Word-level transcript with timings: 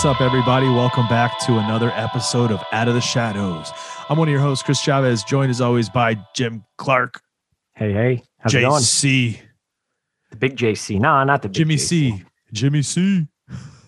What's 0.00 0.16
up, 0.16 0.22
everybody? 0.22 0.66
Welcome 0.66 1.06
back 1.08 1.38
to 1.40 1.58
another 1.58 1.90
episode 1.90 2.50
of 2.50 2.64
Out 2.72 2.88
of 2.88 2.94
the 2.94 3.02
Shadows. 3.02 3.70
I'm 4.08 4.16
one 4.16 4.28
of 4.28 4.32
your 4.32 4.40
hosts, 4.40 4.64
Chris 4.64 4.80
Chavez, 4.80 5.22
joined 5.24 5.50
as 5.50 5.60
always 5.60 5.90
by 5.90 6.16
Jim 6.34 6.64
Clark, 6.78 7.20
Hey, 7.74 7.92
hey, 7.92 8.22
how's 8.38 8.54
it 8.54 8.62
going? 8.62 8.80
JC, 8.80 9.40
The 10.30 10.36
big 10.36 10.56
JC. 10.56 10.98
No, 10.98 11.22
not 11.24 11.42
the 11.42 11.48
big 11.48 11.54
Jimmy 11.56 11.74
JC. 11.74 11.78
C, 11.80 12.24
Jimmy 12.50 12.80
C. 12.80 13.26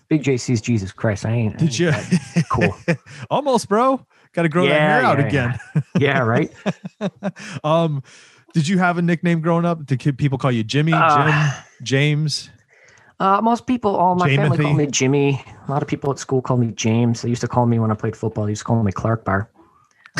Big 0.07 0.21
JC's 0.21 0.61
Jesus 0.61 0.91
Christ. 0.91 1.25
I 1.25 1.31
ain't. 1.31 1.55
I 1.55 1.65
Did 1.65 1.81
ain't 1.81 2.35
you? 2.35 2.43
Cool. 2.51 2.75
Almost, 3.31 3.67
bro. 3.67 4.05
Got 4.33 4.43
to 4.43 4.49
grow 4.49 4.67
that 4.67 4.69
Yeah, 4.69 4.95
hair 4.99 5.03
out 5.03 5.17
yeah, 5.17 5.25
again. 5.25 5.59
Yeah, 5.97 6.19
right. 6.19 6.53
um, 7.63 8.03
did 8.53 8.67
you 8.67 8.77
have 8.77 8.99
a 8.99 9.01
nickname 9.01 9.41
growing 9.41 9.65
up? 9.65 9.83
Did 9.83 10.15
people 10.19 10.37
call 10.37 10.51
you 10.51 10.63
Jimmy, 10.63 10.93
Uh, 10.93 11.25
Jim, 11.49 11.63
James? 11.81 12.51
Uh, 13.19 13.39
most 13.41 13.67
people, 13.67 13.95
all 13.95 14.15
my 14.15 14.35
family 14.35 14.57
call 14.57 14.73
me 14.73 14.87
Jimmy. 14.87 15.43
A 15.67 15.71
lot 15.71 15.81
of 15.81 15.87
people 15.87 16.11
at 16.11 16.19
school 16.19 16.41
call 16.41 16.57
me 16.57 16.71
James. 16.71 17.21
They 17.21 17.29
used 17.29 17.41
to 17.41 17.47
call 17.47 17.65
me 17.65 17.79
when 17.79 17.91
I 17.91 17.93
played 17.93 18.15
football. 18.17 18.45
They 18.45 18.51
used 18.51 18.61
to 18.61 18.65
call 18.65 18.81
me 18.83 18.91
Clark 18.91 19.23
Bar. 19.23 19.49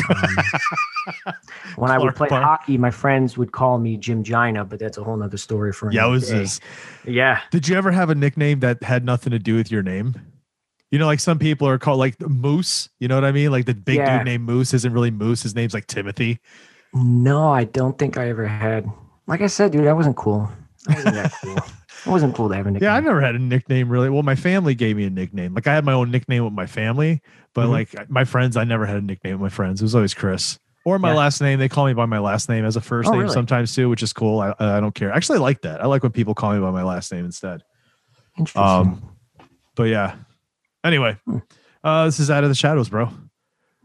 Um, 0.08 0.16
when 1.76 1.90
I 1.90 1.98
would 1.98 2.14
play 2.16 2.28
Bar. 2.28 2.42
hockey, 2.42 2.78
my 2.78 2.90
friends 2.90 3.36
would 3.36 3.52
call 3.52 3.78
me 3.78 3.96
Jim 3.96 4.22
Gina, 4.24 4.64
but 4.64 4.78
that's 4.78 4.96
a 4.98 5.04
whole 5.04 5.16
nother 5.16 5.36
story 5.36 5.72
for 5.72 5.90
Yeah, 5.92 6.00
another 6.02 6.12
was 6.12 6.28
day. 6.28 6.38
this? 6.38 6.60
Yeah. 7.06 7.40
Did 7.50 7.68
you 7.68 7.76
ever 7.76 7.90
have 7.90 8.10
a 8.10 8.14
nickname 8.14 8.60
that 8.60 8.82
had 8.82 9.04
nothing 9.04 9.30
to 9.32 9.38
do 9.38 9.56
with 9.56 9.70
your 9.70 9.82
name? 9.82 10.14
You 10.90 10.98
know, 10.98 11.06
like 11.06 11.20
some 11.20 11.38
people 11.38 11.68
are 11.68 11.78
called 11.78 11.98
like 11.98 12.20
Moose. 12.20 12.88
You 13.00 13.08
know 13.08 13.16
what 13.16 13.24
I 13.24 13.32
mean? 13.32 13.50
Like 13.50 13.66
the 13.66 13.74
big 13.74 13.96
Yeah. 13.96 14.18
dude 14.18 14.24
named 14.24 14.44
Moose 14.44 14.72
isn't 14.74 14.92
really 14.92 15.10
Moose. 15.10 15.42
His 15.42 15.54
name's 15.54 15.74
like 15.74 15.86
Timothy. 15.88 16.38
No, 16.92 17.50
I 17.52 17.64
don't 17.64 17.98
think 17.98 18.16
I 18.16 18.28
ever 18.28 18.46
had. 18.46 18.88
Like 19.26 19.40
I 19.40 19.48
said, 19.48 19.72
dude, 19.72 19.86
I 19.88 19.92
wasn't 19.92 20.16
cool. 20.16 20.48
I 20.88 20.94
wasn't 20.94 21.14
that 21.16 21.32
cool. 21.42 21.58
I 22.06 22.10
wasn't 22.10 22.34
cool 22.34 22.48
to 22.50 22.54
have 22.56 22.66
a 22.66 22.70
nickname. 22.70 22.88
Yeah, 22.88 22.94
I 22.96 23.00
never 23.00 23.20
had 23.20 23.34
a 23.34 23.38
nickname 23.38 23.88
really. 23.88 24.10
Well, 24.10 24.22
my 24.22 24.34
family 24.34 24.74
gave 24.74 24.96
me 24.96 25.04
a 25.04 25.10
nickname. 25.10 25.54
Like 25.54 25.66
I 25.66 25.74
had 25.74 25.84
my 25.84 25.92
own 25.92 26.10
nickname 26.10 26.44
with 26.44 26.52
my 26.52 26.66
family, 26.66 27.22
but 27.54 27.66
Mhm. 27.66 27.70
like 27.70 28.10
my 28.10 28.24
friends, 28.24 28.56
I 28.56 28.64
never 28.64 28.84
had 28.86 28.96
a 28.96 29.00
nickname 29.00 29.34
with 29.34 29.40
my 29.40 29.48
friends. 29.54 29.80
It 29.80 29.84
was 29.84 29.94
always 29.94 30.12
Chris 30.14 30.58
or 30.84 30.98
my 30.98 31.10
Yeah. 31.12 31.16
last 31.16 31.40
name. 31.40 31.58
They 31.58 31.68
call 31.68 31.86
me 31.86 31.94
by 31.94 32.04
my 32.06 32.18
last 32.18 32.48
name 32.48 32.64
as 32.66 32.76
a 32.76 32.80
first 32.82 33.08
Oh, 33.08 33.12
name 33.12 33.22
really? 33.22 33.32
sometimes 33.32 33.74
too, 33.74 33.88
which 33.88 34.02
is 34.02 34.12
cool. 34.12 34.40
I, 34.40 34.54
I 34.58 34.80
don't 34.80 34.94
care. 34.94 35.10
Actually, 35.12 35.38
I 35.38 35.42
like 35.42 35.62
that. 35.62 35.82
I 35.82 35.86
like 35.86 36.02
when 36.02 36.12
people 36.12 36.34
call 36.34 36.52
me 36.52 36.60
by 36.60 36.70
my 36.70 36.82
last 36.82 37.10
name 37.10 37.24
instead. 37.24 37.62
Interesting. 38.38 38.62
Um, 38.62 39.02
but 39.74 39.84
yeah. 39.84 40.16
Anyway, 40.84 41.16
Hmm. 41.26 41.38
uh, 41.82 42.04
this 42.04 42.20
is 42.20 42.30
out 42.30 42.44
of 42.44 42.50
the 42.50 42.54
shadows, 42.54 42.88
bro. 42.90 43.08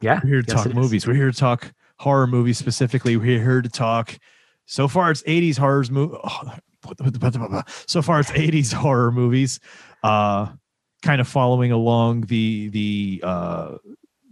yeah. 0.02 0.20
We're 0.24 0.30
here 0.30 0.42
to 0.42 0.48
yes, 0.48 0.58
talk 0.58 0.66
it 0.66 0.70
is. 0.72 0.76
movies. 0.76 1.08
We're 1.08 1.14
here 1.14 1.32
to 1.32 1.38
talk 1.38 1.72
horror 2.00 2.28
movies 2.28 2.58
specifically. 2.58 3.16
We're 3.18 3.42
here 3.44 3.62
to 3.62 3.70
talk. 3.70 4.18
So 4.66 4.88
far, 4.90 5.10
it's 5.12 5.24
80s 5.26 5.58
horrors 5.58 5.90
movie. 5.90 6.18
So 7.88 8.02
far, 8.02 8.20
it's 8.20 8.32
80s 8.32 8.74
horror 8.74 9.12
movies. 9.12 9.60
Uh, 10.04 10.48
kind 11.02 11.22
of 11.22 11.28
following 11.28 11.72
along 11.72 12.22
the 12.22 12.70
the 12.70 13.22
uh, 13.24 13.78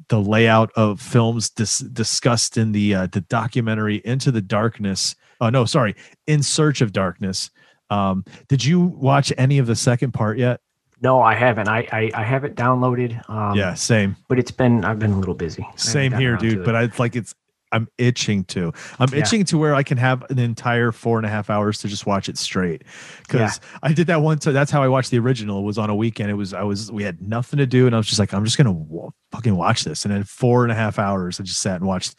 the 0.09 0.19
layout 0.19 0.71
of 0.75 1.01
films 1.01 1.49
dis- 1.49 1.79
discussed 1.79 2.57
in 2.57 2.71
the 2.71 2.95
uh, 2.95 3.07
the 3.07 3.21
documentary 3.21 4.01
Into 4.05 4.31
the 4.31 4.41
Darkness. 4.41 5.15
Oh 5.41 5.49
no, 5.49 5.65
sorry, 5.65 5.95
In 6.25 6.43
Search 6.43 6.81
of 6.81 6.91
Darkness. 6.91 7.49
Um, 7.89 8.25
did 8.47 8.65
you 8.65 8.81
watch 8.81 9.31
any 9.37 9.59
of 9.59 9.67
the 9.67 9.75
second 9.75 10.13
part 10.13 10.37
yet? 10.37 10.59
No, 11.01 11.21
I 11.21 11.35
haven't. 11.35 11.67
I 11.69 11.87
I, 11.91 12.11
I 12.13 12.23
have 12.23 12.43
it 12.43 12.55
downloaded. 12.55 13.29
Um, 13.29 13.55
yeah, 13.55 13.73
same. 13.73 14.15
but 14.27 14.39
it's 14.39 14.51
been 14.51 14.83
I've 14.83 14.99
been 14.99 15.11
a 15.11 15.19
little 15.19 15.35
busy. 15.35 15.67
Same 15.75 16.11
here, 16.11 16.37
dude. 16.37 16.65
But 16.65 16.75
I 16.75 16.83
it's 16.83 16.99
like 16.99 17.15
it's 17.15 17.35
I'm 17.71 17.87
itching 17.97 18.43
to. 18.45 18.71
I'm 18.99 19.09
Yeah. 19.13 19.19
itching 19.19 19.43
to 19.45 19.57
where 19.57 19.75
I 19.75 19.83
can 19.83 19.97
have 19.97 20.23
an 20.29 20.39
entire 20.39 20.91
four 20.91 21.17
and 21.17 21.25
a 21.25 21.29
half 21.29 21.49
hours 21.49 21.79
to 21.79 21.87
just 21.87 22.05
watch 22.05 22.29
it 22.29 22.37
straight. 22.37 22.83
Because 23.27 23.59
I 23.83 23.91
did 23.93 24.07
that 24.07 24.21
once. 24.21 24.43
So 24.43 24.51
that's 24.53 24.71
how 24.71 24.81
I 24.81 24.87
watched 24.87 25.11
the 25.11 25.19
original. 25.19 25.63
Was 25.63 25.77
on 25.77 25.89
a 25.89 25.95
weekend. 25.95 26.29
It 26.29 26.35
was 26.35 26.53
I 26.53 26.63
was 26.63 26.91
we 26.91 27.03
had 27.03 27.21
nothing 27.21 27.57
to 27.57 27.65
do, 27.65 27.85
and 27.85 27.93
I 27.95 27.97
was 27.97 28.07
just 28.07 28.19
like, 28.19 28.33
I'm 28.33 28.45
just 28.45 28.57
gonna 28.57 28.71
wa- 28.71 29.09
fucking 29.31 29.55
watch 29.55 29.83
this. 29.83 30.05
And 30.05 30.13
then 30.13 30.23
four 30.23 30.63
and 30.63 30.71
a 30.71 30.75
half 30.75 30.97
hours, 30.99 31.39
I 31.39 31.43
just 31.43 31.59
sat 31.61 31.75
and 31.77 31.85
watched 31.87 32.15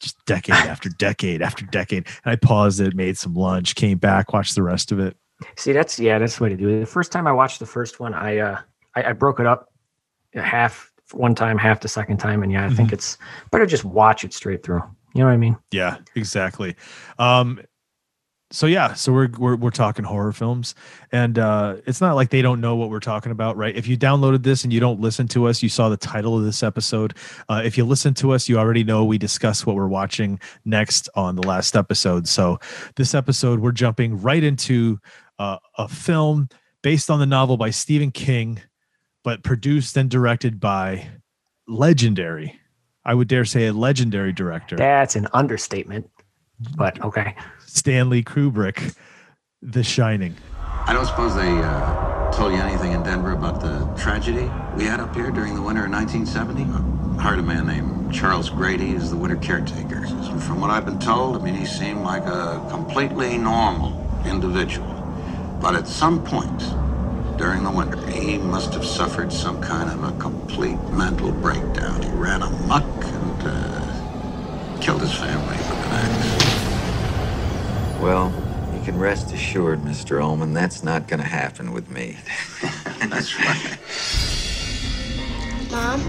just 0.00 0.22
decade 0.26 0.54
after 0.54 0.88
decade 0.90 1.40
after 1.42 1.64
decade. 1.66 2.06
And 2.24 2.32
I 2.32 2.36
paused 2.36 2.80
it, 2.80 2.94
made 2.94 3.16
some 3.16 3.34
lunch, 3.34 3.74
came 3.76 3.96
back, 3.98 4.32
watched 4.32 4.54
the 4.54 4.62
rest 4.62 4.92
of 4.92 4.98
it. 4.98 5.16
see 5.56 5.72
that's 5.72 5.98
yeah 5.98 6.18
that's 6.18 6.36
the 6.36 6.42
way 6.44 6.50
to 6.50 6.56
do 6.56 6.68
it. 6.68 6.80
The 6.80 6.86
first 6.86 7.12
time 7.12 7.26
I 7.26 7.32
watched 7.32 7.60
the 7.60 7.66
first 7.66 7.98
one, 7.98 8.12
I 8.12 8.38
uh 8.38 8.60
I, 8.94 9.04
I 9.04 9.12
broke 9.14 9.40
it 9.40 9.46
up 9.46 9.72
in 10.34 10.42
half 10.42 10.92
one 11.12 11.34
time, 11.34 11.58
half 11.58 11.80
the 11.80 11.88
second 11.88 12.18
time, 12.18 12.42
and 12.42 12.50
yeah, 12.52 12.64
I 12.64 12.66
Mm-hmm. 12.66 12.76
think 12.76 12.92
it's 12.92 13.18
better 13.50 13.66
just 13.66 13.84
watch 13.84 14.24
it 14.24 14.32
straight 14.32 14.62
through. 14.62 14.82
You 15.14 15.20
know 15.20 15.26
what 15.26 15.32
I 15.32 15.36
mean? 15.38 15.56
Yeah, 15.70 15.98
exactly. 16.14 16.76
Um, 17.18 17.60
so 18.52 18.66
yeah, 18.66 18.94
so 18.94 19.12
we're 19.12 19.28
we're 19.38 19.56
we're 19.56 19.70
talking 19.70 20.04
horror 20.04 20.32
films, 20.32 20.76
and 21.10 21.36
uh, 21.36 21.76
it's 21.84 22.00
not 22.00 22.14
like 22.14 22.30
they 22.30 22.42
don't 22.42 22.60
know 22.60 22.76
what 22.76 22.90
we're 22.90 23.00
talking 23.00 23.32
about, 23.32 23.56
right? 23.56 23.74
If 23.74 23.88
you 23.88 23.96
downloaded 23.98 24.44
this 24.44 24.62
and 24.62 24.72
you 24.72 24.78
don't 24.78 25.00
listen 25.00 25.26
to 25.28 25.46
us, 25.48 25.64
you 25.64 25.68
saw 25.68 25.88
the 25.88 25.96
title 25.96 26.38
of 26.38 26.44
this 26.44 26.62
episode. 26.62 27.14
Uh, 27.48 27.62
if 27.64 27.76
you 27.76 27.84
listen 27.84 28.14
to 28.14 28.30
us, 28.32 28.48
you 28.48 28.56
already 28.56 28.84
know 28.84 29.04
we 29.04 29.18
discuss 29.18 29.66
what 29.66 29.74
we're 29.74 29.88
watching 29.88 30.38
next 30.64 31.08
on 31.16 31.34
the 31.34 31.42
last 31.42 31.74
episode. 31.74 32.28
So 32.28 32.60
this 32.94 33.14
episode, 33.16 33.58
we're 33.58 33.72
jumping 33.72 34.20
right 34.22 34.44
into 34.44 35.00
uh, 35.40 35.58
a 35.76 35.88
film 35.88 36.48
based 36.82 37.10
on 37.10 37.18
the 37.18 37.26
novel 37.26 37.56
by 37.56 37.70
Stephen 37.70 38.12
King, 38.12 38.60
but 39.26 39.42
produced 39.42 39.96
and 39.96 40.08
directed 40.08 40.60
by 40.60 41.04
legendary. 41.66 42.60
I 43.04 43.12
would 43.12 43.26
dare 43.26 43.44
say 43.44 43.66
a 43.66 43.72
legendary 43.72 44.32
director. 44.32 44.76
That's 44.76 45.16
an 45.16 45.26
understatement. 45.32 46.08
But 46.76 47.02
okay. 47.02 47.34
Stanley 47.66 48.22
Kubrick, 48.22 48.94
The 49.60 49.82
Shining. 49.82 50.36
I 50.60 50.92
don't 50.92 51.06
suppose 51.06 51.34
they 51.34 51.50
uh, 51.50 52.30
told 52.30 52.52
you 52.52 52.60
anything 52.60 52.92
in 52.92 53.02
Denver 53.02 53.32
about 53.32 53.60
the 53.60 53.84
tragedy 54.00 54.48
we 54.76 54.84
had 54.84 55.00
up 55.00 55.12
here 55.12 55.32
during 55.32 55.56
the 55.56 55.62
winter 55.62 55.86
of 55.86 55.90
1970? 55.90 56.62
I 57.18 57.20
hired 57.20 57.40
a 57.40 57.42
man 57.42 57.66
named 57.66 58.14
Charles 58.14 58.48
Grady 58.48 58.94
as 58.94 59.10
the 59.10 59.16
winter 59.16 59.34
caretaker. 59.34 60.04
And 60.06 60.40
from 60.40 60.60
what 60.60 60.70
I've 60.70 60.84
been 60.84 61.00
told, 61.00 61.36
I 61.36 61.44
mean, 61.44 61.56
he 61.56 61.66
seemed 61.66 62.02
like 62.02 62.22
a 62.26 62.64
completely 62.70 63.38
normal 63.38 63.90
individual. 64.24 64.86
But 65.60 65.74
at 65.74 65.88
some 65.88 66.22
point 66.22 66.62
during 67.36 67.64
the 67.64 67.70
winter, 67.70 67.98
he 68.10 68.38
must 68.38 68.72
have 68.74 68.84
suffered 68.84 69.32
some 69.32 69.60
kind 69.60 69.90
of 69.90 70.02
a 70.04 70.12
complete 70.18 70.80
mental 70.90 71.32
breakdown. 71.32 72.02
He 72.02 72.08
ran 72.10 72.42
amok 72.42 72.84
and 73.04 73.42
uh, 73.42 74.78
killed 74.80 75.02
his 75.02 75.12
family 75.12 75.56
with 75.56 75.70
an 75.70 75.92
axe. 75.92 76.56
Well, 78.00 78.32
you 78.74 78.82
can 78.84 78.98
rest 78.98 79.32
assured, 79.32 79.80
Mr. 79.80 80.22
Ullman, 80.22 80.54
that's 80.54 80.82
not 80.82 81.08
going 81.08 81.20
to 81.20 81.26
happen 81.26 81.72
with 81.72 81.90
me. 81.90 82.16
That's 83.08 83.38
right. 83.38 83.78
Mom, 85.70 86.00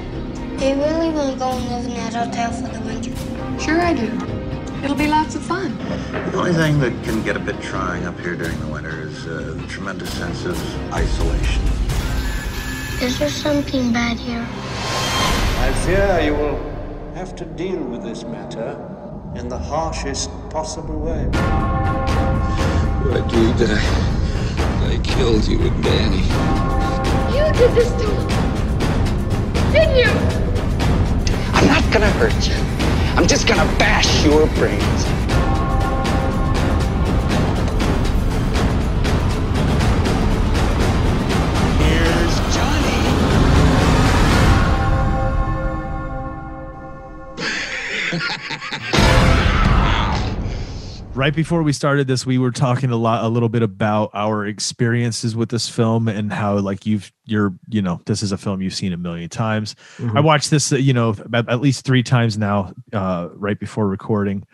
do 0.58 0.66
you 0.66 0.76
really 0.76 1.10
want 1.10 1.34
to 1.34 1.40
go 1.40 1.50
and 1.52 1.70
live 1.70 1.86
in 1.86 1.94
that 1.94 2.14
hotel 2.14 2.52
for 2.52 2.68
the 2.68 2.80
winter? 2.82 3.12
Sure 3.60 3.82
I 3.82 3.94
do. 3.94 4.37
It'll 4.84 4.96
be 4.96 5.08
lots 5.08 5.36
of 5.36 5.42
fun. 5.42 5.76
The 6.32 6.38
only 6.38 6.54
thing 6.54 6.80
that 6.80 6.92
can 7.04 7.24
get 7.24 7.36
a 7.36 7.40
bit 7.40 7.60
trying 7.62 8.06
up 8.06 8.20
here 8.20 8.36
during 8.36 8.60
the 8.60 8.68
winter 8.68 9.02
is 9.02 9.26
uh, 9.26 9.56
the 9.58 9.68
tremendous 9.68 10.14
sense 10.14 10.46
of 10.46 10.94
isolation. 10.94 11.64
Is 13.02 13.18
there 13.18 13.30
something 13.30 13.92
bad 13.92 14.18
here? 14.18 14.46
I 15.60 15.74
fear 15.84 16.22
you 16.24 16.34
will 16.36 16.58
have 17.16 17.36
to 17.38 17.46
deal 17.46 17.84
with 17.84 18.04
this 18.04 18.24
matter 18.24 18.78
in 19.36 19.50
the 19.50 19.58
harshest 19.58 20.30
possible 20.52 21.00
way. 21.00 21.28
I 23.10 23.28
do 23.30 23.54
that. 23.54 23.84
I 24.92 25.00
killed 25.04 25.48
you 25.48 25.60
and 25.60 25.84
Danny. 25.84 26.24
You 27.36 27.52
did 27.54 27.72
this 27.76 27.90
to 27.92 28.08
me, 28.08 28.26
Didn't 29.72 29.98
you? 29.98 30.12
I'm 31.54 31.68
not 31.68 31.92
gonna 31.92 32.12
hurt 32.12 32.48
you. 32.48 32.97
I'm 33.18 33.26
just 33.26 33.48
gonna 33.48 33.66
bash 33.80 34.24
your 34.24 34.46
brains. 34.50 35.17
Right 51.18 51.36
before 51.36 51.64
we 51.64 51.74
started 51.74 52.08
this, 52.08 52.26
we 52.26 52.38
were 52.38 52.52
talking 52.52 52.92
a 52.92 52.96
lot, 52.96 53.24
a 53.24 53.28
little 53.28 53.50
bit 53.50 53.64
about 53.64 54.12
our 54.14 54.46
experiences 54.46 55.36
with 55.36 55.50
this 55.50 55.68
film 55.68 56.08
and 56.08 56.32
how, 56.32 56.58
like, 56.60 56.86
you've, 56.86 57.12
you're, 57.26 57.54
you 57.70 57.82
know, 57.82 58.00
this 58.06 58.22
is 58.24 58.32
a 58.32 58.38
film 58.38 58.62
you've 58.62 58.74
seen 58.76 58.94
a 58.94 58.98
million 58.98 59.28
times. 59.30 59.76
Mhm. 59.98 60.16
I 60.16 60.22
watched 60.22 60.52
this, 60.52 60.72
you 60.72 60.94
know, 60.94 61.16
at, 61.34 61.50
at 61.50 61.60
least 61.60 61.84
three 61.86 62.04
times 62.04 62.38
now, 62.38 62.72
uh, 62.94 63.30
right 63.34 63.60
before 63.60 63.88
recording. 63.88 64.46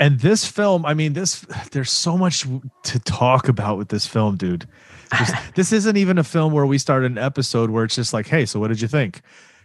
And 0.00 0.18
this 0.20 0.46
film, 0.46 0.86
I 0.86 0.94
mean, 0.94 1.12
this, 1.12 1.40
there's 1.72 1.92
so 1.92 2.16
much 2.16 2.46
to 2.84 2.98
talk 3.00 3.48
about 3.48 3.76
with 3.76 3.88
this 3.90 4.06
film, 4.06 4.36
dude. 4.36 4.66
This 5.56 5.72
isn't 5.72 5.96
even 5.96 6.18
a 6.18 6.24
film 6.24 6.52
where 6.52 6.64
we 6.64 6.78
start 6.78 7.04
an 7.04 7.18
episode 7.18 7.68
where 7.70 7.84
it's 7.84 7.96
just 7.96 8.12
like, 8.12 8.26
hey, 8.28 8.46
so 8.46 8.58
what 8.60 8.68
did 8.68 8.80
you 8.80 8.88
think? 8.88 9.20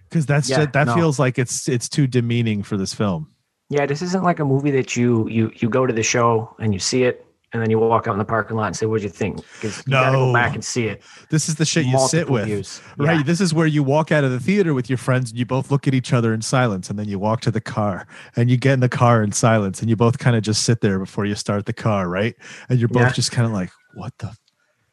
Because 0.09 0.25
that's 0.25 0.49
Yeah, 0.49 0.57
just, 0.57 0.73
that 0.73 0.87
no. 0.87 0.95
feels 0.95 1.19
like 1.19 1.37
it's 1.39 1.69
it's 1.69 1.87
too 1.87 2.07
demeaning 2.07 2.63
for 2.63 2.77
this 2.77 2.93
film. 2.93 3.29
Yeah, 3.69 3.85
this 3.85 4.01
isn't 4.01 4.23
like 4.23 4.39
a 4.39 4.45
movie 4.45 4.71
that 4.71 4.95
you 4.95 5.27
you 5.27 5.51
you 5.55 5.69
go 5.69 5.85
to 5.85 5.93
the 5.93 6.03
show 6.03 6.55
and 6.59 6.73
you 6.73 6.79
see 6.79 7.03
it 7.03 7.25
and 7.53 7.61
then 7.61 7.69
you 7.71 7.79
walk 7.79 8.05
out 8.07 8.11
in 8.13 8.19
the 8.19 8.25
parking 8.25 8.57
lot 8.57 8.67
and 8.67 8.75
say, 8.75 8.85
"What'd 8.85 9.03
you 9.03 9.09
think?" 9.09 9.37
Because 9.53 9.77
you 9.87 9.91
gotta 9.91 10.11
No. 10.11 10.25
go 10.27 10.33
back 10.33 10.53
and 10.53 10.63
see 10.63 10.85
it. 10.87 11.01
This 11.31 11.47
is 11.49 11.55
the 11.55 11.65
shit 11.65 11.85
you 11.85 11.97
sit 12.07 12.29
with. 12.29 12.45
views. 12.45 12.81
Right. 12.97 13.17
Yeah. 13.17 13.23
This 13.23 13.41
is 13.41 13.53
where 13.53 13.65
you 13.65 13.81
walk 13.81 14.11
out 14.11 14.23
of 14.23 14.31
the 14.31 14.39
theater 14.39 14.73
with 14.75 14.87
your 14.89 14.97
friends 14.97 15.31
and 15.31 15.39
you 15.39 15.45
both 15.47 15.71
look 15.71 15.87
at 15.87 15.93
each 15.95 16.13
other 16.13 16.33
in 16.33 16.41
silence 16.41 16.89
and 16.89 16.99
then 16.99 17.07
you 17.07 17.17
walk 17.17 17.41
to 17.41 17.51
the 17.51 17.61
car 17.61 18.05
and 18.35 18.51
you 18.51 18.57
get 18.57 18.73
in 18.73 18.79
the 18.81 18.89
car 18.89 19.23
in 19.23 19.31
silence 19.31 19.79
and 19.81 19.89
you 19.89 19.95
both 19.95 20.19
kind 20.19 20.35
of 20.35 20.43
just 20.43 20.63
sit 20.63 20.81
there 20.81 20.99
before 20.99 21.25
you 21.25 21.33
start 21.35 21.65
the 21.65 21.73
car, 21.73 22.07
right? 22.07 22.35
And 22.69 22.77
you're 22.77 22.89
both 22.89 23.03
Yeah. 23.03 23.11
just 23.13 23.31
kind 23.31 23.47
of 23.47 23.51
like, 23.53 23.71
what 23.95 24.13
the 24.19 24.31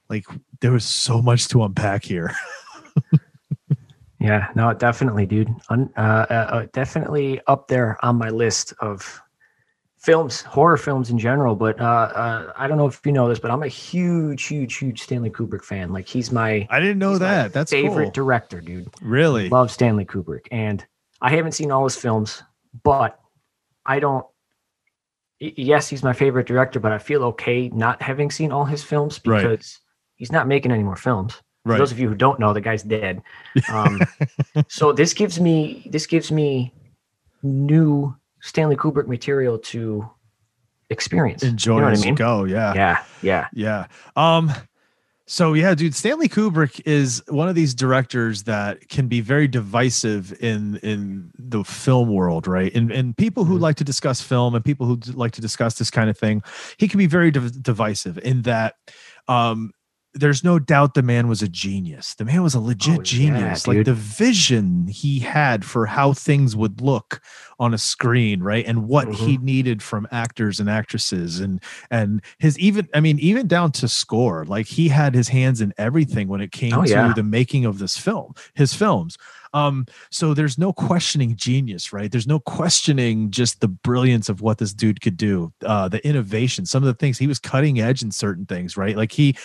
like 0.09 0.25
there 0.61 0.73
was 0.73 0.85
so 0.85 1.21
much 1.21 1.49
to 1.49 1.63
unpack 1.65 2.05
here. 2.05 2.31
Yeah, 4.23 4.49
no, 4.55 4.73
definitely, 4.73 5.27
dude. 5.27 5.53
Un, 5.69 5.91
uh, 5.97 6.01
uh, 6.31 6.33
uh, 6.33 6.67
definitely 6.73 7.41
up 7.49 7.67
there 7.67 7.99
on 8.05 8.17
my 8.17 8.29
list 8.29 8.73
of 8.79 9.21
films, 9.99 10.43
horror 10.43 10.77
films 10.77 11.11
in 11.11 11.19
general. 11.19 11.57
But 11.57 11.81
uh, 11.81 11.85
uh, 11.85 12.53
I 12.57 12.69
don't 12.69 12.79
know 12.79 12.87
if 12.87 13.01
you 13.05 13.11
know 13.11 13.29
this, 13.29 13.41
but 13.41 13.51
I'm 13.51 13.65
a 13.65 13.69
huge, 13.69 14.45
huge, 14.45 14.77
huge 14.77 15.03
Stanley 15.03 15.31
Kubrick 15.31 15.65
fan. 15.65 15.93
Like 15.93 16.07
he's 16.07 16.31
my 16.31 16.69
I 16.71 16.79
didn't 16.79 16.99
know 16.99 17.19
that. 17.19 17.53
That's 17.53 17.73
favorite 17.73 18.05
cool. 18.05 18.13
director, 18.13 18.61
dude. 18.61 18.89
Really? 19.03 19.49
Love 19.49 19.73
Stanley 19.73 20.05
Kubrick, 20.05 20.47
and 20.53 20.87
I 21.21 21.31
haven't 21.31 21.53
seen 21.53 21.73
all 21.73 21.83
his 21.83 21.97
films, 21.97 22.45
but 22.85 23.19
I 23.85 23.99
don't. 23.99 24.25
Yes, 25.41 25.89
he's 25.89 26.05
my 26.05 26.13
favorite 26.13 26.47
director, 26.47 26.79
but 26.79 26.93
I 26.93 26.99
feel 26.99 27.25
okay 27.25 27.69
not 27.71 28.01
having 28.01 28.31
seen 28.31 28.53
all 28.53 28.65
his 28.65 28.85
films 28.85 29.21
Right. 29.27 29.43
because 29.43 29.81
he's 30.15 30.31
not 30.31 30.47
making 30.47 30.71
any 30.71 30.85
more 30.85 30.95
films. 30.95 31.43
For 31.65 31.79
those 31.79 31.93
of 31.93 31.99
you 31.99 32.09
who 32.09 32.15
don't 32.15 32.41
know, 32.41 32.53
the 32.53 32.61
guy's 32.61 32.83
dead. 32.83 33.23
Um, 33.69 34.01
so 34.69 34.93
this 34.93 35.15
gives 35.15 35.39
me 35.39 35.87
this 35.91 36.07
gives 36.07 36.33
me 36.33 36.73
new 37.43 38.15
Stanley 38.41 38.77
Kubrick 38.77 39.07
material 39.07 39.59
to 39.59 40.09
experience. 40.91 41.43
Enjoy 41.43 41.77
you 41.77 41.81
know 41.81 41.91
what 41.91 41.99
I 41.99 42.03
mean? 42.03 42.15
go. 42.15 42.45
Yeah. 42.45 42.75
Yeah, 42.75 43.05
yeah. 43.23 43.49
Yeah. 43.53 43.87
Um 44.17 44.53
so 45.27 45.55
yeah, 45.55 45.75
dude, 45.75 45.95
Stanley 45.95 46.29
Kubrick 46.29 46.83
is 46.85 47.23
one 47.29 47.49
of 47.49 47.55
these 47.55 47.75
directors 47.75 48.43
that 48.43 48.89
can 48.89 49.09
be 49.09 49.21
very 49.21 49.49
divisive 49.49 50.33
in 50.43 50.77
in 50.79 51.31
the 51.39 51.65
film 51.65 52.13
world, 52.13 52.47
right? 52.47 52.75
And 52.75 52.91
and 52.91 53.17
people 53.17 53.45
who 53.45 53.57
like 53.57 53.77
to 53.77 53.85
discuss 53.85 54.21
film 54.21 54.55
and 54.55 54.65
people 54.65 54.87
who 54.87 54.99
like 55.13 55.33
to 55.33 55.41
discuss 55.41 55.75
this 55.75 55.91
kind 55.91 56.11
of 56.11 56.19
thing, 56.19 56.43
he 56.77 56.89
can 56.89 56.99
be 56.99 57.07
very 57.07 57.31
div- 57.31 57.63
divisive 57.63 58.19
in 58.19 58.43
that 58.43 58.75
um 59.29 59.73
there's 60.15 60.45
no 60.45 60.59
doubt 60.59 60.93
the 60.95 61.03
man 61.03 61.27
was 61.27 61.41
a 61.43 61.49
genius. 61.49 62.15
The 62.15 62.25
man 62.27 62.43
was 62.43 62.55
a 62.55 62.61
legit 62.61 62.93
Oh, 62.93 62.99
yeah, 62.99 63.03
genius. 63.03 63.67
like 63.67 63.85
the 63.87 63.95
vision 63.95 64.87
he 64.87 65.19
had 65.21 65.65
for 65.65 65.87
how 65.87 66.13
things 66.13 66.55
would 66.55 66.81
look 66.83 67.23
on 67.59 67.73
a 67.73 67.79
screen, 67.79 68.43
right? 68.43 68.67
And 68.67 68.89
what 68.89 69.09
Mm-hmm. 69.09 69.25
he 69.27 69.37
needed 69.39 69.83
from 69.83 70.07
actors 70.11 70.61
and 70.61 70.69
actresses 70.69 71.41
and 71.41 71.63
and 71.91 72.21
his 72.39 72.59
even 72.59 72.89
I 72.95 73.01
mean 73.01 73.19
even 73.21 73.47
down 73.47 73.73
to 73.73 73.89
score. 73.89 74.45
Like 74.45 74.67
he 74.67 74.89
had 74.89 75.15
his 75.15 75.29
hands 75.29 75.61
in 75.61 75.73
everything 75.79 76.29
when 76.29 76.41
it 76.41 76.53
came 76.53 76.75
Oh, 76.75 76.83
to 76.85 76.91
yeah. 76.91 77.13
the 77.15 77.23
making 77.23 77.65
of 77.65 77.79
this 77.79 77.97
film, 77.97 78.35
his 78.55 78.75
films. 78.75 79.17
Um 79.55 79.87
so 80.11 80.35
there's 80.35 80.57
no 80.59 80.73
questioning 80.73 81.37
genius, 81.37 81.93
right? 81.93 82.11
There's 82.11 82.27
no 82.27 82.41
questioning 82.41 83.31
just 83.31 83.61
the 83.61 83.69
brilliance 83.69 84.29
of 84.29 84.41
what 84.41 84.59
this 84.59 84.73
dude 84.75 85.01
could 85.01 85.17
do. 85.17 85.53
Uh 85.65 85.89
the 85.89 86.05
innovation, 86.07 86.67
some 86.67 86.83
of 86.83 86.87
the 86.87 86.95
things 86.95 87.19
he 87.19 87.27
was 87.27 87.39
cutting 87.39 87.81
edge 87.81 88.03
in 88.03 88.11
certain 88.11 88.47
things, 88.47 88.77
right? 88.77 88.97
Like 88.97 89.13
he 89.13 89.37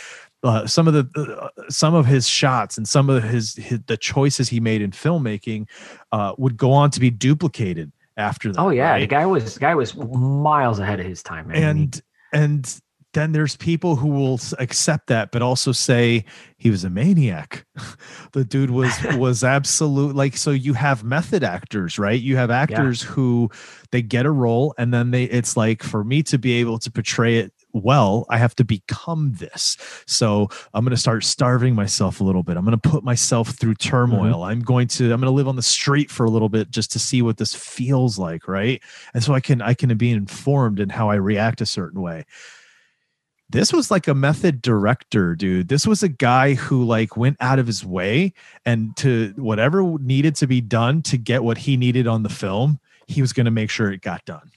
uh, 0.43 0.67
some 0.67 0.87
of 0.87 0.93
the 0.93 1.07
uh, 1.15 1.49
some 1.69 1.93
of 1.93 2.05
his 2.05 2.27
shots 2.27 2.77
and 2.77 2.87
some 2.87 3.09
of 3.09 3.23
his, 3.23 3.55
his 3.55 3.79
the 3.87 3.97
choices 3.97 4.49
he 4.49 4.59
made 4.59 4.81
in 4.81 4.91
filmmaking 4.91 5.67
uh, 6.11 6.33
would 6.37 6.57
go 6.57 6.71
on 6.71 6.91
to 6.91 6.99
be 6.99 7.09
duplicated 7.09 7.91
after 8.17 8.51
that. 8.51 8.59
Oh 8.59 8.69
yeah, 8.69 8.99
the 8.99 9.07
guy 9.07 9.25
was 9.25 9.55
the 9.55 9.59
guy 9.59 9.75
was 9.75 9.95
miles 9.95 10.79
ahead 10.79 10.99
of 10.99 11.05
his 11.05 11.23
time, 11.23 11.47
man. 11.47 11.63
And 11.63 12.01
and 12.33 12.81
then 13.13 13.31
there's 13.31 13.55
people 13.55 13.95
who 13.95 14.09
will 14.09 14.39
accept 14.59 15.07
that 15.07 15.31
but 15.31 15.41
also 15.41 15.71
say 15.71 16.23
he 16.57 16.69
was 16.69 16.83
a 16.83 16.89
maniac 16.89 17.65
the 18.33 18.45
dude 18.45 18.69
was 18.69 18.93
was 19.13 19.43
absolute 19.43 20.15
like 20.15 20.37
so 20.37 20.51
you 20.51 20.73
have 20.73 21.03
method 21.03 21.43
actors 21.43 21.97
right 21.97 22.21
you 22.21 22.35
have 22.35 22.51
actors 22.51 23.01
who 23.01 23.49
they 23.91 24.01
get 24.03 24.25
a 24.25 24.31
role 24.31 24.75
and 24.77 24.93
then 24.93 25.09
they 25.11 25.23
it's 25.23 25.57
like 25.57 25.81
for 25.81 26.03
me 26.03 26.21
to 26.21 26.37
be 26.37 26.53
able 26.53 26.77
to 26.77 26.91
portray 26.91 27.37
it 27.37 27.51
well 27.83 28.25
i 28.29 28.37
have 28.37 28.55
to 28.55 28.63
become 28.63 29.33
this. 29.33 29.77
So 30.05 30.49
i'm 30.73 30.83
going 30.83 30.95
to 30.95 31.01
start 31.01 31.23
starving 31.23 31.75
myself 31.75 32.21
a 32.21 32.23
little 32.23 32.43
bit. 32.43 32.57
I'm 32.57 32.65
going 32.65 32.77
to 32.79 32.89
put 32.89 33.03
myself 33.03 33.49
through 33.49 33.75
turmoil. 33.75 34.43
I'm 34.43 34.61
going 34.61 34.87
to 34.89 35.05
i'm 35.05 35.21
going 35.21 35.31
to 35.31 35.31
live 35.31 35.47
on 35.47 35.55
the 35.55 35.61
street 35.61 36.09
for 36.09 36.25
a 36.25 36.29
little 36.29 36.49
bit 36.49 36.71
just 36.71 36.91
to 36.93 36.99
see 36.99 37.21
what 37.21 37.37
this 37.37 37.55
feels 37.55 38.17
like 38.17 38.47
right? 38.47 38.81
And 39.13 39.23
so 39.23 39.33
i 39.33 39.39
can 39.39 39.61
i 39.61 39.73
can 39.73 39.95
be 39.97 40.11
informed 40.11 40.79
in 40.79 40.89
how 40.89 41.09
i 41.09 41.15
react 41.15 41.61
a 41.61 41.65
certain 41.65 42.01
way. 42.01 42.25
This 43.49 43.71
was 43.71 43.89
like 43.89 44.09
a 44.09 44.13
method 44.13 44.61
director 44.61 45.33
dude. 45.33 45.69
This 45.69 45.87
was 45.87 46.03
a 46.03 46.09
guy 46.09 46.53
who 46.55 46.83
like 46.83 47.15
went 47.15 47.37
out 47.39 47.59
of 47.59 47.67
his 47.67 47.85
way 47.85 48.33
and 48.65 48.95
to 48.97 49.33
whatever 49.37 49.97
needed 49.99 50.35
to 50.35 50.47
be 50.47 50.59
done 50.59 51.01
to 51.03 51.17
get 51.17 51.45
what 51.45 51.59
he 51.59 51.77
needed 51.77 52.07
on 52.07 52.23
the 52.23 52.29
film 52.29 52.79
he 53.07 53.21
was 53.21 53.33
going 53.33 53.45
to 53.45 53.51
make 53.51 53.69
sure 53.69 53.91
it 53.91 54.01
got 54.01 54.23
done. 54.25 54.51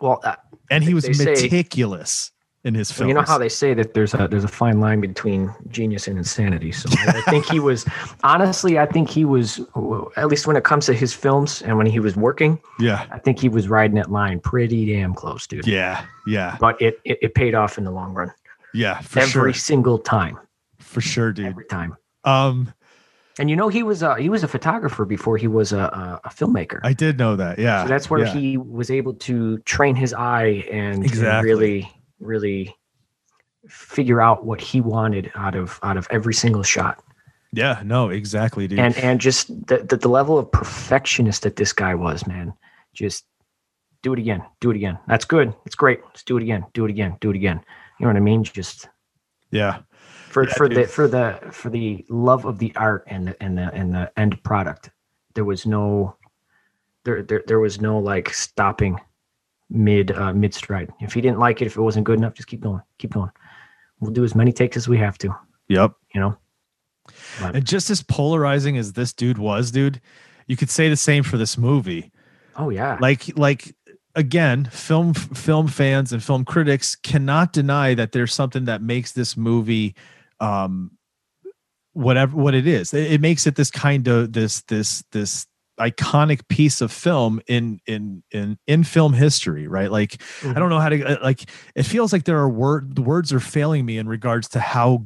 Well, 0.00 0.20
uh, 0.24 0.36
and 0.70 0.82
he 0.82 0.94
was 0.94 1.04
they 1.04 1.12
say- 1.12 1.24
meticulous 1.24 2.30
in 2.62 2.74
his 2.74 2.96
well, 2.98 3.08
you 3.08 3.14
know 3.14 3.22
how 3.22 3.38
they 3.38 3.48
say 3.48 3.72
that 3.72 3.94
there's 3.94 4.12
a 4.12 4.28
there's 4.28 4.44
a 4.44 4.48
fine 4.48 4.80
line 4.80 5.00
between 5.00 5.54
genius 5.68 6.06
and 6.06 6.18
insanity. 6.18 6.72
So 6.72 6.90
I, 6.92 7.22
think 7.22 7.46
he 7.46 7.58
was 7.70 7.86
honestly, 8.22 8.78
I 8.78 8.84
think 8.84 9.08
he 9.08 9.24
was 9.24 9.60
at 10.16 10.28
least 10.28 10.46
when 10.46 10.56
it 10.56 10.64
comes 10.64 10.84
to 10.86 10.92
his 10.94 11.14
films 11.14 11.62
and 11.62 11.78
when 11.78 11.86
he 11.86 12.00
was 12.00 12.16
working, 12.16 12.60
yeah 12.78 13.06
I 13.10 13.18
think 13.18 13.38
he 13.38 13.48
was 13.48 13.68
riding 13.68 13.96
that 13.96 14.10
line 14.10 14.40
pretty 14.40 14.92
damn 14.92 15.14
close, 15.14 15.46
dude. 15.46 15.66
yeah 15.66 16.04
yeah 16.26 16.56
But 16.60 16.80
it 16.82 17.00
it, 17.04 17.18
it 17.22 17.34
paid 17.34 17.54
off 17.54 17.78
in 17.78 17.84
the 17.84 17.90
long 17.90 18.12
run. 18.12 18.30
yeah 18.74 19.00
for 19.00 19.20
sure. 19.20 19.22
Every 19.22 19.52
sure 19.52 19.60
single 19.60 19.98
time, 19.98 20.38
for 20.78 21.00
sure 21.00 21.32
dude 21.32 21.46
every 21.46 21.64
time. 21.64 21.96
um 22.24 22.74
And 23.38 23.48
you 23.48 23.56
know 23.56 23.68
he 23.68 23.82
was 23.82 24.02
a 24.02 24.20
he 24.20 24.28
was 24.28 24.44
a 24.44 24.48
photographer 24.48 25.06
before 25.06 25.38
he 25.38 25.48
was 25.48 25.72
a 25.72 26.20
a, 26.24 26.28
filmmaker. 26.28 26.80
i 26.82 26.92
did 26.92 27.18
know 27.18 27.36
that 27.36 27.58
yeah 27.58 27.84
so 27.84 27.88
that's 27.88 28.10
where 28.10 28.26
yeah. 28.26 28.34
he 28.34 28.58
was 28.58 28.90
able 28.90 29.14
to 29.14 29.56
train 29.60 29.94
his 29.94 30.12
eye 30.12 30.66
and, 30.70 31.10
and 31.10 31.42
really 31.42 31.90
really 32.20 32.76
figure 33.68 34.20
out 34.20 34.44
what 34.44 34.60
he 34.60 34.80
wanted 34.80 35.30
out 35.34 35.54
of 35.54 35.78
out 35.82 35.96
of 35.96 36.06
every 36.10 36.34
single 36.34 36.62
shot. 36.62 37.02
Yeah 37.52 37.82
no 37.84 38.08
exactly 38.08 38.68
dude. 38.68 38.78
And 38.78 38.96
and 38.98 39.20
just 39.20 39.48
the, 39.66 39.78
the 39.78 39.96
the 39.96 40.08
level 40.08 40.38
of 40.38 40.50
perfectionist 40.50 41.42
that 41.42 41.56
this 41.56 41.72
guy 41.72 41.94
was 41.94 42.26
man. 42.26 42.54
Just 42.92 43.24
do 44.02 44.12
it 44.12 44.18
again 44.18 44.42
do 44.60 44.70
it 44.70 44.76
again. 44.76 44.98
That's 45.06 45.24
good. 45.24 45.54
It's 45.66 45.74
great. 45.74 46.00
Let's 46.04 46.22
do 46.22 46.36
it 46.36 46.42
again 46.42 46.64
do 46.72 46.84
it 46.84 46.90
again 46.90 47.16
do 47.20 47.30
it 47.30 47.36
again. 47.36 47.60
You 47.98 48.06
know 48.06 48.10
what 48.10 48.16
i 48.16 48.20
mean? 48.20 48.44
Just 48.44 48.88
yeah. 49.50 49.80
for 50.28 50.46
Yeah, 50.46 50.54
for 50.54 50.68
dude. 50.68 50.78
the 50.78 50.88
for 50.88 51.08
the 51.08 51.40
for 51.52 51.70
the 51.70 52.04
love 52.08 52.44
of 52.44 52.58
the 52.58 52.72
art 52.76 53.04
and 53.06 53.28
the 53.28 53.42
and 53.42 53.58
the 53.58 53.72
and 53.74 53.94
the 53.94 54.12
end 54.16 54.42
product 54.42 54.90
there 55.34 55.44
was 55.44 55.66
no 55.66 56.16
there 57.04 57.22
there, 57.22 57.42
there 57.46 57.60
was 57.60 57.80
no 57.80 57.98
like 57.98 58.32
stopping 58.32 58.98
mid 59.70 60.10
uh, 60.12 60.32
mid 60.32 60.54
stride. 60.54 60.92
If 61.00 61.14
he 61.14 61.20
didn't 61.20 61.38
like 61.38 61.62
it 61.62 61.66
if 61.66 61.76
it 61.76 61.80
wasn't 61.80 62.04
good 62.04 62.18
enough 62.18 62.34
just 62.34 62.48
keep 62.48 62.60
going 62.60 62.82
keep 62.98 63.12
going. 63.12 63.30
We'll 64.00 64.12
do 64.12 64.24
as 64.24 64.34
many 64.34 64.52
takes 64.52 64.76
as 64.76 64.88
we 64.88 64.98
have 64.98 65.18
to 65.18 65.34
yep. 65.68 65.92
you 66.14 66.20
know? 66.20 66.36
But- 67.40 67.56
and 67.56 67.64
just 67.64 67.90
as 67.90 68.02
polarizing 68.02 68.76
as 68.76 68.92
this 68.92 69.12
dude 69.12 69.38
was 69.38 69.70
dude 69.70 70.00
you 70.46 70.56
could 70.56 70.70
say 70.70 70.88
the 70.88 70.96
same 70.96 71.22
for 71.22 71.36
this 71.36 71.56
movie. 71.56 72.10
Oh 72.56 72.70
yeah. 72.70 72.98
Like 73.00 73.36
like 73.38 73.74
again 74.16 74.64
film 74.66 75.14
film 75.14 75.68
fans 75.68 76.12
and 76.12 76.22
film 76.22 76.44
critics 76.44 76.96
cannot 76.96 77.52
deny 77.52 77.94
that 77.94 78.12
there's 78.12 78.34
something 78.34 78.64
that 78.64 78.82
makes 78.82 79.12
this 79.12 79.36
movie 79.36 79.94
um 80.40 80.90
whatever 81.92 82.36
what 82.36 82.54
it 82.54 82.66
is. 82.66 82.92
It, 82.92 83.12
it 83.12 83.20
makes 83.20 83.46
it 83.46 83.56
this 83.56 83.70
kind 83.70 84.06
of 84.08 84.32
this 84.32 84.62
this 84.62 85.04
this 85.12 85.46
iconic 85.80 86.46
piece 86.48 86.80
of 86.80 86.92
film 86.92 87.40
in 87.46 87.80
in 87.86 88.22
in 88.30 88.58
in 88.66 88.84
film 88.84 89.12
history 89.12 89.66
right 89.66 89.90
like 89.90 90.22
i 90.44 90.52
don't 90.52 90.68
know 90.68 90.78
how 90.78 90.88
to 90.90 91.02
uh, 91.02 91.16
like 91.22 91.48
it 91.74 91.84
feels 91.84 92.12
like 92.12 92.24
there 92.24 92.38
are 92.38 92.48
word 92.48 92.94
the 92.94 93.02
words 93.02 93.32
are 93.32 93.40
failing 93.40 93.86
me 93.86 93.96
in 93.96 94.06
regards 94.06 94.48
to 94.48 94.60
how 94.60 95.04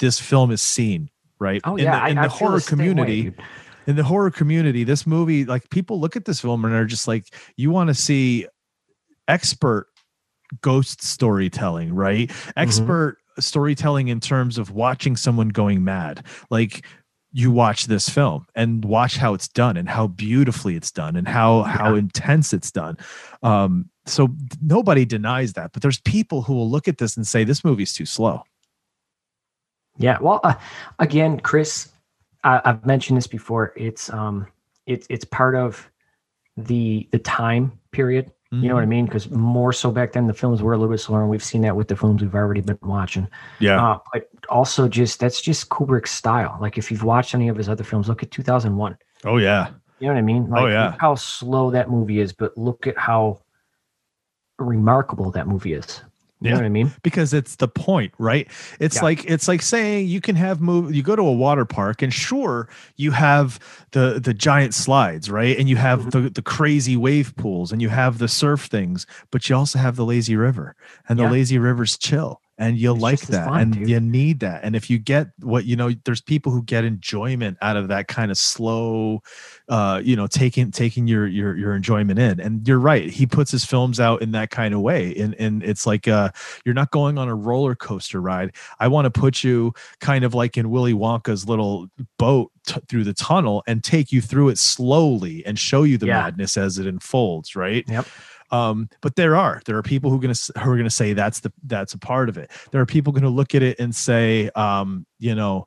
this 0.00 0.18
film 0.18 0.50
is 0.50 0.60
seen 0.60 1.08
right 1.38 1.60
oh 1.64 1.76
in 1.76 1.84
yeah 1.84 2.04
the, 2.04 2.10
in 2.10 2.18
I, 2.18 2.26
the 2.26 2.34
I 2.34 2.36
horror 2.36 2.56
way, 2.56 2.62
community 2.66 3.22
dude. 3.22 3.42
in 3.86 3.96
the 3.96 4.04
horror 4.04 4.30
community, 4.30 4.84
this 4.84 5.06
movie, 5.06 5.44
like 5.44 5.68
people 5.70 6.00
look 6.00 6.16
at 6.16 6.24
this 6.24 6.40
film 6.40 6.64
and 6.64 6.74
are 6.74 6.84
just 6.84 7.08
like, 7.08 7.34
you 7.56 7.70
want 7.70 7.88
to 7.88 7.94
see 7.94 8.46
expert 9.28 9.88
ghost 10.60 11.02
storytelling, 11.02 11.94
right? 11.94 12.30
Expert 12.56 13.18
storytelling 13.38 14.08
in 14.08 14.20
terms 14.20 14.58
of 14.58 14.70
watching 14.70 15.16
someone 15.16 15.48
going 15.48 15.84
mad. 15.84 16.24
Like 16.50 16.84
you 17.32 17.50
watch 17.50 17.86
this 17.86 18.08
film 18.08 18.46
and 18.54 18.84
watch 18.84 19.16
how 19.16 19.34
it's 19.34 19.48
done 19.48 19.76
and 19.76 19.88
how 19.88 20.06
beautifully 20.06 20.76
it's 20.76 20.90
done 20.90 21.16
and 21.16 21.26
how 21.26 21.62
how 21.62 21.94
intense 21.94 22.52
it's 22.52 22.70
done. 22.70 22.96
Um, 23.42 23.88
so 24.06 24.28
nobody 24.60 25.04
denies 25.04 25.54
that, 25.54 25.72
but 25.72 25.82
there's 25.82 26.00
people 26.00 26.42
who 26.42 26.54
will 26.54 26.70
look 26.70 26.88
at 26.88 26.98
this 26.98 27.16
and 27.16 27.26
say 27.26 27.44
this 27.44 27.64
movie's 27.64 27.94
too 27.94 28.06
slow. 28.06 28.42
Yeah. 29.98 30.18
Well, 30.20 30.40
uh, 30.42 30.54
again, 30.98 31.40
Chris, 31.40 31.90
I, 32.44 32.60
I've 32.64 32.84
mentioned 32.84 33.16
this 33.16 33.26
before. 33.26 33.72
It's 33.76 34.12
um, 34.12 34.46
it's 34.86 35.06
it's 35.08 35.24
part 35.24 35.54
of 35.54 35.90
the 36.56 37.08
the 37.12 37.18
time 37.18 37.78
period. 37.92 38.32
You 38.60 38.68
know 38.68 38.74
what 38.74 38.82
I 38.82 38.86
mean? 38.86 39.06
Because 39.06 39.30
more 39.30 39.72
so 39.72 39.90
back 39.90 40.12
then, 40.12 40.26
the 40.26 40.34
films 40.34 40.62
were 40.62 40.74
a 40.74 40.76
little 40.76 40.92
bit 40.92 41.00
slower, 41.00 41.22
and 41.22 41.30
we've 41.30 41.42
seen 41.42 41.62
that 41.62 41.74
with 41.74 41.88
the 41.88 41.96
films 41.96 42.20
we've 42.20 42.34
already 42.34 42.60
been 42.60 42.78
watching. 42.82 43.26
Yeah. 43.60 43.82
Uh, 43.82 43.98
but 44.12 44.28
also, 44.50 44.88
just 44.88 45.18
that's 45.20 45.40
just 45.40 45.70
Kubrick's 45.70 46.10
style. 46.10 46.58
Like 46.60 46.76
if 46.76 46.90
you've 46.90 47.02
watched 47.02 47.34
any 47.34 47.48
of 47.48 47.56
his 47.56 47.70
other 47.70 47.82
films, 47.82 48.08
look 48.08 48.22
at 48.22 48.30
2001. 48.30 48.98
Oh 49.24 49.38
yeah. 49.38 49.70
You 50.00 50.08
know 50.08 50.12
what 50.14 50.18
I 50.18 50.22
mean? 50.22 50.50
Like, 50.50 50.62
Oh, 50.62 50.66
yeah. 50.66 50.86
Look 50.90 51.00
how 51.00 51.14
slow 51.14 51.70
that 51.70 51.88
movie 51.88 52.20
is, 52.20 52.34
but 52.34 52.58
look 52.58 52.86
at 52.86 52.98
how 52.98 53.40
remarkable 54.58 55.30
that 55.30 55.48
movie 55.48 55.72
is. 55.72 56.02
You 56.42 56.50
know 56.50 56.56
Yeah. 56.56 56.60
what 56.62 56.66
I 56.66 56.70
mean? 56.70 56.92
because 57.02 57.32
it's 57.32 57.56
the 57.56 57.68
point 57.68 58.12
right 58.18 58.48
it's 58.80 58.96
Yeah. 58.96 59.02
like 59.04 59.24
it's 59.30 59.46
like 59.48 59.62
saying 59.62 60.08
you 60.08 60.20
can 60.20 60.36
have 60.36 60.60
move 60.60 60.94
you 60.94 61.02
go 61.02 61.14
to 61.16 61.22
a 61.22 61.32
water 61.32 61.64
park 61.64 62.02
and 62.02 62.12
sure 62.12 62.68
you 62.96 63.12
have 63.12 63.58
the 63.92 64.20
the 64.22 64.34
giant 64.34 64.74
slides 64.74 65.30
right 65.30 65.56
and 65.58 65.68
you 65.68 65.76
have 65.76 66.00
Mm-hmm. 66.00 66.10
the 66.24 66.30
the 66.30 66.42
crazy 66.42 66.96
wave 66.96 67.34
pools 67.36 67.70
and 67.72 67.80
you 67.80 67.88
have 67.88 68.18
the 68.18 68.28
surf 68.28 68.62
things 68.66 69.06
but 69.30 69.48
you 69.48 69.56
also 69.56 69.78
have 69.78 69.96
the 69.96 70.04
lazy 70.04 70.36
river 70.36 70.74
and 71.08 71.18
the 71.18 71.22
Yeah. 71.22 71.30
lazy 71.30 71.58
river's 71.58 71.96
chill 71.96 72.41
and 72.58 72.76
you 72.76 72.92
like 72.92 73.20
that 73.22 73.46
fun, 73.48 73.60
and 73.60 73.72
dude. 73.74 73.88
you 73.88 73.98
need 73.98 74.40
that 74.40 74.62
and 74.62 74.76
if 74.76 74.90
you 74.90 74.98
get 74.98 75.28
what 75.40 75.64
you 75.64 75.74
know 75.74 75.90
there's 76.04 76.20
people 76.20 76.52
who 76.52 76.62
get 76.62 76.84
enjoyment 76.84 77.56
out 77.62 77.76
of 77.78 77.88
that 77.88 78.08
kind 78.08 78.30
of 78.30 78.36
slow 78.36 79.22
uh 79.70 80.00
you 80.04 80.14
know 80.14 80.26
taking 80.26 80.70
taking 80.70 81.06
your 81.06 81.26
your 81.26 81.56
your 81.56 81.74
enjoyment 81.74 82.18
in 82.18 82.38
and 82.40 82.68
you're 82.68 82.78
right 82.78 83.08
he 83.10 83.26
puts 83.26 83.50
his 83.50 83.64
films 83.64 83.98
out 83.98 84.20
in 84.20 84.32
that 84.32 84.50
kind 84.50 84.74
of 84.74 84.80
way 84.80 85.14
and 85.16 85.34
and 85.36 85.62
it's 85.62 85.86
like 85.86 86.06
uh 86.06 86.28
you're 86.64 86.74
not 86.74 86.90
going 86.90 87.16
on 87.16 87.26
a 87.28 87.34
roller 87.34 87.74
coaster 87.74 88.20
ride 88.20 88.52
i 88.80 88.86
want 88.86 89.06
to 89.06 89.10
put 89.10 89.42
you 89.42 89.72
kind 90.00 90.22
of 90.22 90.34
like 90.34 90.58
in 90.58 90.68
willy 90.70 90.92
wonka's 90.92 91.48
little 91.48 91.88
boat 92.18 92.52
t- 92.66 92.80
through 92.88 93.04
the 93.04 93.14
tunnel 93.14 93.62
and 93.66 93.82
take 93.82 94.12
you 94.12 94.20
through 94.20 94.50
it 94.50 94.58
slowly 94.58 95.44
and 95.46 95.58
show 95.58 95.84
you 95.84 95.96
the 95.96 96.06
Yeah. 96.06 96.22
madness 96.24 96.56
as 96.58 96.78
it 96.78 96.86
unfolds 96.86 97.56
right 97.56 97.84
Yep. 97.88 98.06
Um 98.52 98.88
but 99.00 99.16
there 99.16 99.34
are 99.34 99.60
there 99.64 99.76
are 99.76 99.82
people 99.82 100.10
who 100.10 100.18
are 100.18 100.32
to 100.32 100.52
who 100.60 100.70
are 100.70 100.76
to 100.84 100.90
say 100.90 101.14
that's 101.14 101.40
the 101.40 101.52
that's 101.64 101.94
a 101.94 101.98
part 101.98 102.28
of 102.28 102.36
it. 102.38 102.50
There 102.70 102.80
are 102.80 102.86
people 102.86 103.12
to 103.24 103.30
look 103.30 103.54
at 103.54 103.62
it 103.62 103.80
and 103.80 103.94
say 103.94 104.50
um 104.50 105.06
you 105.18 105.34
know 105.34 105.66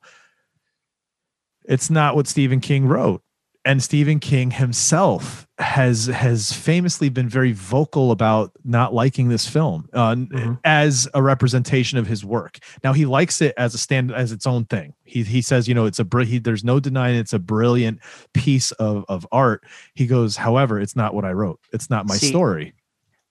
it's 1.68 1.90
not 1.90 2.16
what 2.16 2.28
stephen 2.28 2.60
king 2.60 2.86
wrote 2.86 3.24
and 3.66 3.82
stephen 3.84 4.20
king 4.20 4.52
himself 4.52 5.46
has 5.58 6.06
has 6.08 6.52
famously 6.52 7.08
been 7.10 7.28
very 7.30 7.52
vocal 7.54 8.12
about 8.12 8.52
not 8.64 8.94
liking 8.94 9.30
this 9.30 9.48
film 9.48 9.88
uh, 9.94 10.10
n- 10.12 10.28
Mhm. 10.28 10.60
as 10.66 11.08
a 11.14 11.22
representation 11.22 11.98
of 11.98 12.08
his 12.08 12.26
work. 12.26 12.60
Now 12.84 12.92
he 12.92 13.06
likes 13.06 13.42
it 13.42 13.54
as 13.58 13.74
a 13.74 13.78
stand 13.78 14.12
as 14.12 14.34
its 14.34 14.46
own 14.46 14.66
thing. 14.66 14.94
He 15.06 15.24
he 15.24 15.42
says 15.42 15.68
you 15.70 15.74
know 15.74 15.86
it's 15.86 16.00
a 16.00 16.04
br- 16.04 16.24
he, 16.24 16.40
there's 16.40 16.66
no 16.66 16.82
denying 16.82 17.16
it's 17.18 17.32
a 17.32 17.40
brilliant 17.40 18.00
piece 18.34 18.72
of 18.74 19.06
of 19.08 19.26
art. 19.32 19.64
He 19.94 20.08
goes 20.08 20.36
however 20.36 20.78
it's 20.80 20.96
not 20.96 21.14
what 21.14 21.24
i 21.24 21.32
wrote. 21.32 21.60
It's 21.72 21.90
not 21.90 22.06
my 22.06 22.16
See, 22.18 22.28
story. 22.28 22.74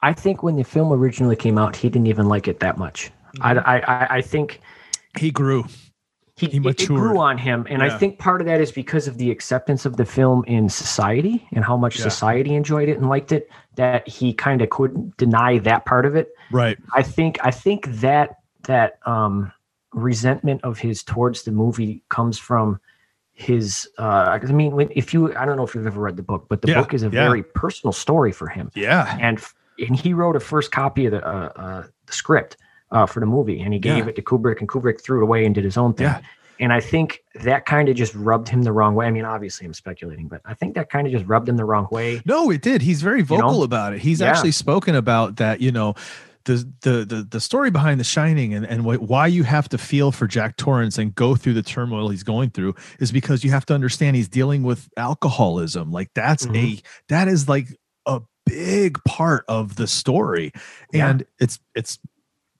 I 0.01 0.15
think 0.15 0.43
when 0.43 0.57
the 0.57 0.65
film 0.65 0.93
originally 0.93 1.37
came 1.37 1.59
out, 1.59 1.77
he 1.77 1.91
didn't 1.91 2.07
even 2.07 2.27
like 2.27 2.49
it 2.49 2.61
that 2.61 2.79
much. 2.79 3.11
I, 3.43 3.55
I, 3.55 3.77
I, 3.81 4.07
I 4.17 4.21
think 4.23 4.61
he 5.19 5.31
grew 5.31 5.67
he, 6.37 6.47
He 6.47 6.57
it- 6.59 6.81
it 6.81 6.89
grew 6.89 7.19
on 7.19 7.39
him, 7.39 7.65
and 7.71 7.81
Yeah. 7.81 7.87
I 7.95 7.99
think 7.99 8.19
part 8.19 8.41
of 8.41 8.47
that 8.47 8.61
is 8.61 8.73
because 8.73 9.07
of 9.07 9.19
the 9.19 9.31
acceptance 9.31 9.87
of 9.87 9.97
the 9.97 10.05
film 10.05 10.45
in 10.47 10.69
society 10.69 11.47
and 11.53 11.65
how 11.65 11.77
much 11.77 11.97
Yeah. 11.99 12.05
society 12.05 12.55
enjoyed 12.57 12.89
it 12.89 12.99
and 12.99 13.09
liked 13.09 13.31
it. 13.31 13.49
That 13.77 14.07
he 14.09 14.33
kind 14.35 14.61
of 14.61 14.71
couldn't 14.71 15.17
deny 15.17 15.59
that 15.59 15.85
part 15.85 16.07
of 16.07 16.17
it. 16.17 16.29
right 16.51 16.77
I 16.93 17.03
think 17.03 17.39
I 17.45 17.51
think 17.51 17.87
that 18.01 18.39
that 18.65 18.99
um, 19.07 19.53
resentment 19.93 20.63
of 20.65 20.79
his 20.79 21.03
towards 21.03 21.43
the 21.45 21.53
movie 21.53 22.03
comes 22.09 22.39
from 22.39 22.81
his. 23.33 23.89
Uh, 23.99 24.39
I 24.43 24.53
mean, 24.53 24.75
when, 24.77 24.89
if 24.95 25.13
you, 25.15 25.35
I 25.37 25.45
don't 25.45 25.57
know 25.57 25.65
if 25.65 25.75
you've 25.75 25.87
ever 25.87 26.01
read 26.01 26.17
the 26.17 26.23
book, 26.23 26.47
but 26.49 26.63
the 26.63 26.69
Yeah, 26.69 26.81
book 26.81 26.95
is 26.95 27.03
a 27.03 27.09
very 27.09 27.43
personal 27.43 27.93
story 27.93 28.33
for 28.33 28.49
him 28.49 28.71
yeah 28.75 29.17
and 29.21 29.41
and 29.79 29.97
he 29.97 30.13
wrote 30.15 30.37
a 30.37 30.41
first 30.41 30.71
copy 30.71 31.07
of 31.07 31.13
the 31.13 31.27
uh, 31.27 31.49
uh, 31.57 31.83
the 32.07 32.13
script 32.13 32.57
uh, 32.95 33.05
for 33.05 33.21
the 33.21 33.27
movie, 33.27 33.61
and 33.61 33.75
he 33.75 33.79
gave 33.79 33.99
Yeah. 34.05 34.07
it 34.09 34.17
to 34.17 34.23
Kubrick, 34.23 34.61
and 34.61 34.69
Kubrick 34.69 35.03
threw 35.03 35.21
it 35.21 35.23
away 35.25 35.45
and 35.45 35.55
did 35.55 35.65
his 35.65 35.77
own 35.77 35.93
thing. 35.93 36.07
Yeah. 36.07 36.21
And 36.61 36.73
I 36.73 36.81
think 36.81 37.23
that 37.43 37.67
kind 37.67 37.89
of 37.89 37.97
just 37.97 38.15
rubbed 38.15 38.49
him 38.49 38.63
the 38.63 38.71
wrong 38.73 38.95
way. 38.95 39.07
I 39.07 39.11
mean, 39.11 39.25
obviously, 39.25 39.67
I'm 39.67 39.75
speculating, 39.75 40.29
but 40.29 40.41
I 40.45 40.55
think 40.55 40.75
that 40.77 40.89
kind 40.89 41.05
of 41.07 41.13
just 41.13 41.27
rubbed 41.27 41.49
him 41.49 41.57
the 41.57 41.65
wrong 41.65 41.89
way. 41.91 42.23
No, 42.25 42.49
it 42.51 42.63
did. 42.63 42.81
He's 42.81 43.03
very 43.03 43.19
know? 43.21 43.25
vocal 43.27 43.63
about 43.65 43.93
it. 43.93 43.99
He's 44.01 44.21
Yeah. 44.21 44.31
actually 44.31 44.53
spoken 44.53 44.95
about 44.95 45.37
that. 45.37 45.61
You 45.61 45.73
know, 45.73 45.95
the 46.45 46.65
the 46.83 47.05
the 47.05 47.27
the 47.29 47.41
story 47.41 47.73
behind 47.73 47.99
The 47.99 48.05
Shining 48.05 48.55
and 48.55 48.65
and 48.67 48.83
wh- 48.83 49.03
why 49.03 49.27
you 49.27 49.43
have 49.43 49.69
to 49.71 49.79
feel 49.79 50.13
for 50.13 50.29
Jack 50.29 50.57
Torrance 50.57 50.97
and 50.97 51.13
go 51.15 51.35
through 51.35 51.55
the 51.55 51.63
turmoil 51.63 52.09
he's 52.11 52.23
going 52.23 52.51
through 52.51 52.75
is 53.01 53.11
because 53.11 53.43
you 53.43 53.51
have 53.51 53.67
to 53.67 53.75
understand 53.75 54.15
he's 54.15 54.29
dealing 54.29 54.63
with 54.63 54.89
alcoholism. 54.97 55.91
Like 55.91 56.11
that's 56.15 56.47
Mhm. 56.47 56.79
a 56.79 56.83
that 57.09 57.27
is 57.27 57.49
like 57.49 57.67
a 58.07 58.21
big 58.47 59.03
part 59.05 59.45
of 59.49 59.75
the 59.77 59.87
story, 59.89 60.53
Yeah. 60.93 61.09
and 61.11 61.27
it's 61.41 61.59
it's 61.75 61.99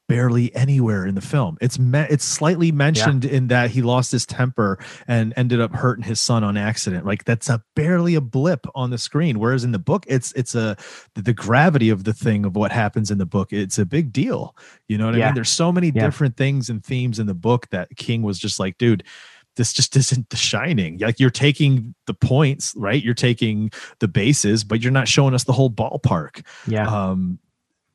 barely 0.07 0.55
anywhere 0.55 1.07
in 1.07 1.15
the 1.15 1.21
film. 1.21 1.57
It's 1.61 1.79
me- 1.79 2.07
it's 2.11 2.25
slightly 2.25 2.71
mentioned 2.73 3.25
in 3.25 3.49
that 3.49 3.71
he 3.71 3.83
lost 3.83 4.13
his 4.13 4.27
temper 4.27 4.79
and 5.09 5.33
ended 5.37 5.61
up 5.61 5.75
hurting 5.75 6.05
his 6.05 6.21
son 6.21 6.45
on 6.45 6.57
accident. 6.57 7.07
Like 7.07 7.25
that's 7.25 7.49
a 7.49 7.63
barely 7.75 8.15
a 8.15 8.21
blip 8.21 8.67
on 8.75 8.91
the 8.91 8.99
screen. 8.99 9.39
Whereas 9.39 9.65
in 9.65 9.73
the 9.73 9.79
book, 9.79 10.05
it's 10.07 10.33
it's 10.33 10.55
a 10.55 10.77
the, 11.15 11.33
gravity 11.33 11.89
of 11.91 12.05
the 12.05 12.13
thing 12.13 12.45
of 12.45 12.55
what 12.55 12.71
happens 12.71 13.11
in 13.11 13.19
the 13.19 13.27
book. 13.27 13.53
It's 13.53 13.79
a 13.79 13.87
big 13.87 14.13
deal. 14.13 14.55
You 14.89 14.99
know 14.99 15.07
what 15.07 15.15
I 15.15 15.25
mean? 15.25 15.35
There's 15.35 15.51
so 15.51 15.73
many 15.73 15.89
Yeah. 15.89 16.05
different 16.05 16.37
things 16.37 16.69
and 16.69 16.85
themes 16.85 17.19
in 17.19 17.27
the 17.27 17.35
book 17.35 17.69
that 17.71 17.89
King 17.97 18.23
was 18.23 18.39
just 18.39 18.61
like, 18.61 18.79
dude. 18.79 19.05
This 19.57 19.73
just 19.73 19.95
isn't 19.95 20.31
the 20.31 20.37
shining. 20.37 20.99
Like 20.99 21.21
you're 21.21 21.31
taking 21.31 21.95
the 22.09 22.13
points, 22.15 22.75
right? 22.77 23.01
You're 23.01 23.15
taking 23.15 23.71
the 24.01 24.09
bases, 24.09 24.65
but 24.65 24.83
you're 24.83 24.91
not 24.91 25.07
showing 25.07 25.33
us 25.33 25.45
the 25.45 25.53
whole 25.53 25.71
ballpark. 25.71 26.45
Yeah. 26.67 26.89
Um, 26.89 27.39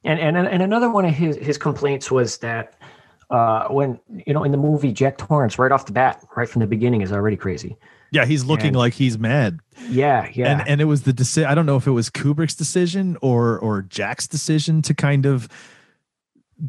And 0.03 0.20
and 0.20 0.38
and 0.38 0.62
another 0.63 0.89
one 0.89 1.06
of 1.06 1.13
his 1.13 1.36
his 1.38 1.58
complaints 1.58 2.10
was 2.10 2.38
that 2.38 2.74
uh, 3.29 3.68
when 3.68 4.00
you 4.25 4.34
know 4.34 4.44
in 4.44 4.51
the 4.51 4.58
movie 4.58 4.91
Jack 4.91 5.18
Torrance 5.18 5.60
right 5.60 5.72
off 5.72 5.86
the 5.86 5.91
bat, 5.91 6.24
right 6.36 6.48
from 6.50 6.62
the 6.62 6.68
beginning, 6.68 7.01
is 7.01 7.12
already 7.12 7.36
crazy. 7.36 7.75
yeah, 8.12 8.25
he's 8.25 8.44
looking 8.46 8.68
And- 8.68 8.77
like 8.77 8.94
he's 8.94 9.18
mad. 9.20 9.60
Yeah, 9.89 10.29
yeah. 10.34 10.51
and 10.60 10.68
and 10.70 10.82
it 10.82 10.86
was 10.86 11.03
the 11.03 11.13
decision. 11.13 11.50
I 11.50 11.53
don't 11.56 11.65
know 11.65 11.75
if 11.75 11.86
it 11.86 11.91
was 11.91 12.10
Kubrick's 12.10 12.56
decision 12.56 13.18
or 13.22 13.60
or 13.60 13.82
Jack's 13.84 14.27
decision 14.27 14.82
to 14.84 14.94
kind 14.94 15.25
of. 15.25 15.48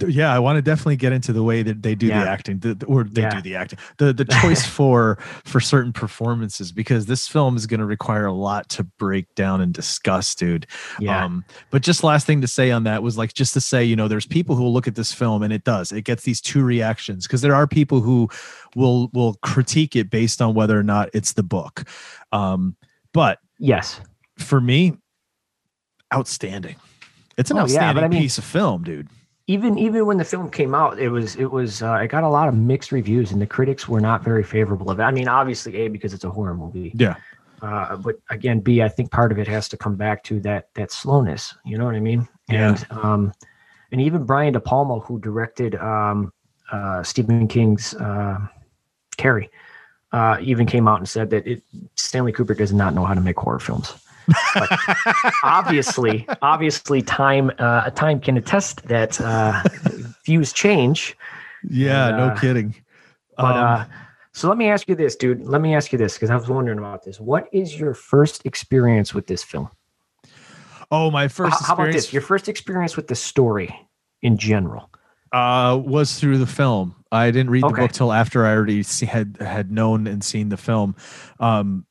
Yeah, 0.06 0.32
I 0.32 0.38
want 0.38 0.56
to 0.56 0.62
definitely 0.62 0.96
get 0.96 1.12
into 1.12 1.32
the 1.32 1.42
way 1.42 1.62
that 1.64 1.82
they 1.82 1.94
do 1.96 2.06
Yeah. 2.06 2.22
the 2.24 2.30
acting, 2.30 2.58
the, 2.60 2.74
the- 2.74 2.86
or 2.86 3.02
they 3.04 3.22
Yeah. 3.22 3.30
do 3.34 3.40
the 3.42 3.56
acting, 3.56 3.78
the 3.98 4.12
the 4.12 4.24
choice 4.24 4.64
for 4.64 5.18
for 5.44 5.58
certain 5.60 5.92
performances 5.92 6.70
because 6.70 7.06
this 7.06 7.26
film 7.26 7.56
is 7.56 7.66
going 7.66 7.80
to 7.80 7.86
require 7.86 8.26
a 8.26 8.32
lot 8.32 8.68
to 8.70 8.84
break 8.84 9.34
down 9.34 9.60
and 9.60 9.74
discuss, 9.74 10.34
dude. 10.34 10.66
yeah. 11.00 11.24
Um, 11.24 11.44
but 11.70 11.82
just 11.82 12.04
last 12.04 12.26
thing 12.26 12.40
to 12.40 12.46
say 12.46 12.70
on 12.70 12.84
that 12.84 13.02
was 13.02 13.18
like 13.18 13.34
just 13.34 13.52
to 13.54 13.60
say, 13.60 13.84
you 13.84 13.96
know, 13.96 14.06
there's 14.06 14.26
people 14.26 14.54
who 14.54 14.62
will 14.62 14.72
look 14.72 14.86
at 14.86 14.94
this 14.94 15.12
film 15.12 15.42
and 15.42 15.52
it 15.52 15.64
does, 15.64 15.90
it 15.90 16.02
gets 16.02 16.22
these 16.22 16.40
two 16.40 16.62
reactions 16.62 17.26
because 17.26 17.40
there 17.40 17.54
are 17.54 17.66
people 17.66 18.00
who 18.00 18.28
will 18.76 19.08
will 19.12 19.34
critique 19.42 19.96
it 19.96 20.08
based 20.10 20.40
on 20.40 20.54
whether 20.54 20.78
or 20.78 20.84
not 20.84 21.08
it's 21.12 21.32
the 21.32 21.42
book. 21.42 21.82
Um, 22.32 22.76
but 23.12 23.38
yes. 23.58 24.00
for 24.38 24.60
me, 24.60 24.96
outstanding. 26.14 26.76
It's 27.36 27.50
an 27.50 27.56
Oh, 27.56 27.60
yeah, 27.60 27.64
outstanding 27.64 28.04
I 28.04 28.08
mean- 28.08 28.22
piece 28.22 28.38
of 28.38 28.44
film, 28.44 28.82
dude. 28.84 29.08
Even 29.50 29.76
even 29.78 30.06
when 30.06 30.16
the 30.16 30.24
film 30.24 30.48
came 30.48 30.76
out, 30.76 31.00
it 31.00 31.08
was 31.08 31.34
it 31.34 31.50
was 31.50 31.82
uh, 31.82 31.94
it 31.94 32.08
got 32.08 32.22
a 32.22 32.28
lot 32.28 32.46
of 32.48 32.54
mixed 32.54 32.92
reviews, 32.92 33.32
and 33.32 33.42
the 33.42 33.46
critics 33.56 33.88
were 33.88 34.00
not 34.00 34.22
very 34.22 34.44
favorable 34.44 34.88
of 34.90 35.00
it. 35.00 35.02
I 35.02 35.10
mean, 35.10 35.26
obviously, 35.26 35.74
a 35.82 35.88
because 35.88 36.14
it's 36.14 36.22
a 36.22 36.30
horror 36.30 36.54
movie, 36.54 36.92
Yeah. 36.94 37.16
uh, 37.60 37.96
but 37.96 38.14
again, 38.30 38.60
b 38.60 38.80
I 38.80 38.88
think 38.88 39.10
part 39.10 39.32
of 39.32 39.38
it 39.40 39.48
has 39.48 39.68
to 39.70 39.76
come 39.76 39.96
back 39.96 40.22
to 40.24 40.38
that 40.40 40.72
that 40.74 40.92
slowness. 40.92 41.52
You 41.64 41.78
know 41.78 41.84
what 41.84 41.96
I 41.96 42.00
mean? 42.00 42.28
Yeah. 42.48 42.68
And 42.68 42.86
um, 43.04 43.32
and 43.90 44.00
even 44.00 44.24
Brian 44.24 44.52
De 44.52 44.60
Palma, 44.60 45.00
who 45.00 45.18
directed 45.18 45.74
um, 45.74 46.32
uh, 46.70 47.02
Stephen 47.02 47.48
King's 47.48 47.92
uh, 47.94 48.38
Carrie, 49.16 49.50
uh, 50.12 50.36
even 50.40 50.64
came 50.64 50.86
out 50.86 50.98
and 50.98 51.08
said 51.08 51.30
that 51.30 51.44
it 51.44 51.64
Stanley 51.96 52.32
Kubrick 52.32 52.58
does 52.58 52.72
not 52.72 52.94
know 52.94 53.04
how 53.04 53.14
to 53.14 53.20
make 53.20 53.36
horror 53.36 53.58
films. 53.58 53.94
Obviously, 55.44 56.26
obviously, 56.42 57.02
time 57.02 57.50
uh, 57.58 57.90
time 57.90 58.20
can 58.20 58.36
attest 58.36 58.86
that 58.88 59.20
uh, 59.20 59.62
views 60.24 60.52
change. 60.52 61.16
Yeah, 61.68 62.08
And, 62.08 62.16
no 62.16 62.24
uh, 62.24 62.40
kidding. 62.40 62.74
But 63.36 63.56
Um, 63.56 63.64
uh, 63.64 63.84
so 64.32 64.48
let 64.48 64.58
me 64.58 64.68
ask 64.68 64.88
you 64.88 64.94
this, 64.94 65.16
dude. 65.16 65.44
Let 65.44 65.60
me 65.60 65.74
ask 65.74 65.92
you 65.92 65.98
this 65.98 66.14
because 66.14 66.30
I 66.30 66.36
was 66.36 66.48
wondering 66.48 66.78
about 66.78 67.04
this. 67.04 67.20
What 67.20 67.48
is 67.52 67.78
your 67.78 67.94
first 67.94 68.46
experience 68.46 69.12
with 69.14 69.26
this 69.26 69.42
film? 69.42 69.68
oh, 70.90 71.10
my 71.10 71.28
first 71.28 71.60
How, 71.60 71.66
how 71.66 71.74
about 71.74 71.92
this? 71.92 72.12
Your 72.12 72.22
first 72.22 72.48
experience 72.48 72.96
with 72.96 73.08
the 73.08 73.14
story. 73.14 73.74
in 74.22 74.36
general? 74.36 74.90
Uh, 75.32 75.80
was 75.82 76.18
through 76.18 76.38
the 76.38 76.46
film. 76.46 76.94
I 77.12 77.30
didn't 77.30 77.50
read 77.50 77.62
the 77.62 77.68
book 77.68 77.92
till 77.92 78.12
after 78.12 78.44
I 78.44 78.54
already 78.54 78.82
see, 78.82 79.06
had 79.06 79.36
had 79.40 79.70
known 79.70 80.06
and 80.06 80.22
seen 80.24 80.48
the 80.48 80.56
film. 80.56 80.96
Um, 81.38 81.86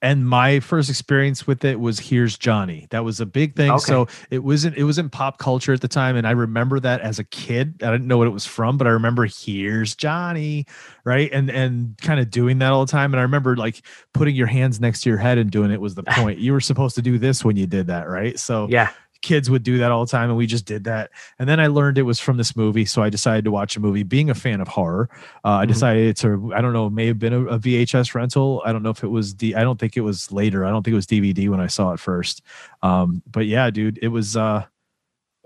and 0.00 0.28
my 0.28 0.60
first 0.60 0.88
experience 0.88 1.46
with 1.46 1.64
it 1.64 1.80
was 1.80 1.98
"Here's 1.98 2.38
Johnny." 2.38 2.86
That 2.90 3.04
was 3.04 3.20
a 3.20 3.26
big 3.26 3.56
thing. 3.56 3.70
Okay. 3.70 3.80
So 3.80 4.06
it 4.30 4.44
wasn't 4.44 4.76
it 4.76 4.84
was 4.84 4.98
in 4.98 5.10
pop 5.10 5.38
culture 5.38 5.72
at 5.72 5.80
the 5.80 5.88
time, 5.88 6.16
and 6.16 6.26
I 6.26 6.32
remember 6.32 6.78
that 6.80 7.00
as 7.00 7.18
a 7.18 7.24
kid. 7.24 7.82
I 7.82 7.90
didn't 7.90 8.06
know 8.06 8.18
what 8.18 8.26
it 8.26 8.30
was 8.30 8.46
from, 8.46 8.78
but 8.78 8.86
I 8.86 8.90
remember 8.90 9.26
"Here's 9.26 9.94
Johnny," 9.96 10.66
right, 11.04 11.30
and 11.32 11.50
and 11.50 11.96
kind 12.00 12.20
of 12.20 12.30
doing 12.30 12.58
that 12.60 12.72
all 12.72 12.86
the 12.86 12.90
time. 12.92 13.12
And 13.12 13.18
I 13.20 13.22
remember 13.22 13.56
like 13.56 13.82
putting 14.14 14.36
your 14.36 14.46
hands 14.46 14.80
next 14.80 15.00
to 15.02 15.10
your 15.10 15.18
head 15.18 15.38
and 15.38 15.50
doing 15.50 15.70
it 15.70 15.80
was 15.80 15.94
the 15.94 16.02
point. 16.08 16.38
You 16.38 16.52
were 16.52 16.60
supposed 16.60 16.94
to 16.96 17.02
do 17.02 17.18
this 17.18 17.44
when 17.44 17.56
you 17.56 17.66
did 17.66 17.88
that, 17.88 18.08
right? 18.08 18.38
So 18.38 18.68
Yeah. 18.70 18.90
Kids 19.20 19.50
would 19.50 19.62
do 19.64 19.78
that 19.78 19.90
all 19.90 20.04
the 20.04 20.10
time 20.10 20.28
and 20.30 20.38
we 20.38 20.46
just 20.46 20.64
did 20.64 20.84
that. 20.84 21.10
And 21.40 21.48
then 21.48 21.58
i 21.60 21.66
learned 21.66 21.98
it 21.98 22.02
was 22.02 22.20
from 22.20 22.36
this 22.36 22.54
movie 22.54 22.84
so 22.84 23.02
i 23.02 23.10
decided 23.10 23.44
to 23.44 23.50
watch 23.50 23.76
a 23.76 23.80
movie. 23.80 24.04
Being 24.04 24.30
a 24.30 24.34
fan 24.34 24.60
of 24.60 24.68
horror 24.68 25.08
uh, 25.44 25.48
i 25.48 25.64
Mhm. 25.64 25.68
decided 25.68 26.16
to 26.18 26.52
i 26.54 26.60
don't 26.60 26.72
know 26.72 26.86
it 26.86 26.92
may 26.92 27.06
have 27.06 27.18
been 27.18 27.32
a, 27.32 27.44
a 27.46 27.58
vhs 27.58 28.14
rental. 28.14 28.62
I 28.64 28.72
don't 28.72 28.82
know 28.82 28.90
if 28.90 29.02
it 29.02 29.08
was 29.08 29.34
d 29.34 29.54
i 29.54 29.62
don't 29.62 29.78
think 29.80 29.96
it 29.96 30.02
was 30.02 30.30
later. 30.30 30.64
I 30.64 30.70
don't 30.70 30.82
think 30.84 30.92
it 30.92 30.96
was 30.96 31.06
dvd 31.06 31.48
when 31.48 31.60
i 31.60 31.66
saw 31.66 31.92
it 31.92 32.00
first. 32.00 32.42
Um, 32.82 33.22
but 33.30 33.46
yeah 33.46 33.70
dude 33.70 33.98
it 34.00 34.08
was 34.08 34.36
uh 34.36 34.64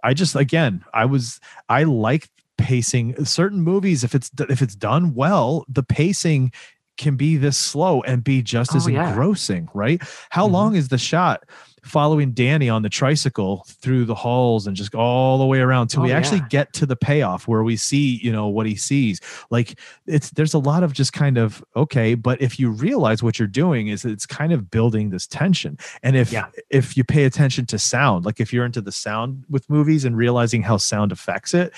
i 0.04 0.12
just 0.14 0.36
again 0.36 0.84
i 0.92 1.04
was 1.06 1.40
i 1.68 1.84
like 1.84 2.28
pacing. 2.58 3.24
Certain 3.24 3.60
movies 3.62 4.04
if 4.04 4.14
it's 4.14 4.30
if 4.48 4.60
it's 4.62 4.74
done 4.76 5.14
well 5.14 5.64
the 5.68 5.82
pacing 5.82 6.52
can 6.98 7.16
be 7.16 7.38
this 7.38 7.56
slow 7.56 8.02
and 8.02 8.22
be 8.22 8.42
just 8.42 8.74
as 8.74 8.86
Oh, 8.86 8.90
yeah. 8.90 9.08
engrossing 9.08 9.68
right? 9.72 10.00
How 10.28 10.46
Mhm. 10.46 10.52
long 10.52 10.76
is 10.76 10.88
the 10.88 10.98
shot 10.98 11.44
following 11.82 12.32
Danny 12.32 12.68
on 12.68 12.82
the 12.82 12.88
tricycle 12.88 13.64
through 13.68 14.04
the 14.04 14.14
halls 14.14 14.66
and 14.66 14.76
just 14.76 14.94
all 14.94 15.36
the 15.38 15.44
way 15.46 15.58
around 15.60 15.88
till 15.88 16.00
Oh, 16.00 16.04
we 16.04 16.12
actually 16.12 16.38
yeah. 16.38 16.46
get 16.48 16.72
to 16.74 16.86
the 16.86 16.94
payoff 16.96 17.48
where 17.48 17.62
we 17.64 17.76
see, 17.76 18.18
you 18.22 18.30
know, 18.30 18.46
what 18.46 18.66
he 18.66 18.76
sees. 18.76 19.20
Like 19.50 19.78
it's 20.06 20.30
there's 20.30 20.54
a 20.54 20.58
lot 20.58 20.82
of 20.84 20.92
just 20.92 21.12
kind 21.12 21.38
of 21.38 21.62
okay, 21.74 22.14
but 22.14 22.40
if 22.40 22.58
you 22.60 22.70
realize 22.70 23.22
what 23.22 23.38
you're 23.38 23.48
doing 23.48 23.88
is 23.88 24.04
it's 24.04 24.26
kind 24.26 24.52
of 24.52 24.70
building 24.70 25.10
this 25.10 25.26
tension. 25.26 25.76
And 26.02 26.16
if 26.16 26.32
Yeah. 26.32 26.46
if 26.70 26.96
you 26.96 27.04
pay 27.04 27.24
attention 27.24 27.66
to 27.66 27.78
sound, 27.78 28.24
like 28.24 28.38
if 28.40 28.52
you're 28.52 28.64
into 28.64 28.80
the 28.80 28.92
sound 28.92 29.44
with 29.50 29.68
movies 29.68 30.04
and 30.04 30.16
realizing 30.16 30.62
how 30.62 30.76
sound 30.76 31.10
affects 31.12 31.52
it, 31.52 31.72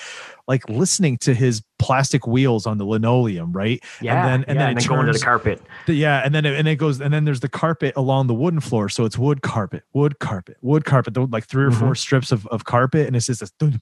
like 0.47 0.67
listening 0.69 1.17
to 1.17 1.33
his 1.33 1.63
plastic 1.79 2.27
wheels 2.27 2.65
on 2.67 2.77
the 2.77 2.85
linoleum, 2.85 3.51
right? 3.51 3.83
Yeah. 4.01 4.15
and 4.15 4.27
then 4.27 4.33
and 4.49 4.55
yeah, 4.57 4.61
then 4.61 4.69
and 4.69 4.77
it 4.79 4.81
then 4.81 4.95
going 4.95 5.07
to 5.07 5.13
the 5.13 5.19
carpet. 5.19 5.61
the- 5.87 5.93
yeah, 5.95 6.21
and 6.23 6.33
then 6.35 6.45
it, 6.45 6.57
and 6.57 6.67
it 6.67 6.75
goes, 6.75 7.01
and 7.01 7.13
then 7.13 7.25
there's 7.25 7.39
the 7.39 7.49
carpet 7.49 7.93
along 7.95 8.27
the 8.27 8.33
wooden 8.33 8.59
floor, 8.59 8.89
so 8.89 9.05
it's 9.05 9.17
wood 9.17 9.41
carpet, 9.41 9.83
wood 9.93 10.19
carpet, 10.19 10.57
wood 10.61 10.85
carpet, 10.85 11.13
the- 11.13 11.25
like 11.25 11.45
3 11.45 11.65
or 11.65 11.71
four 11.71 11.95
strips 11.95 12.31
of, 12.31 12.45
of 12.47 12.65
carpet, 12.65 13.07
and 13.07 13.15
it's 13.15 13.25
just 13.27 13.39
this, 13.59 13.75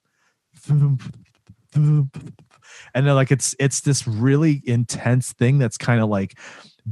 and 1.75 2.10
then 2.93 3.15
like 3.15 3.32
it's 3.32 3.55
it's 3.60 3.82
this 3.82 4.08
really 4.08 4.62
intense 4.65 5.34
thing 5.34 5.58
that's 5.58 5.77
kind 5.77 6.01
of 6.01 6.10
like 6.10 6.38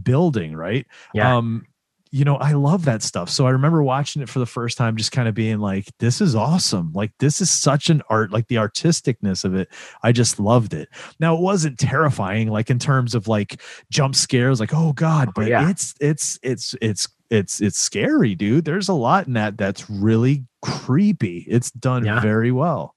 building, 0.04 0.56
right? 0.56 0.86
Yeah. 1.14 1.38
Um, 1.38 1.66
you 2.12 2.26
know, 2.26 2.36
I 2.36 2.52
love 2.52 2.84
that 2.86 3.02
stuff. 3.02 3.30
So 3.30 3.48
I 3.48 3.52
remember 3.52 3.82
watching 3.82 4.22
it 4.22 4.28
for 4.30 4.40
the 4.40 4.46
first 4.46 4.78
time, 4.78 4.98
just 4.98 5.14
kind 5.14 5.28
of 5.30 5.34
being 5.34 5.60
like, 5.60 5.86
this 6.00 6.20
is 6.20 6.36
awesome. 6.36 6.92
Like, 6.94 7.12
this 7.20 7.40
is 7.40 7.50
such 7.50 7.90
an 7.90 8.02
art, 8.10 8.32
like 8.32 8.48
the 8.48 8.56
artisticness 8.56 9.46
of 9.46 9.56
it. 9.56 9.70
I 10.04 10.12
just 10.12 10.40
loved 10.40 10.74
it. 10.74 10.90
Now, 11.20 11.36
it 11.36 11.42
wasn't 11.42 11.80
terrifying, 11.80 12.50
like 12.50 12.70
in 12.70 12.80
terms 12.80 13.16
of 13.16 13.28
like 13.30 13.62
jump 13.90 14.16
scares, 14.16 14.60
like, 14.60 14.74
oh 14.74 14.92
God, 14.94 15.30
oh, 15.30 15.32
but 15.36 15.48
yeah. 15.48 15.70
it's, 15.70 15.94
it's, 16.02 16.38
it's, 16.44 16.76
it's, 16.82 17.08
it's, 17.30 17.62
it's 17.62 17.80
scary, 17.80 18.36
dude. 18.36 18.66
There's 18.66 18.90
a 18.90 18.94
lot 18.94 19.28
in 19.28 19.34
that 19.34 19.58
that's 19.58 19.90
really 19.90 20.46
creepy. 20.62 21.46
It's 21.48 21.72
done 21.72 22.04
Yeah. 22.04 22.20
very 22.20 22.52
well. 22.52 22.94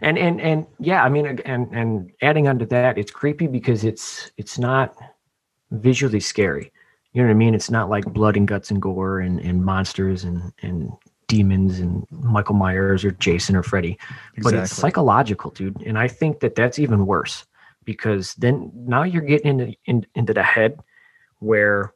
and 0.00 0.18
and 0.18 0.40
and 0.42 0.66
yeah 0.78 1.02
i 1.04 1.08
mean 1.08 1.24
and 1.46 1.68
and 1.72 2.10
adding 2.20 2.46
onto 2.48 2.66
that 2.66 2.98
it's 2.98 3.10
creepy 3.10 3.46
because 3.46 3.82
it's 3.82 4.30
it's 4.36 4.58
not 4.58 4.94
visually 5.70 6.20
scary 6.20 6.70
you 7.16 7.22
know 7.22 7.28
what 7.28 7.34
i 7.34 7.38
mean? 7.38 7.54
It's 7.54 7.70
not 7.70 7.88
like 7.88 8.04
blood 8.04 8.36
and 8.36 8.46
guts 8.46 8.70
and 8.70 8.80
gore 8.80 9.20
and 9.20 9.40
and 9.40 9.64
monsters 9.64 10.22
and 10.22 10.52
and 10.60 10.92
demons 11.28 11.80
and 11.80 12.06
michael 12.10 12.54
myers 12.54 13.04
or 13.04 13.10
jason 13.10 13.56
or 13.56 13.62
freddy 13.62 13.98
but 14.42 14.54
it's 14.54 14.70
psychological 14.70 15.50
dude. 15.50 15.80
And 15.82 15.98
i 15.98 16.06
think 16.06 16.38
that 16.40 16.54
that's 16.54 16.78
even 16.78 17.06
worse 17.06 17.46
because 17.84 18.34
then 18.34 18.70
now 18.74 19.02
you're 19.02 19.22
getting 19.22 19.58
into 19.58 19.74
in, 19.86 20.06
into 20.14 20.32
the 20.34 20.42
head 20.42 20.78
where 21.40 21.92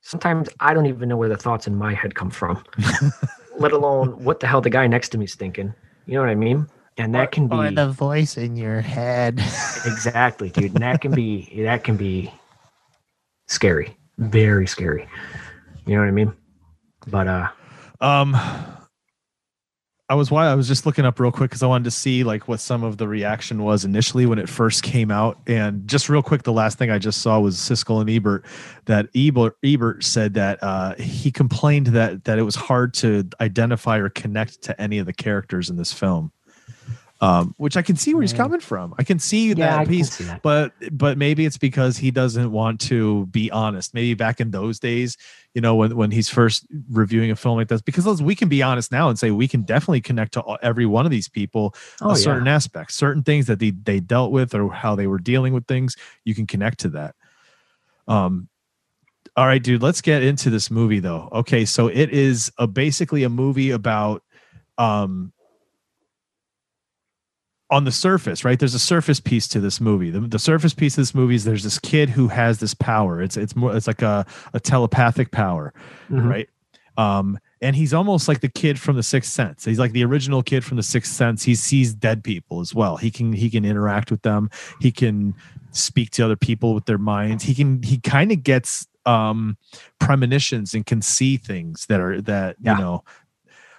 sometimes 0.00 0.48
i 0.60 0.72
don't 0.74 0.86
even 0.86 1.08
know 1.08 1.16
where 1.16 1.28
the 1.28 1.36
thoughts 1.36 1.66
in 1.68 1.76
my 1.76 1.92
head 1.94 2.14
come 2.14 2.30
from 2.30 2.64
let 3.58 3.72
alone 3.72 4.08
what 4.24 4.40
the 4.40 4.46
hell 4.46 4.60
the 4.62 4.70
guy 4.70 4.86
next 4.86 5.10
to 5.10 5.18
me's 5.18 5.34
thinking. 5.34 5.72
You 6.06 6.14
know 6.14 6.20
what 6.20 6.30
i 6.30 6.34
mean? 6.34 6.66
And 6.96 7.14
that 7.14 7.30
can 7.30 7.46
be 7.46 7.56
Or 7.56 7.70
the 7.70 7.90
voice 7.90 8.36
in 8.38 8.56
your 8.56 8.80
head. 8.80 9.34
exactly 9.84 10.48
dude. 10.48 10.72
And 10.72 10.82
that 10.82 11.00
can 11.02 11.12
be 11.12 11.62
that 11.64 11.84
can 11.84 11.96
be 11.96 12.32
scary 13.46 13.96
very 14.18 14.66
scary 14.66 15.08
you 15.86 15.94
know 15.94 16.00
what 16.00 16.08
i 16.08 16.12
mean 16.12 16.32
but 17.06 17.26
uh 17.28 17.48
Um, 18.00 18.36
I 20.08 20.14
was 20.14 20.30
why 20.30 20.46
I 20.46 20.54
was 20.54 20.68
just 20.68 20.86
looking 20.86 21.04
up 21.04 21.18
real 21.18 21.32
quick 21.32 21.50
because 21.50 21.64
I 21.64 21.66
wanted 21.66 21.84
to 21.84 21.90
see 21.90 22.22
like 22.22 22.46
what 22.46 22.60
some 22.60 22.84
of 22.84 22.96
the 22.96 23.08
reaction 23.08 23.64
was 23.64 23.84
initially 23.84 24.24
when 24.24 24.38
it 24.38 24.48
first 24.48 24.84
came 24.84 25.10
out. 25.10 25.40
And 25.48 25.88
just 25.88 26.08
real 26.08 26.22
quick, 26.22 26.44
the 26.44 26.52
last 26.52 26.78
thing 26.78 26.90
I 26.90 26.98
just 26.98 27.22
saw 27.22 27.40
was 27.40 27.56
Siskel 27.56 28.00
and 28.00 28.08
Ebert 28.08 28.44
that 28.84 29.08
Ebert, 29.16 29.56
Ebert 29.64 30.04
said 30.04 30.34
that 30.34 30.62
uh, 30.62 30.94
he 30.94 31.32
complained 31.32 31.88
that 31.88 32.22
that 32.24 32.38
it 32.38 32.42
was 32.42 32.54
hard 32.54 32.94
to 32.94 33.28
identify 33.40 33.98
or 33.98 34.08
connect 34.08 34.62
to 34.62 34.80
any 34.80 34.98
of 34.98 35.06
the 35.06 35.12
characters 35.12 35.70
in 35.70 35.76
this 35.76 35.92
film. 35.92 36.30
Um, 37.18 37.54
which 37.56 37.78
I 37.78 37.82
can 37.82 37.96
see 37.96 38.12
where 38.12 38.22
he's 38.22 38.34
coming 38.34 38.60
from. 38.60 38.94
I 38.98 39.02
can 39.02 39.18
see 39.18 39.54
Yeah, 39.54 39.74
that 39.74 39.80
I 39.80 39.84
piece, 39.86 40.12
see 40.12 40.24
that. 40.24 40.42
but 40.42 40.72
but 40.92 41.16
maybe 41.16 41.46
it's 41.46 41.56
because 41.56 41.96
he 41.96 42.10
doesn't 42.10 42.52
want 42.52 42.78
to 42.82 43.24
be 43.28 43.50
honest. 43.50 43.94
Maybe 43.94 44.12
back 44.12 44.38
in 44.38 44.50
those 44.50 44.78
days, 44.78 45.16
you 45.54 45.62
know, 45.62 45.74
when 45.76 45.96
when 45.96 46.10
he's 46.10 46.28
first 46.28 46.66
reviewing 46.90 47.30
a 47.30 47.36
film 47.36 47.56
like 47.56 47.68
this, 47.68 47.80
because 47.80 48.22
we 48.22 48.34
can 48.34 48.50
be 48.50 48.62
honest 48.62 48.92
now 48.92 49.08
and 49.08 49.18
say 49.18 49.30
we 49.30 49.48
can 49.48 49.62
definitely 49.62 50.02
connect 50.02 50.32
to 50.32 50.40
all, 50.42 50.58
every 50.60 50.84
one 50.84 51.06
of 51.06 51.10
these 51.10 51.26
people 51.28 51.74
Oh, 52.02 52.10
a 52.10 52.16
yeah. 52.18 52.22
certain 52.22 52.48
aspect, 52.48 52.92
certain 52.92 53.22
things 53.22 53.46
that 53.46 53.60
they 53.60 53.70
they 53.70 53.98
dealt 53.98 54.30
with 54.30 54.54
or 54.54 54.70
how 54.70 54.94
they 54.94 55.06
were 55.06 55.18
dealing 55.18 55.54
with 55.54 55.66
things. 55.66 55.96
You 56.24 56.34
can 56.34 56.46
connect 56.46 56.80
to 56.80 56.90
that. 56.90 57.14
Um, 58.08 58.48
all 59.36 59.46
right, 59.46 59.62
dude, 59.62 59.82
let's 59.82 60.00
get 60.00 60.22
into 60.22 60.50
this 60.50 60.70
movie 60.70 61.00
though. 61.00 61.28
Okay, 61.32 61.64
so 61.64 61.88
it 61.88 62.10
is 62.10 62.50
a 62.58 62.66
basically 62.66 63.22
a 63.24 63.28
movie 63.28 63.70
about 63.70 64.22
um 64.78 65.32
on 67.70 67.84
the 67.84 67.90
surface, 67.92 68.44
right? 68.44 68.58
There's 68.58 68.74
a 68.74 68.78
surface 68.78 69.18
piece 69.20 69.48
to 69.48 69.60
this 69.60 69.80
movie. 69.80 70.10
The, 70.10 70.20
the 70.20 70.38
surface 70.38 70.72
piece 70.72 70.94
of 70.94 71.02
this 71.02 71.14
movie 71.14 71.34
is 71.34 71.44
there's 71.44 71.64
this 71.64 71.78
kid 71.78 72.10
who 72.10 72.28
has 72.28 72.60
this 72.60 72.74
power. 72.74 73.20
It's 73.20 73.36
it's 73.36 73.56
more 73.56 73.74
it's 73.76 73.86
like 73.88 74.02
a, 74.02 74.24
a 74.54 74.60
telepathic 74.60 75.30
power, 75.32 75.74
Mhm. 76.10 76.30
right? 76.30 76.48
Um, 76.98 77.38
and 77.60 77.74
he's 77.76 77.92
almost 77.92 78.28
like 78.28 78.40
the 78.40 78.48
kid 78.48 78.78
from 78.78 78.96
the 78.96 79.02
Sixth 79.02 79.30
Sense. 79.32 79.64
He's 79.64 79.78
like 79.78 79.92
the 79.92 80.04
original 80.04 80.42
kid 80.42 80.64
from 80.64 80.76
the 80.76 80.82
Sixth 80.82 81.12
Sense. 81.12 81.42
He 81.42 81.54
sees 81.54 81.92
dead 81.94 82.22
people 82.24 82.60
as 82.60 82.74
well. 82.74 82.96
He 82.96 83.10
can 83.10 83.32
he 83.32 83.50
can 83.50 83.64
interact 83.64 84.10
with 84.10 84.22
them. 84.22 84.48
He 84.80 84.92
can 84.92 85.34
speak 85.72 86.10
to 86.12 86.24
other 86.24 86.36
people 86.36 86.72
with 86.74 86.86
their 86.86 86.98
minds. 86.98 87.44
He 87.44 87.54
can 87.54 87.82
he 87.82 87.98
kind 87.98 88.30
of 88.32 88.42
gets 88.42 88.86
um 89.06 89.56
premonitions 89.98 90.72
and 90.74 90.84
can 90.86 91.02
see 91.02 91.36
things 91.36 91.86
that 91.86 92.00
are 92.00 92.20
that 92.22 92.56
Yeah. 92.60 92.76
you 92.76 92.80
know 92.82 93.04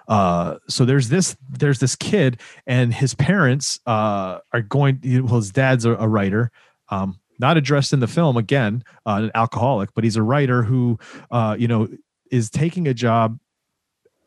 uh 0.08 0.56
so 0.70 0.86
there's 0.86 1.10
this 1.10 1.36
there's 1.50 1.80
this 1.80 1.96
kid 1.96 2.40
and 2.66 2.94
his 2.94 3.14
parents 3.14 3.80
uh 3.86 4.40
are 4.54 4.62
going 4.62 5.00
well 5.26 5.36
his 5.38 5.52
dad's 5.52 5.86
a, 5.86 5.92
a 5.96 6.08
writer 6.08 6.52
um 6.90 7.20
not 7.40 7.58
addressed 7.58 7.94
in 7.94 8.00
the 8.00 8.08
film 8.08 8.38
again 8.38 8.84
uh, 9.06 9.20
an 9.24 9.32
alcoholic 9.36 9.90
but 9.94 10.04
he's 10.04 10.16
a 10.16 10.24
writer 10.24 10.64
who 10.64 10.98
uh 11.32 11.56
you 11.60 11.68
know 11.68 11.88
is 12.32 12.50
taking 12.50 12.88
a 12.88 12.94
job 12.94 13.38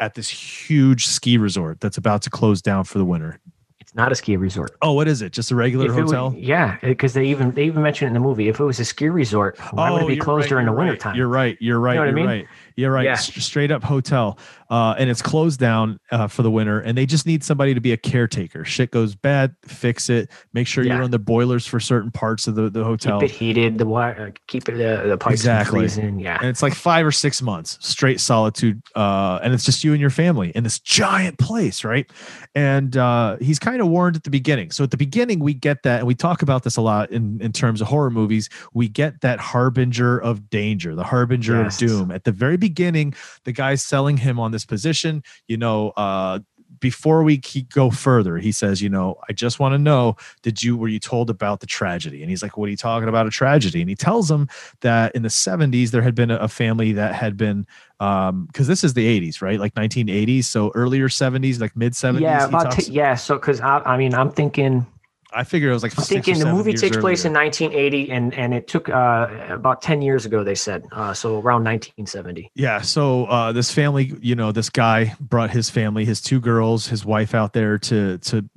at 0.00 0.14
this 0.14 0.28
huge 0.28 1.06
ski 1.06 1.36
resort 1.38 1.80
that's 1.80 1.96
about 1.98 2.22
to 2.22 2.30
close 2.30 2.62
down 2.62 2.84
for 2.84 2.98
the 2.98 3.04
winter 3.04 3.38
it's 3.80 3.94
not 3.94 4.12
a 4.12 4.14
ski 4.14 4.36
resort 4.36 4.70
oh 4.82 4.92
what 4.92 5.08
is 5.08 5.20
it 5.22 5.32
just 5.32 5.50
a 5.50 5.54
regular 5.54 5.86
If 5.86 5.92
hotel 5.92 6.34
yeah 6.36 6.78
because 6.82 7.12
they 7.14 7.26
even 7.26 7.50
they 7.52 7.64
even 7.64 7.82
mentioned 7.82 8.06
it 8.06 8.10
in 8.10 8.14
the 8.14 8.20
movie 8.20 8.48
if 8.48 8.60
it 8.60 8.64
was 8.64 8.78
a 8.80 8.84
ski 8.84 9.08
resort 9.08 9.58
why 9.72 9.90
would 9.90 10.02
it 10.02 10.06
be 10.08 10.20
Oh, 10.20 10.24
closed 10.24 10.42
right, 10.44 10.48
during 10.48 10.66
the 10.66 10.72
right, 10.72 11.00
time 11.00 11.16
You're 11.16 11.28
right. 11.28 11.56
You're 11.60 11.80
right. 11.80 11.94
You 11.94 12.00
know 12.00 12.00
what 12.02 12.04
I 12.04 12.08
you're 12.10 12.14
mean? 12.16 12.26
right. 12.26 12.46
You're 12.76 12.90
right. 12.92 13.04
Yeah. 13.04 13.12
S- 13.12 13.32
straight 13.44 13.70
up 13.70 13.82
hotel, 13.84 14.38
uh, 14.70 14.94
and 14.98 15.10
it's 15.10 15.22
closed 15.22 15.58
down 15.60 15.98
uh, 16.10 16.26
for 16.28 16.42
the 16.42 16.50
winter, 16.50 16.80
and 16.80 16.96
they 16.96 17.06
just 17.06 17.26
need 17.26 17.42
somebody 17.44 17.74
to 17.74 17.80
be 17.80 17.92
a 17.92 17.96
caretaker. 17.96 18.64
Shit 18.64 18.90
goes 18.90 19.14
bad, 19.14 19.54
fix 19.64 20.08
it. 20.08 20.30
Make 20.52 20.66
sure 20.66 20.84
you 20.84 20.90
Yeah. 20.90 20.98
run 20.98 21.10
the 21.10 21.18
boilers 21.18 21.66
for 21.66 21.80
certain 21.80 22.10
parts 22.10 22.46
of 22.46 22.54
the, 22.54 22.70
the 22.70 22.84
hotel. 22.84 23.20
keep 23.20 23.30
it 23.30 23.34
heated 23.34 23.78
the 23.78 23.86
water 23.86 24.28
uh, 24.28 24.40
keep 24.46 24.68
it 24.68 24.74
uh, 24.80 25.06
the 25.06 25.16
pipes 25.18 25.34
Exactly. 25.34 25.80
freezing 25.80 26.18
yeah 26.20 26.38
and 26.40 26.48
it's 26.48 26.62
like 26.62 26.74
five 26.74 27.04
or 27.06 27.12
six 27.12 27.40
months 27.42 27.78
straight 27.80 28.20
solitude 28.20 28.82
uh 28.96 29.38
and 29.42 29.52
it's 29.54 29.64
just 29.64 29.84
you 29.84 29.92
and 29.92 30.00
your 30.00 30.10
family 30.10 30.50
in 30.54 30.64
this 30.64 30.78
giant 30.78 31.38
place 31.38 31.84
right 31.84 32.10
and 32.54 32.96
uh 32.96 33.36
he's 33.40 33.58
kind 33.58 33.80
of 33.80 33.88
warned 33.88 34.16
at 34.16 34.24
the 34.24 34.30
beginning 34.30 34.70
so 34.70 34.82
at 34.84 34.90
the 34.90 34.96
beginning 34.96 35.38
we 35.40 35.54
get 35.54 35.82
that 35.82 35.98
and 35.98 36.06
we 36.06 36.14
talk 36.14 36.42
about 36.42 36.62
this 36.62 36.76
a 36.76 36.80
lot 36.80 37.10
in 37.10 37.40
in 37.40 37.52
terms 37.52 37.80
of 37.80 37.86
horror 37.88 38.10
movies 38.10 38.48
we 38.74 38.88
get 38.88 39.20
that 39.20 39.38
harbinger 39.38 40.18
of 40.18 40.50
danger 40.50 40.94
the 40.94 41.04
harbinger 41.04 41.62
Yes. 41.62 41.80
of 41.80 41.88
doom 41.88 42.10
at 42.10 42.24
the 42.24 42.32
very 42.32 42.56
beginning 42.60 43.14
the 43.44 43.52
guy's 43.52 43.82
selling 43.82 44.18
him 44.18 44.38
on 44.38 44.52
this 44.52 44.64
position 44.64 45.22
you 45.48 45.56
know 45.56 45.90
uh 45.96 46.38
before 46.78 47.22
we 47.22 47.38
keep, 47.38 47.72
go 47.72 47.90
further, 47.90 48.38
he 48.38 48.52
says, 48.52 48.80
you 48.80 48.88
know, 48.88 49.16
I 49.28 49.32
just 49.32 49.58
want 49.58 49.74
to 49.74 49.78
know, 49.78 50.16
did 50.42 50.62
you 50.62 50.76
were 50.76 50.88
you 50.88 50.98
told 50.98 51.30
about 51.30 51.60
the 51.60 51.66
tragedy? 51.66 52.22
And 52.22 52.30
he's 52.30 52.42
like, 52.42 52.56
what 52.56 52.66
are 52.66 52.70
you 52.70 52.76
talking 52.76 53.08
about 53.08 53.26
a 53.26 53.30
tragedy? 53.30 53.80
And 53.80 53.90
he 53.90 53.96
tells 53.96 54.30
him 54.30 54.48
that 54.80 55.14
in 55.14 55.22
the 55.22 55.28
70s 55.28 55.90
there 55.90 56.02
had 56.02 56.14
been 56.14 56.30
a, 56.30 56.50
family 56.50 56.90
that 56.92 57.14
had 57.14 57.36
been 57.36 57.64
um 58.00 58.46
because 58.46 58.66
this 58.66 58.82
is 58.82 58.94
the 58.94 59.20
80s, 59.20 59.40
right? 59.40 59.60
Like 59.60 59.74
1980s, 59.74 60.44
so 60.44 60.72
earlier 60.74 61.08
70s, 61.08 61.60
like 61.60 61.76
mid 61.76 61.92
70s. 61.92 62.20
Yeah, 62.20 62.70
t- 62.70 62.90
yeah. 62.90 63.14
So 63.14 63.36
because 63.36 63.60
I, 63.60 63.78
I 63.78 63.96
mean, 63.96 64.14
I'm 64.14 64.32
thinking, 64.32 64.84
I 65.32 65.44
figure 65.44 65.70
it 65.70 65.74
was 65.74 65.82
like 65.82 65.96
I'm 65.98 66.04
thinking 66.04 66.38
the 66.38 66.46
movie 66.52 66.72
takes 66.72 66.96
place 66.96 67.24
in 67.24 67.32
1980, 67.32 68.10
and 68.10 68.34
and 68.34 68.52
it 68.54 68.66
took 68.66 68.88
uh, 68.88 69.28
about 69.48 69.82
10 69.82 70.02
years 70.02 70.26
ago. 70.26 70.42
They 70.44 70.54
said 70.54 70.86
uh, 70.92 71.14
so 71.14 71.34
around 71.34 71.64
1970. 71.64 72.50
Yeah. 72.54 72.80
So 72.80 73.26
uh, 73.26 73.52
this 73.52 73.72
family, 73.72 74.12
you 74.20 74.34
know, 74.34 74.52
this 74.52 74.70
guy 74.70 75.14
brought 75.20 75.50
his 75.50 75.70
family, 75.70 76.04
his 76.04 76.20
two 76.20 76.40
girls, 76.40 76.86
his 76.88 77.04
wife 77.04 77.34
out 77.34 77.52
there 77.52 77.78
to 77.78 78.18
to 78.18 78.48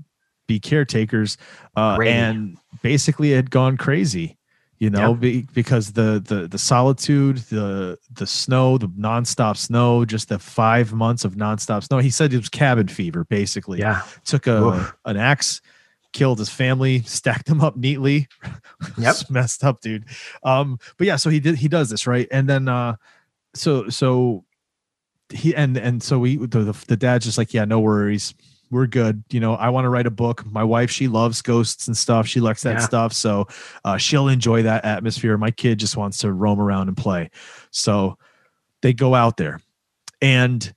be 0.48 0.60
caretakers, 0.60 1.38
uh, 1.78 1.98
and 2.02 2.58
basically 2.82 3.34
it 3.34 3.36
had 3.38 3.52
gone 3.52 3.78
crazy. 3.78 4.38
You 4.80 4.90
know, 4.90 5.12
Yep. 5.12 5.20
be, 5.22 5.48
because 5.54 5.94
the 5.94 6.22
the 6.26 6.48
the 6.48 6.58
solitude, 6.58 7.38
the 7.50 7.98
the 8.12 8.28
snow, 8.28 8.78
the 8.78 8.90
nonstop 8.90 9.56
snow, 9.56 10.04
just 10.04 10.28
the 10.28 10.40
five 10.40 10.92
months 10.92 11.24
of 11.24 11.36
nonstop 11.36 11.84
snow. 11.84 12.00
He 12.00 12.10
said 12.10 12.34
it 12.34 12.38
was 12.38 12.50
cabin 12.50 12.90
fever, 12.90 13.24
basically. 13.24 13.80
Yeah. 13.80 14.02
Took 14.26 14.46
a 14.48 14.62
Oof. 14.62 14.96
an 15.06 15.16
axe, 15.16 15.62
killed 16.14 16.40
his 16.40 16.50
family, 16.50 17.02
stacked 17.02 17.48
them 17.48 17.62
up 17.62 17.76
neatly. 17.76 18.28
Yep. 18.98 19.16
Messed 19.30 19.64
up, 19.64 19.82
dude. 19.82 20.06
Um, 20.44 20.78
but 20.98 21.08
yeah, 21.08 21.16
so 21.16 21.30
he 21.30 21.40
did 21.40 21.56
he 21.56 21.68
does 21.68 21.90
this, 21.90 22.06
right? 22.06 22.28
And 22.32 22.48
then 22.48 22.68
uh 22.68 22.96
so 23.56 23.90
so 23.90 24.44
he 25.30 25.56
and 25.56 25.78
and 25.78 26.02
so 26.04 26.20
we 26.20 26.38
the, 26.38 26.76
the, 26.88 26.98
dad's 26.98 27.26
just 27.26 27.38
like 27.38 27.54
yeah 27.54 27.66
no 27.66 27.80
worries 27.80 28.34
we're 28.70 28.86
good 28.88 29.24
you 29.32 29.40
know 29.40 29.54
i 29.56 29.70
want 29.70 29.86
to 29.86 29.90
write 29.90 30.06
a 30.06 30.12
book 30.12 30.46
my 30.46 30.64
wife 30.64 30.92
she 30.92 31.08
loves 31.08 31.42
ghosts 31.42 31.88
and 31.88 31.96
stuff 31.98 32.28
she 32.28 32.40
likes 32.40 32.64
that 32.64 32.74
Yeah. 32.74 32.80
stuff 32.80 33.14
so 33.14 33.48
uh, 33.86 33.98
she'll 33.98 34.28
enjoy 34.28 34.64
that 34.64 34.84
atmosphere 34.86 35.38
my 35.38 35.50
kid 35.52 35.80
just 35.80 35.96
wants 35.98 36.20
to 36.20 36.32
roam 36.32 36.60
around 36.60 36.88
and 36.88 36.98
play 36.98 37.30
so 37.72 38.18
they 38.82 38.94
go 38.94 39.16
out 39.16 39.38
there 39.38 39.62
and 40.22 40.74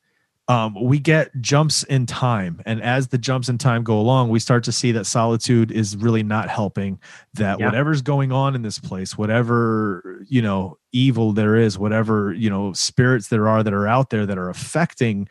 um, 0.48 0.76
we 0.80 1.00
get 1.00 1.30
jumps 1.40 1.82
in 1.84 2.06
time. 2.06 2.62
And 2.66 2.80
as 2.80 3.08
the 3.08 3.18
jumps 3.18 3.48
in 3.48 3.58
time 3.58 3.82
go 3.82 3.98
along 3.98 4.28
we 4.28 4.38
start 4.38 4.62
to 4.64 4.72
see 4.72 4.92
that 4.92 5.04
solitude 5.06 5.72
is 5.72 5.96
really 5.96 6.22
not 6.22 6.48
helping 6.48 7.00
that 7.34 7.58
Yeah. 7.58 7.66
whatever's 7.66 8.00
going 8.02 8.30
on 8.32 8.54
in 8.54 8.62
this 8.62 8.78
place 8.78 9.18
whatever 9.18 10.24
you 10.28 10.40
know 10.42 10.78
evil 10.92 11.32
there 11.32 11.56
is 11.56 11.78
whatever 11.78 12.32
you 12.32 12.48
know 12.48 12.72
spirits 12.72 13.28
there 13.28 13.48
are 13.48 13.62
that 13.62 13.72
are 13.74 13.86
out 13.88 14.10
there 14.10 14.24
that 14.26 14.38
are 14.38 14.48
affecting 14.48 15.28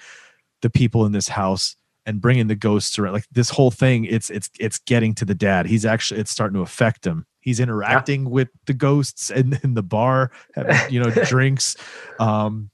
the 0.62 0.70
people 0.70 1.06
in 1.06 1.12
this 1.14 1.28
house 1.30 1.76
and 2.06 2.22
bringing 2.22 2.48
the 2.48 2.56
ghosts 2.56 3.00
around 3.00 3.14
like 3.14 3.26
this 3.32 3.50
whole 3.50 3.72
thing 3.72 4.06
it's 4.06 4.30
it's 4.30 4.50
it's 4.60 4.80
getting 4.80 5.14
to 5.16 5.26
the 5.26 5.34
dad. 5.36 5.66
He's 5.66 5.86
actually 5.86 6.20
it's 6.20 6.32
starting 6.32 6.56
to 6.56 6.62
affect 6.62 7.06
him. 7.06 7.26
He's 7.40 7.60
interacting 7.60 8.30
with 8.30 8.50
the 8.66 8.74
ghosts 8.74 9.30
in, 9.32 9.58
in 9.64 9.74
the 9.76 9.84
bar 9.84 10.32
having 10.56 10.76
you 10.94 11.00
know 11.02 11.10
drinks. 11.26 11.76
Um 12.20 12.70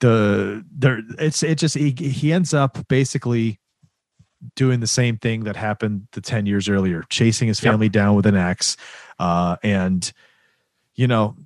the 0.00 0.64
there 0.76 1.00
it's 1.18 1.42
it 1.42 1.56
just 1.58 1.76
he, 1.76 1.90
he 1.98 2.32
ends 2.32 2.52
up 2.52 2.78
basically 2.88 3.60
doing 4.56 4.80
the 4.80 4.86
same 4.86 5.16
thing 5.16 5.44
that 5.44 5.56
happened 5.56 6.06
the 6.12 6.20
10 6.20 6.44
years 6.46 6.68
earlier 6.68 7.02
chasing 7.08 7.48
his 7.48 7.62
Yep. 7.62 7.72
family 7.72 7.88
down 7.88 8.14
with 8.14 8.26
an 8.26 8.36
axe 8.36 8.76
uh 9.18 9.56
and 9.62 10.12
you 10.94 11.06
know 11.06 11.36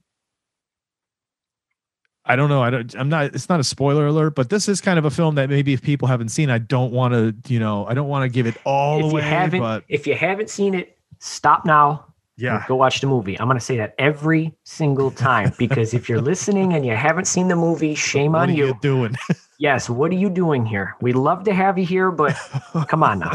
I 2.30 2.36
don't 2.36 2.50
know. 2.50 2.62
I 2.62 2.68
don't. 2.68 2.94
I'm 2.94 3.08
not. 3.08 3.34
It's 3.34 3.48
not 3.48 3.58
a 3.58 3.64
spoiler 3.64 4.06
alert, 4.06 4.34
but 4.34 4.50
this 4.50 4.68
is 4.68 4.82
kind 4.82 4.98
of 4.98 5.06
a 5.06 5.10
film 5.10 5.36
that 5.36 5.48
maybe 5.48 5.72
if 5.72 5.80
people 5.80 6.06
haven't 6.08 6.28
seen, 6.28 6.50
I 6.50 6.58
don't 6.58 6.92
want 6.92 7.14
to. 7.14 7.34
You 7.50 7.58
know, 7.58 7.86
I 7.86 7.94
don't 7.94 8.08
want 8.08 8.24
to 8.24 8.28
give 8.28 8.46
it 8.46 8.54
all 8.66 8.98
if 8.98 9.04
away. 9.06 9.22
you 9.22 9.26
haven't, 9.26 9.60
but 9.60 9.84
if 9.88 10.06
you 10.06 10.14
haven't 10.14 10.50
seen 10.50 10.74
it, 10.74 10.98
stop 11.20 11.64
now. 11.64 12.04
Yeah, 12.38 12.64
Go 12.68 12.76
watch 12.76 13.00
the 13.00 13.06
movie. 13.08 13.38
I'm 13.38 13.46
going 13.48 13.58
to 13.58 13.64
say 13.64 13.76
that 13.78 13.94
every 13.98 14.54
single 14.64 15.10
time 15.10 15.52
because 15.58 15.92
if 15.92 16.08
you're 16.08 16.20
listening 16.22 16.72
and 16.72 16.86
you 16.86 16.94
haven't 16.96 17.26
seen 17.26 17.48
the 17.48 17.56
movie, 17.56 17.94
shame 17.94 18.32
what 18.32 18.42
on 18.42 18.50
are 18.50 18.52
you. 18.52 18.66
you 18.68 18.78
doing? 18.80 19.16
Yes, 19.60 19.90
what 19.90 20.12
are 20.12 20.14
you 20.14 20.30
doing 20.30 20.64
here? 20.64 20.94
We'd 21.00 21.16
love 21.16 21.42
to 21.42 21.52
have 21.52 21.78
you 21.78 21.84
here, 21.84 22.12
but 22.12 22.36
come 22.86 23.02
on 23.02 23.18
now. 23.18 23.34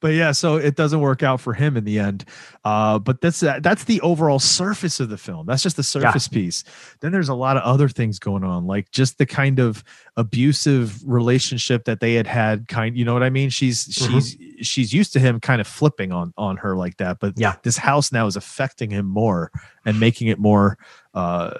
but 0.00 0.08
yeah, 0.08 0.32
so 0.32 0.56
it 0.56 0.74
doesn't 0.74 0.98
work 1.00 1.22
out 1.22 1.40
for 1.40 1.54
him 1.54 1.76
in 1.76 1.84
the 1.84 2.00
end. 2.00 2.24
Uh, 2.64 2.98
but 2.98 3.20
that's 3.20 3.38
that's 3.38 3.84
the 3.84 4.00
overall 4.00 4.40
surface 4.40 4.98
of 4.98 5.08
the 5.08 5.16
film. 5.16 5.46
That's 5.46 5.62
just 5.62 5.76
the 5.76 5.84
surface 5.84 6.26
piece. 6.26 6.64
Then 6.98 7.12
there's 7.12 7.28
a 7.28 7.34
lot 7.34 7.56
of 7.56 7.62
other 7.62 7.88
things 7.88 8.18
going 8.18 8.42
on, 8.42 8.66
like 8.66 8.90
just 8.90 9.18
the 9.18 9.26
kind 9.26 9.60
of 9.60 9.84
abusive 10.16 11.00
relationship 11.08 11.84
that 11.84 12.00
they 12.00 12.14
had 12.14 12.26
had. 12.26 12.66
Kind, 12.66 12.96
you 12.96 13.04
know 13.04 13.12
what 13.14 13.22
I 13.22 13.30
mean? 13.30 13.50
She's 13.50 13.86
Mhm. 13.86 14.10
she's 14.10 14.36
she's 14.62 14.92
used 14.92 15.12
to 15.14 15.20
him 15.20 15.40
kind 15.40 15.60
of 15.60 15.66
flipping 15.66 16.12
on 16.12 16.32
on 16.36 16.56
her 16.58 16.76
like 16.76 16.96
that, 16.98 17.18
but 17.20 17.34
Yeah. 17.36 17.56
this 17.62 17.76
house 17.76 18.12
now 18.12 18.26
is 18.26 18.36
affecting 18.36 18.90
him 18.90 19.06
more 19.06 19.50
and 19.84 19.98
making 20.00 20.28
it 20.28 20.38
more. 20.38 20.78
Uh, 21.14 21.54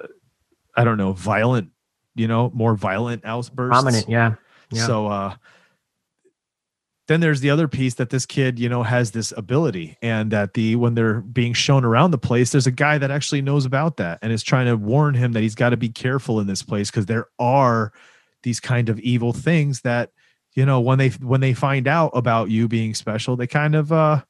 I 0.77 0.85
don't 0.85 0.99
know, 0.99 1.13
violent. 1.13 1.71
You 2.15 2.27
know, 2.29 2.51
more 2.53 2.75
violent 2.75 3.25
outbursts. 3.25 3.71
Prominent, 3.73 4.09
yeah. 4.09 4.35
Yeah. 4.71 4.87
So 4.87 5.07
uh 5.07 5.35
then 7.07 7.21
there's 7.21 7.41
the 7.41 7.49
other 7.49 7.69
piece 7.69 7.95
that 7.95 8.11
this 8.11 8.27
kid, 8.27 8.59
you 8.59 8.69
know, 8.69 8.83
has 8.83 9.13
this 9.13 9.33
ability 9.35 9.97
and 10.03 10.31
that 10.31 10.53
the 10.53 10.77
when 10.77 10.95
they're 10.95 11.23
being 11.23 11.55
shown 11.55 11.85
around 11.85 12.11
the 12.11 12.19
place, 12.19 12.53
there's 12.53 12.67
a 12.67 12.71
guy 12.71 12.99
that 12.99 13.11
actually 13.11 13.41
knows 13.41 13.65
about 13.65 13.97
that 13.97 14.19
and 14.21 14.31
is 14.31 14.43
trying 14.43 14.67
to 14.67 14.77
warn 14.77 15.15
him 15.15 15.33
that 15.33 15.41
he's 15.43 15.55
got 15.55 15.71
to 15.71 15.77
be 15.79 15.89
careful 15.89 16.39
in 16.39 16.47
this 16.47 16.63
place 16.63 16.91
because 16.91 17.07
there 17.07 17.27
are 17.39 17.93
these 18.43 18.61
kind 18.61 18.91
of 18.91 19.01
evil 19.01 19.33
things 19.33 19.81
that 19.83 20.11
you 20.59 20.67
know 20.67 20.81
when 20.81 20.99
they 20.99 21.11
when 21.33 21.41
they 21.41 21.55
find 21.55 21.87
out 21.87 22.11
about 22.15 22.51
you 22.51 22.67
being 22.67 22.93
special, 22.95 23.37
they 23.37 23.47
kind 23.47 23.75
of 23.77 23.93
uh 23.93 24.23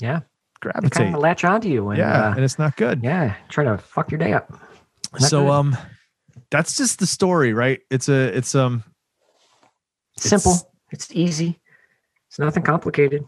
Yeah. 0.00 0.20
They 0.20 0.70
gravitate. 0.70 0.92
kind 0.92 1.14
of 1.14 1.20
latch 1.20 1.44
onto 1.44 1.68
you 1.68 1.88
and 1.90 1.98
yeah, 1.98 2.28
uh, 2.28 2.34
and 2.34 2.44
it's 2.44 2.58
not 2.58 2.76
good. 2.76 3.02
yeah, 3.02 3.34
try 3.48 3.64
to 3.64 3.78
fuck 3.78 4.10
your 4.10 4.18
day 4.18 4.32
up. 4.32 4.50
Not 5.12 5.22
so 5.22 5.42
good. 5.44 5.50
um 5.50 5.76
that's 6.50 6.76
just 6.76 6.98
the 7.00 7.06
story, 7.06 7.52
right? 7.52 7.80
It's 7.90 8.08
a 8.08 8.36
it's 8.36 8.54
um 8.54 8.84
simple. 10.16 10.52
it's- 10.52 10.64
It's 10.90 11.08
easy. 11.12 11.60
It's 12.28 12.38
nothing 12.38 12.62
complicated. 12.62 13.24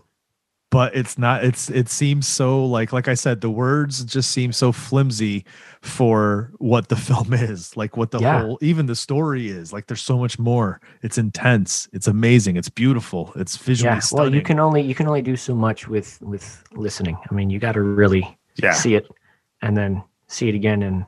but 0.71 0.95
it's 0.95 1.19
not 1.19 1.45
it's 1.45 1.69
it 1.71 1.89
seems 1.89 2.29
so 2.29 2.65
like 2.65 2.93
like 2.93 3.09
i 3.09 3.15
said 3.15 3.41
the 3.41 3.51
words 3.51 4.05
just 4.05 4.31
seem 4.31 4.53
so 4.53 4.71
flimsy 4.71 5.45
for 5.83 6.53
what 6.59 6.89
the 6.89 6.97
film 7.09 7.33
is 7.33 7.75
like 7.77 7.97
what 7.97 8.11
the 8.11 8.21
Yeah. 8.21 8.43
whole 8.43 8.59
even 8.61 8.87
the 8.87 8.95
story 8.95 9.49
is 9.49 9.73
like 9.73 9.87
there's 9.87 10.03
so 10.03 10.19
much 10.19 10.39
more 10.39 10.79
it's 11.03 11.17
intense 11.17 11.89
it's 11.93 12.07
amazing 12.07 12.57
it's 12.57 12.69
beautiful 12.69 13.33
it's 13.37 13.57
visually 13.57 13.95
yeah. 13.95 13.99
stunning 14.01 14.25
Well, 14.27 14.35
you 14.35 14.43
can 14.43 14.61
only 14.61 14.83
you 14.83 14.95
can 14.95 15.07
only 15.07 15.23
do 15.23 15.37
so 15.37 15.55
much 15.55 15.89
with 15.89 16.21
with 16.21 16.63
listening. 16.73 17.17
I 17.31 17.35
mean, 17.35 17.49
you 17.51 17.59
got 17.59 17.73
to 17.73 17.83
really 17.83 18.37
yeah 18.57 18.73
see 18.73 18.95
it 18.95 19.07
and 19.63 19.75
then 19.77 20.03
see 20.29 20.49
it 20.49 20.55
again 20.55 20.83
and 20.83 21.07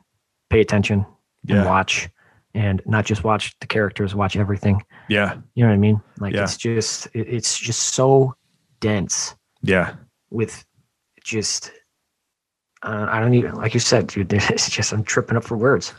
pay 0.49 0.59
attention 0.61 1.05
and 1.49 1.57
Yeah. 1.57 1.65
watch 1.65 2.09
and 2.55 2.81
not 2.85 3.05
just 3.05 3.23
watch 3.23 3.53
the 3.61 3.67
characters, 3.67 4.13
watch 4.15 4.35
everything. 4.37 4.81
yeah 5.09 5.37
You 5.55 5.63
know 5.63 5.69
what 5.69 5.75
I 5.75 5.77
mean? 5.77 6.01
Like 6.19 6.33
Yeah. 6.33 6.43
it's 6.43 6.57
just 6.57 7.07
it, 7.13 7.27
it's 7.27 7.57
just 7.59 7.93
so 7.93 8.35
dense 8.79 9.35
yeah 9.61 9.95
with 10.31 10.65
just 11.23 11.71
uh, 12.83 13.07
I 13.09 13.19
don't 13.19 13.33
even 13.33 13.55
like 13.55 13.73
you 13.73 13.79
said, 13.79 14.07
dude. 14.07 14.31
It's 14.49 14.69
just 14.69 14.91
I'm 14.93 15.03
tripping 15.03 15.37
up 15.37 15.43
for 15.43 15.57
words. 15.57 15.93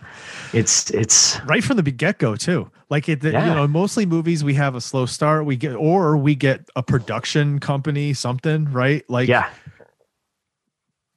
It's 0.53 0.91
it's 0.91 1.41
right 1.47 1.65
from 1.65 1.77
the 1.79 1.83
get-go 1.91 2.37
too 2.37 2.71
like 2.91 3.09
it 3.09 3.25
you 3.25 3.31
Yeah. 3.31 3.55
know 3.55 3.67
mostly 3.67 4.07
movies 4.07 4.45
we 4.45 4.55
have 4.55 4.75
a 4.77 4.81
slow 4.81 5.07
start 5.07 5.47
we 5.47 5.57
get 5.57 5.75
or 5.75 6.17
we 6.17 6.35
get 6.35 6.69
a 6.77 6.83
production 6.83 7.59
company 7.59 8.13
something 8.15 8.71
right 8.71 9.03
like 9.11 9.29
yeah, 9.29 9.49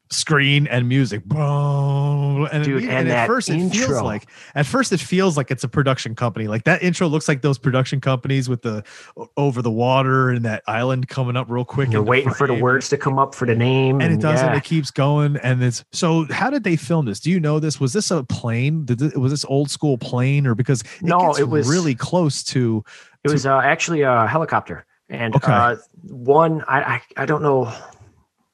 screen 0.09 0.67
and 0.67 0.87
music. 0.87 1.23
Boom. 1.25 2.47
And, 2.51 2.63
Dude, 2.63 2.83
it- 2.83 2.89
and 2.89 3.07
at 3.07 3.11
that 3.11 3.27
first 3.27 3.49
it 3.49 3.69
feels 3.69 4.01
like 4.01 4.27
at 4.55 4.65
first 4.65 4.91
it 4.93 4.99
feels 4.99 5.37
like 5.37 5.51
it's 5.51 5.63
a 5.63 5.67
production 5.67 6.15
company. 6.15 6.47
Like 6.47 6.63
that 6.65 6.81
intro 6.83 7.07
looks 7.07 7.27
like 7.27 7.41
those 7.41 7.57
production 7.57 7.99
companies 8.01 8.47
with 8.49 8.61
the 8.61 8.83
over 9.35 9.61
the 9.61 9.71
water 9.71 10.29
and 10.29 10.45
that 10.45 10.63
island 10.67 11.07
coming 11.09 11.35
up 11.35 11.49
real 11.49 11.65
quick 11.65 11.91
you're 11.91 12.01
waiting 12.03 12.31
for 12.33 12.47
the 12.47 12.53
words 12.53 12.89
to 12.89 12.97
come 12.97 13.19
up 13.19 13.33
for 13.35 13.45
the 13.45 13.55
name, 13.55 14.01
and 14.01 14.13
it 14.13 14.19
doesn't 14.21 14.47
yeah. 14.47 14.55
it 14.55 14.63
keeps 14.63 14.91
going 14.91 15.37
and 15.37 15.61
it's 15.63 15.83
so 15.91 16.25
how 16.31 16.49
did 16.49 16.63
they 16.63 16.75
film 16.75 17.05
this? 17.05 17.19
Do 17.19 17.31
you 17.31 17.39
know 17.39 17.59
this? 17.59 17.79
Was 17.79 17.93
this 17.93 18.11
a 18.11 18.23
plane? 18.23 18.85
Did 18.85 19.01
it, 19.01 19.17
was 19.17 19.31
this 19.31 19.45
old 19.45 19.69
school 19.69 19.97
plane? 19.97 20.47
Or 20.47 20.55
because 20.55 20.81
it 20.81 21.03
No, 21.03 21.35
it 21.35 21.47
was- 21.49 21.67
really 21.67 21.95
close 21.95 22.43
to 22.45 22.83
It 23.23 23.31
was 23.31 23.45
uh, 23.45 23.57
actually 23.59 24.01
a 24.03 24.25
helicopter, 24.27 24.85
and 25.09 25.35
Okay. 25.35 25.51
uh, 25.51 25.75
one 26.03 26.63
I, 26.67 26.81
I 26.81 27.01
I 27.17 27.25
don't 27.25 27.41
know 27.41 27.73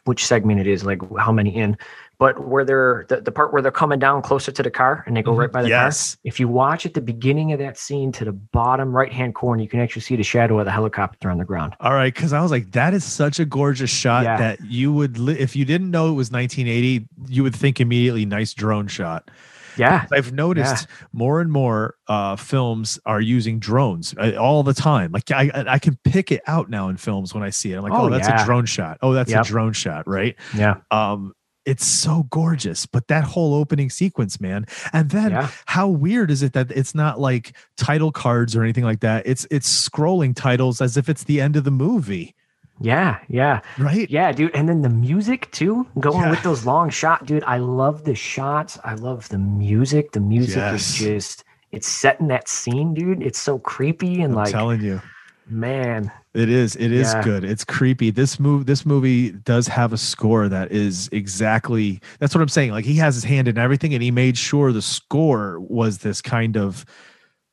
which 0.05 0.25
segment 0.25 0.59
it 0.59 0.67
is, 0.67 0.83
like 0.83 0.99
how 1.17 1.31
many 1.31 1.55
in, 1.55 1.77
but 2.19 2.45
where 2.47 2.63
they're 2.65 3.05
the, 3.09 3.21
the 3.21 3.31
part 3.31 3.53
where 3.53 3.61
they're 3.61 3.71
coming 3.71 3.99
down 3.99 4.21
closer 4.21 4.51
to 4.51 4.61
the 4.63 4.69
car 4.71 5.03
and 5.07 5.15
they 5.17 5.21
go 5.21 5.33
right 5.33 5.51
by 5.51 5.61
the 5.61 5.67
Mm-hmm. 5.69 5.85
Yes. 5.85 6.15
car. 6.15 6.19
If 6.25 6.39
you 6.39 6.47
watch 6.47 6.85
at 6.85 6.93
the 6.93 7.01
beginning 7.01 7.51
of 7.53 7.59
that 7.59 7.77
scene 7.77 8.11
to 8.13 8.25
the 8.25 8.31
bottom 8.31 8.95
right 8.95 9.11
hand 9.11 9.33
corner, 9.35 9.61
you 9.61 9.67
can 9.69 9.79
actually 9.79 10.01
see 10.03 10.15
the 10.15 10.23
shadow 10.23 10.59
of 10.59 10.65
the 10.65 10.71
helicopter 10.71 11.29
on 11.29 11.37
the 11.37 11.45
ground. 11.45 11.75
All 11.79 11.93
right, 11.93 12.13
because 12.13 12.33
I 12.33 12.41
was 12.41 12.51
like, 12.51 12.71
that 12.71 12.93
is 12.93 13.03
such 13.03 13.39
a 13.39 13.45
gorgeous 13.45 13.89
shot 13.89 14.23
Yeah. 14.23 14.37
that 14.37 14.61
you 14.65 14.91
would, 14.93 15.17
li- 15.17 15.39
if 15.39 15.55
you 15.55 15.65
didn't 15.65 15.89
know 15.91 16.09
it 16.09 16.13
was 16.15 16.31
1980, 16.31 17.07
you 17.27 17.43
would 17.43 17.55
think 17.55 17.79
immediately 17.81 18.25
nice 18.25 18.53
drone 18.53 18.87
shot. 18.87 19.29
Yeah. 19.77 20.05
I've 20.11 20.31
noticed 20.33 20.87
more 21.11 21.41
and 21.41 21.51
more 21.51 21.95
uh, 22.07 22.35
films 22.35 22.99
are 23.05 23.21
using 23.21 23.59
drones 23.59 24.13
uh, 24.17 24.33
all 24.39 24.63
the 24.63 24.73
time. 24.73 25.11
Like 25.11 25.31
I, 25.31 25.49
I 25.53 25.73
I 25.73 25.79
can 25.79 25.97
pick 26.03 26.31
it 26.31 26.41
out 26.47 26.69
now 26.69 26.89
in 26.89 26.97
films 26.97 27.33
when 27.33 27.43
I 27.43 27.49
see 27.49 27.71
it. 27.73 27.77
I'm 27.77 27.83
like, 27.83 27.93
oh, 27.93 28.05
Oh, 28.05 28.09
that's 28.09 28.27
yeah. 28.27 28.41
a 28.41 28.45
drone 28.45 28.65
shot. 28.65 28.97
Oh, 29.01 29.13
that's 29.13 29.31
Yep. 29.31 29.45
a 29.45 29.47
drone 29.47 29.73
shot, 29.73 30.07
right? 30.07 30.35
Yeah. 30.55 30.75
Um, 30.91 31.33
it's 31.65 31.85
so 31.87 32.23
gorgeous, 32.29 32.85
but 32.85 33.07
that 33.07 33.23
whole 33.23 33.53
opening 33.53 33.89
sequence, 33.89 34.41
man, 34.41 34.65
and 34.91 35.09
then 35.11 35.31
Yeah. 35.31 35.49
how 35.65 35.87
weird 35.87 36.29
is 36.29 36.43
it 36.43 36.51
that 36.53 36.69
it's 36.71 36.93
not 36.93 37.21
like 37.21 37.55
title 37.77 38.11
cards 38.11 38.53
or 38.53 38.63
anything 38.63 38.83
like 38.83 38.99
that? 38.99 39.25
It's 39.25 39.47
it's 39.49 39.89
scrolling 39.89 40.35
titles 40.35 40.81
as 40.81 40.97
if 40.97 41.07
it's 41.07 41.23
the 41.23 41.39
end 41.39 41.55
of 41.55 41.63
the 41.63 41.71
movie, 41.71 42.35
Yeah, 42.83 43.19
yeah, 43.29 43.61
right? 43.79 44.09
yeah, 44.09 44.33
dude. 44.33 44.53
And 44.53 44.67
then 44.67 44.81
the 44.81 44.89
music 44.89 45.49
too, 45.51 45.87
going 45.99 46.23
Yeah. 46.25 46.29
with 46.31 46.43
those 46.43 46.65
long 46.65 46.89
shot, 46.89 47.25
dude. 47.25 47.43
I 47.45 47.57
love 47.57 48.03
the 48.03 48.13
shots. 48.13 48.77
I 48.83 48.95
love 48.95 49.29
the 49.29 49.37
music. 49.37 50.11
The 50.11 50.19
music 50.19 50.57
Yes. 50.57 50.89
is 50.91 50.95
just 50.97 51.43
it's 51.71 51.87
setting 51.87 52.27
that 52.27 52.47
scene, 52.49 52.93
dude. 52.93 53.23
It's 53.23 53.39
so 53.39 53.57
creepy 53.57 54.15
and 54.21 54.33
I'm 54.33 54.43
like, 54.43 54.51
telling 54.51 54.81
you. 54.81 55.01
man, 55.49 56.11
It 56.33 56.49
is. 56.49 56.75
It 56.75 56.91
is 56.91 57.13
Yeah. 57.13 57.21
good. 57.23 57.43
It's 57.43 57.63
creepy. 57.63 58.09
This 58.09 58.39
move. 58.39 58.65
This 58.65 58.85
movie 58.85 59.31
does 59.31 59.67
have 59.67 59.93
a 59.93 59.97
score 59.97 60.49
that 60.49 60.71
is 60.71 61.07
exactly. 61.11 62.01
That's 62.19 62.33
what 62.35 62.41
I'm 62.41 62.47
saying. 62.49 62.71
Like 62.71 62.85
he 62.85 62.95
has 62.95 63.13
his 63.15 63.23
hand 63.23 63.47
in 63.47 63.57
everything, 63.57 63.93
and 63.93 64.01
he 64.03 64.09
made 64.11 64.37
sure 64.37 64.71
the 64.73 64.81
score 64.81 65.59
was 65.59 65.99
this 65.99 66.21
kind 66.21 66.57
of. 66.57 66.85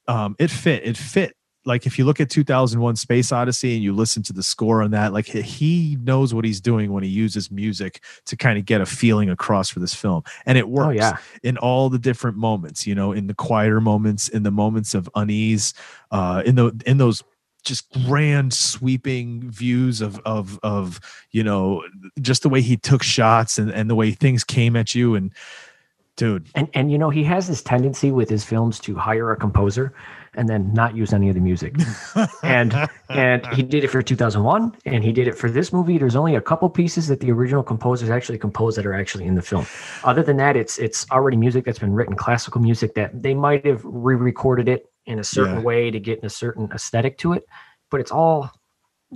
Um, 0.08 0.34
it 0.38 0.50
fit. 0.50 0.82
It 0.84 0.96
fit. 0.96 1.36
Like 1.64 1.86
if 1.86 1.98
you 1.98 2.04
look 2.04 2.20
at 2.20 2.30
2001: 2.30 2.96
Space 2.96 3.32
Odyssey 3.32 3.74
and 3.74 3.82
you 3.82 3.92
listen 3.92 4.22
to 4.24 4.32
the 4.32 4.42
score 4.42 4.82
on 4.82 4.90
that, 4.92 5.12
like 5.12 5.26
he- 5.26 5.96
knows 6.00 6.32
what 6.32 6.44
he's 6.44 6.60
doing 6.60 6.92
when 6.92 7.02
he 7.02 7.10
uses 7.10 7.50
music 7.50 8.02
to 8.26 8.36
kind 8.36 8.58
of 8.58 8.64
get 8.64 8.80
a 8.80 8.86
feeling 8.86 9.28
across 9.28 9.68
for 9.68 9.80
this 9.80 9.94
film, 9.94 10.22
and 10.46 10.56
it 10.56 10.68
works 10.68 10.86
oh 10.86 10.90
yeah, 10.90 11.16
in 11.42 11.58
all 11.58 11.88
the 11.90 11.98
different 11.98 12.36
moments 12.36 12.86
you 12.86 12.94
know 12.94 13.12
in 13.12 13.26
the 13.26 13.34
quieter 13.34 13.80
moments 13.80 14.28
in 14.28 14.42
the 14.42 14.50
moments 14.50 14.94
of 14.94 15.08
unease 15.14 15.74
uh 16.10 16.42
in 16.46 16.54
the 16.54 16.72
in 16.86 16.98
those 16.98 17.22
just 17.64 17.90
grand 18.06 18.52
sweeping 18.52 19.48
views 19.50 20.00
of 20.00 20.18
of 20.20 20.58
of 20.62 21.00
you 21.30 21.42
know 21.42 21.84
just 22.20 22.42
the 22.42 22.48
way 22.48 22.60
he 22.60 22.76
took 22.76 23.02
shots 23.02 23.58
and 23.58 23.70
and 23.70 23.90
the 23.90 23.94
way 23.94 24.12
things 24.12 24.44
came 24.44 24.76
at 24.76 24.94
you. 24.94 25.14
And 25.14 25.32
dude. 26.16 26.48
And 26.54 26.68
and 26.74 26.90
you 26.90 26.98
know 26.98 27.10
he 27.10 27.24
has 27.24 27.48
this 27.48 27.62
tendency 27.62 28.10
with 28.10 28.28
his 28.28 28.44
films 28.44 28.78
to 28.80 28.94
hire 28.94 29.30
a 29.32 29.36
composer 29.36 29.94
and 30.36 30.48
then 30.48 30.72
not 30.72 30.94
use 30.96 31.12
any 31.12 31.28
of 31.28 31.34
the 31.34 31.40
music 31.40 31.74
and 32.42 32.74
and 33.08 33.44
he 33.48 33.62
did 33.62 33.82
it 33.84 33.88
for 33.88 34.00
2001 34.02 34.76
and 34.86 35.02
he 35.02 35.12
did 35.12 35.26
it 35.26 35.36
for 35.36 35.50
this 35.50 35.72
movie 35.72 35.98
there's 35.98 36.14
only 36.16 36.34
a 36.36 36.40
couple 36.40 36.68
pieces 36.70 37.08
that 37.08 37.20
the 37.20 37.30
original 37.32 37.62
composers 37.62 38.08
actually 38.10 38.38
composed 38.38 38.78
that 38.78 38.86
are 38.86 38.94
actually 38.94 39.24
in 39.24 39.34
the 39.34 39.42
film 39.42 39.66
other 40.04 40.22
than 40.22 40.36
that 40.36 40.56
it's 40.56 40.78
it's 40.78 41.04
already 41.10 41.36
music 41.36 41.64
that's 41.64 41.78
been 41.80 41.92
written 41.92 42.14
classical 42.14 42.60
music 42.60 42.94
that 42.94 43.10
they 43.22 43.34
might 43.34 43.64
have 43.66 43.80
re-recorded 43.84 44.68
it 44.68 44.90
in 45.06 45.18
a 45.18 45.24
certain 45.24 45.56
Yeah. 45.56 45.62
way 45.62 45.90
to 45.90 45.98
get 45.98 46.20
in 46.20 46.26
a 46.26 46.30
certain 46.30 46.68
aesthetic 46.72 47.18
to 47.18 47.32
it 47.32 47.44
but 47.90 48.00
it's 48.00 48.12
all 48.12 48.50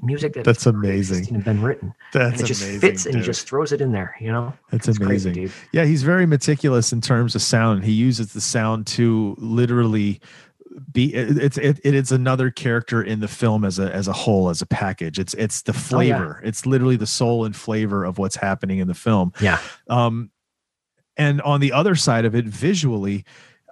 music 0.02 0.32
that 0.32 0.42
That's 0.44 0.66
amazing. 0.66 1.32
and 1.32 1.44
been 1.44 1.62
written 1.62 1.94
that's 2.12 2.32
and 2.32 2.40
it 2.40 2.46
just 2.46 2.62
amazing 2.62 2.80
fits 2.80 3.06
and 3.06 3.14
he 3.14 3.22
just 3.22 3.46
throws 3.48 3.70
it 3.70 3.80
in 3.80 3.92
there 3.92 4.16
you 4.20 4.32
know 4.32 4.52
That's 4.72 4.88
It's 4.88 4.98
amazing. 4.98 5.34
crazy, 5.34 5.46
dude. 5.46 5.52
Yeah, 5.72 5.84
he's 5.84 6.02
very 6.02 6.26
meticulous 6.26 6.92
in 6.92 7.00
terms 7.00 7.36
of 7.36 7.42
sound. 7.42 7.84
He 7.84 7.92
uses 7.92 8.32
the 8.32 8.40
sound 8.40 8.88
to 8.88 9.36
literally 9.38 10.20
be 10.94 11.12
it's 11.12 11.58
it, 11.58 11.78
it 11.84 11.94
is 11.94 12.10
another 12.12 12.50
character 12.50 13.02
in 13.02 13.20
the 13.20 13.28
film 13.28 13.64
as 13.64 13.78
a 13.78 13.94
as 13.94 14.08
a 14.08 14.12
whole 14.14 14.48
as 14.48 14.62
a 14.62 14.66
package. 14.66 15.18
It's 15.18 15.34
it's 15.34 15.60
the 15.62 15.72
Oh, 15.72 16.00
yeah. 16.00 16.16
flavor. 16.16 16.40
It's 16.42 16.64
literally 16.64 16.96
the 16.96 17.06
soul 17.06 17.44
and 17.44 17.54
flavor 17.54 18.04
of 18.04 18.16
what's 18.16 18.36
happening 18.36 18.78
in 18.78 18.88
the 18.88 18.94
film. 18.94 19.32
yeah 19.40 19.58
Um 19.90 20.30
and 21.16 21.40
on 21.42 21.60
the 21.60 21.72
other 21.72 21.94
side 21.94 22.24
of 22.24 22.34
it 22.34 22.44
visually 22.46 23.24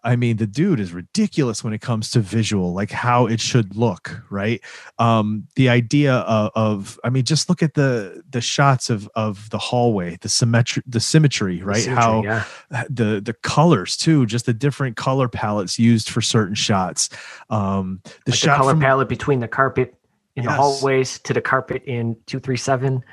I 0.05 0.17
mean, 0.17 0.37
the 0.37 0.47
dude 0.47 0.81
is 0.81 0.93
ridiculous 0.93 1.63
when 1.63 1.73
it 1.73 1.81
comes 1.81 2.11
to 2.11 2.21
visual, 2.21 2.73
like 2.73 2.91
how 2.91 3.27
it 3.27 3.41
should 3.41 3.77
look, 3.77 4.23
right? 4.31 4.61
Um, 4.99 5.47
the 5.55 5.69
idea 5.69 6.15
of, 6.15 6.51
of, 6.55 7.01
I 7.05 7.11
mean, 7.11 7.25
just 7.25 7.49
look 7.49 7.63
at 7.63 7.75
the 7.75 8.23
the 8.29 8.41
shots 8.41 8.91
of 8.91 9.09
of 9.15 9.49
the 9.51 9.59
hallway, 9.59 10.19
the 10.21 10.29
symmetry, 10.29 10.83
the 10.87 11.01
symmetry, 11.01 11.63
right? 11.63 11.83
Symmetry, 11.83 12.03
how 12.03 12.23
yeah. 12.25 12.45
the 12.91 13.21
the 13.25 13.35
colors 13.43 13.97
too, 13.97 14.27
just 14.27 14.47
the 14.47 14.55
different 14.55 14.97
color 14.97 15.29
palettes 15.29 15.79
used 15.79 16.09
for 16.09 16.21
certain 16.21 16.57
shots. 16.57 17.09
Um, 17.49 18.01
the 18.03 18.11
like 18.11 18.25
the 18.25 18.33
shot 18.33 18.59
color 18.59 18.73
from 18.73 18.81
palette 18.81 19.09
between 19.09 19.41
the 19.41 19.49
carpet 19.49 19.95
in 20.35 20.45
the 20.45 20.53
hallways 20.53 21.19
to 21.21 21.33
the 21.33 21.43
carpet 21.43 21.83
in 21.85 22.17
237 22.27 23.05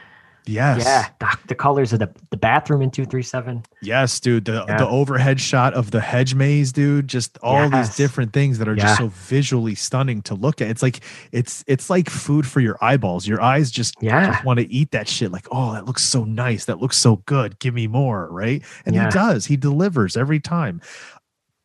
yes, 0.50 0.84
yeah 0.84 1.08
the, 1.20 1.38
the 1.48 1.56
colors 1.56 1.94
of 1.94 2.00
the, 2.00 2.10
the 2.32 2.38
bathroom 2.38 2.82
in 2.82 2.90
237 2.92 3.64
Yes, 3.82 4.20
dude. 4.20 4.46
The 4.46 4.66
Yeah. 4.68 4.78
the 4.78 4.88
overhead 4.88 5.40
shot 5.40 5.74
of 5.74 5.92
the 5.92 6.02
hedge 6.02 6.36
maze, 6.36 6.72
dude. 6.74 7.08
Just 7.08 7.38
all 7.42 7.70
these 7.70 7.96
different 7.96 8.34
things 8.34 8.58
that 8.58 8.68
are 8.68 8.76
Yeah. 8.76 8.84
just 8.84 8.98
so 8.98 9.08
visually 9.08 9.76
stunning 9.76 10.22
to 10.24 10.36
look 10.36 10.62
at. 10.62 10.70
It's 10.70 10.82
like 10.84 11.00
it's 11.32 11.64
it's 11.68 11.90
like 11.90 12.10
food 12.10 12.46
for 12.46 12.60
your 12.60 12.78
eyeballs. 12.82 13.28
Your 13.28 13.42
eyes 13.42 13.72
just, 13.72 13.96
Yeah. 14.02 14.42
want 14.44 14.60
to 14.60 14.70
eat 14.72 14.92
that 14.92 15.08
shit. 15.08 15.32
Like, 15.32 15.48
oh, 15.52 15.74
that 15.74 15.86
looks 15.86 16.04
so 16.04 16.24
nice. 16.26 16.66
That 16.66 16.80
looks 16.80 16.98
so 16.98 17.18
good. 17.26 17.60
Give 17.60 17.74
me 17.74 17.88
more, 17.88 18.28
right? 18.32 18.62
And 18.86 18.96
Yeah. 18.96 19.06
he 19.06 19.12
does. 19.12 19.46
He 19.46 19.56
delivers 19.58 20.18
every 20.18 20.40
time. 20.40 20.82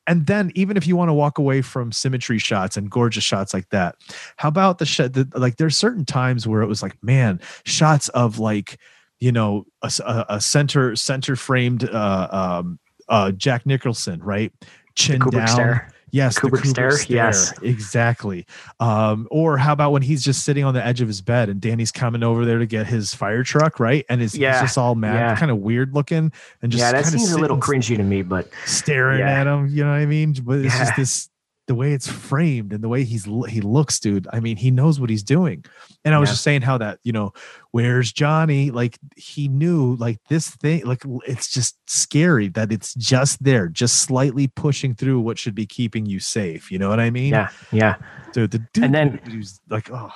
And 0.06 0.26
then 0.26 0.52
even 0.54 0.76
if 0.76 0.86
you 0.86 0.96
want 0.96 1.08
to 1.08 1.14
walk 1.14 1.38
away 1.38 1.62
from 1.62 1.92
symmetry 1.92 2.38
shots 2.38 2.76
and 2.76 2.90
gorgeous 2.90 3.24
shots 3.24 3.54
like 3.54 3.70
that, 3.70 3.96
how 4.36 4.48
about 4.48 4.78
the 4.78 4.86
shot? 4.86 5.14
The, 5.14 5.28
like 5.34 5.56
there's 5.56 5.76
certain 5.76 6.04
times 6.04 6.46
where 6.46 6.62
it 6.62 6.66
was 6.66 6.82
like, 6.82 7.02
man, 7.02 7.40
shots 7.64 8.08
of 8.10 8.38
like 8.38 8.78
you 9.20 9.32
know 9.32 9.64
a 9.82 10.40
center 10.40 10.94
center 10.96 11.36
framed 11.36 11.88
uh 11.88 12.28
um 12.30 12.78
uh 13.08 13.30
jack 13.30 13.64
nicholson 13.64 14.22
right 14.22 14.52
chin 14.96 15.20
down 15.20 15.48
stare. 15.48 15.88
Yes 16.14 16.38
Kubrick 16.38 16.62
the 16.62 16.68
stare, 16.68 17.02
yes. 17.08 17.52
exactly 17.62 18.46
um 18.80 19.26
or 19.30 19.56
how 19.58 19.72
about 19.72 19.90
when 19.90 20.02
he's 20.02 20.22
just 20.24 20.44
sitting 20.44 20.64
on 20.64 20.72
the 20.74 20.84
edge 20.84 21.00
of 21.00 21.08
his 21.08 21.20
bed 21.20 21.48
and 21.48 21.60
danny's 21.60 21.90
coming 21.92 22.22
over 22.22 22.44
there 22.44 22.58
to 22.58 22.66
get 22.66 22.86
his 22.86 23.14
fire 23.14 23.42
truck 23.42 23.80
right 23.80 24.04
and 24.08 24.22
is 24.22 24.34
Yeah, 24.36 24.52
he's 24.52 24.62
just 24.68 24.78
all 24.78 24.94
mad 24.94 25.14
yeah. 25.16 25.36
kind 25.36 25.50
of 25.50 25.58
weird 25.58 25.92
looking 25.94 26.32
and 26.62 26.70
just 26.72 26.80
yeah 26.80 26.92
that 26.92 27.04
seems 27.06 27.32
a 27.32 27.38
little 27.38 27.58
cringy 27.58 27.96
to 27.96 28.02
me 28.02 28.22
but 28.22 28.48
staring 28.64 29.18
Yeah. 29.18 29.40
at 29.40 29.46
him. 29.46 29.68
You 29.68 29.84
know 29.84 29.90
what 29.90 29.96
I 29.96 30.06
mean? 30.06 30.34
But 30.42 30.60
it's 30.60 30.76
just 30.78 30.96
this 30.96 31.28
the 31.66 31.74
way 31.74 31.92
it's 31.92 32.06
framed 32.10 32.72
and 32.72 32.84
the 32.84 32.88
way 32.88 33.04
he's 33.04 33.24
he 33.48 33.60
looks, 33.60 33.98
dude. 33.98 34.26
I 34.32 34.40
mean, 34.40 34.56
he 34.56 34.70
knows 34.70 35.00
what 35.00 35.08
he's 35.08 35.22
doing. 35.22 35.64
And 36.04 36.14
I 36.14 36.18
was 36.18 36.28
Yeah. 36.28 36.32
just 36.32 36.42
saying 36.44 36.62
how 36.62 36.76
that 36.78 36.98
you 37.04 37.12
know, 37.12 37.32
where's 37.70 38.12
Johnny? 38.12 38.70
Like 38.70 38.98
he 39.16 39.48
knew 39.48 39.96
like 39.96 40.18
this 40.28 40.50
thing. 40.50 40.84
Like 40.84 41.02
it's 41.26 41.50
just 41.50 41.76
scary 41.88 42.48
that 42.48 42.70
it's 42.70 42.92
just 42.94 43.42
there, 43.42 43.68
just 43.68 43.96
slightly 44.02 44.46
pushing 44.48 44.94
through 44.94 45.20
what 45.20 45.38
should 45.38 45.54
be 45.54 45.64
keeping 45.66 46.04
you 46.06 46.20
safe. 46.20 46.70
You 46.70 46.78
know 46.78 46.88
what 46.90 47.00
I 47.00 47.10
mean? 47.10 47.32
yeah 47.32 47.48
yeah 47.72 47.94
Dude, 48.32 48.50
the 48.50 48.58
dude, 48.72 48.84
And 48.84 48.94
then- 48.94 49.20
he 49.30 49.38
was 49.38 49.60
like, 49.70 49.90
oh, 49.90 50.10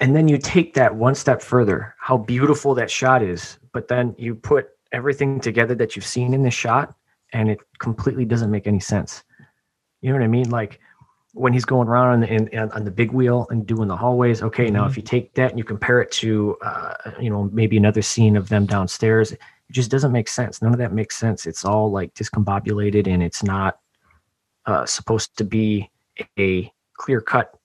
and 0.00 0.14
then 0.14 0.28
you 0.28 0.38
take 0.38 0.74
that 0.74 0.94
one 0.94 1.14
step 1.14 1.42
further 1.42 1.94
how 1.98 2.16
beautiful 2.16 2.72
that 2.76 2.88
shot 2.90 3.20
is 3.22 3.58
but 3.72 3.88
then 3.88 4.14
you 4.16 4.34
put 4.34 4.68
everything 4.92 5.40
together 5.40 5.74
that 5.74 5.96
you've 5.96 6.06
seen 6.06 6.32
in 6.32 6.42
this 6.44 6.54
shot 6.54 6.94
and 7.32 7.50
it 7.50 7.58
completely 7.80 8.24
doesn't 8.24 8.50
make 8.50 8.66
any 8.68 8.78
sense 8.80 9.24
you 10.00 10.10
know 10.10 10.16
what 10.16 10.24
i 10.24 10.28
mean 10.28 10.48
like 10.50 10.80
when 11.34 11.52
he's 11.52 11.66
going 11.66 11.86
around 11.86 12.14
on 12.14 12.20
the, 12.20 12.32
in, 12.32 12.48
in- 12.48 12.72
on 12.72 12.84
the 12.84 12.90
big 12.90 13.12
wheel 13.12 13.46
and 13.50 13.66
doing 13.66 13.88
the 13.88 13.96
hallways 13.96 14.42
okay 14.42 14.70
now 14.70 14.86
if 14.86 14.96
you 14.96 15.02
take 15.02 15.34
that 15.34 15.50
and 15.50 15.58
you 15.58 15.64
compare 15.64 16.00
it 16.00 16.10
to 16.10 16.56
uh, 16.62 16.94
you 17.20 17.30
know 17.30 17.44
maybe 17.52 17.76
another 17.76 18.02
scene 18.02 18.36
of 18.36 18.48
them 18.48 18.66
downstairs 18.66 19.32
it 19.32 19.40
just 19.70 19.90
doesn't 19.90 20.12
make 20.12 20.28
sense 20.28 20.62
none 20.62 20.72
of 20.72 20.78
that 20.78 20.92
makes 20.92 21.16
sense 21.16 21.46
it's 21.46 21.64
all 21.64 21.90
like 21.90 22.12
discombobulated 22.14 23.06
and 23.06 23.22
it's 23.22 23.42
not 23.42 23.78
uh, 24.66 24.84
supposed 24.84 25.36
to 25.36 25.44
be 25.44 25.90
a 26.38 26.70
clear 26.94 27.20
cut 27.20 27.58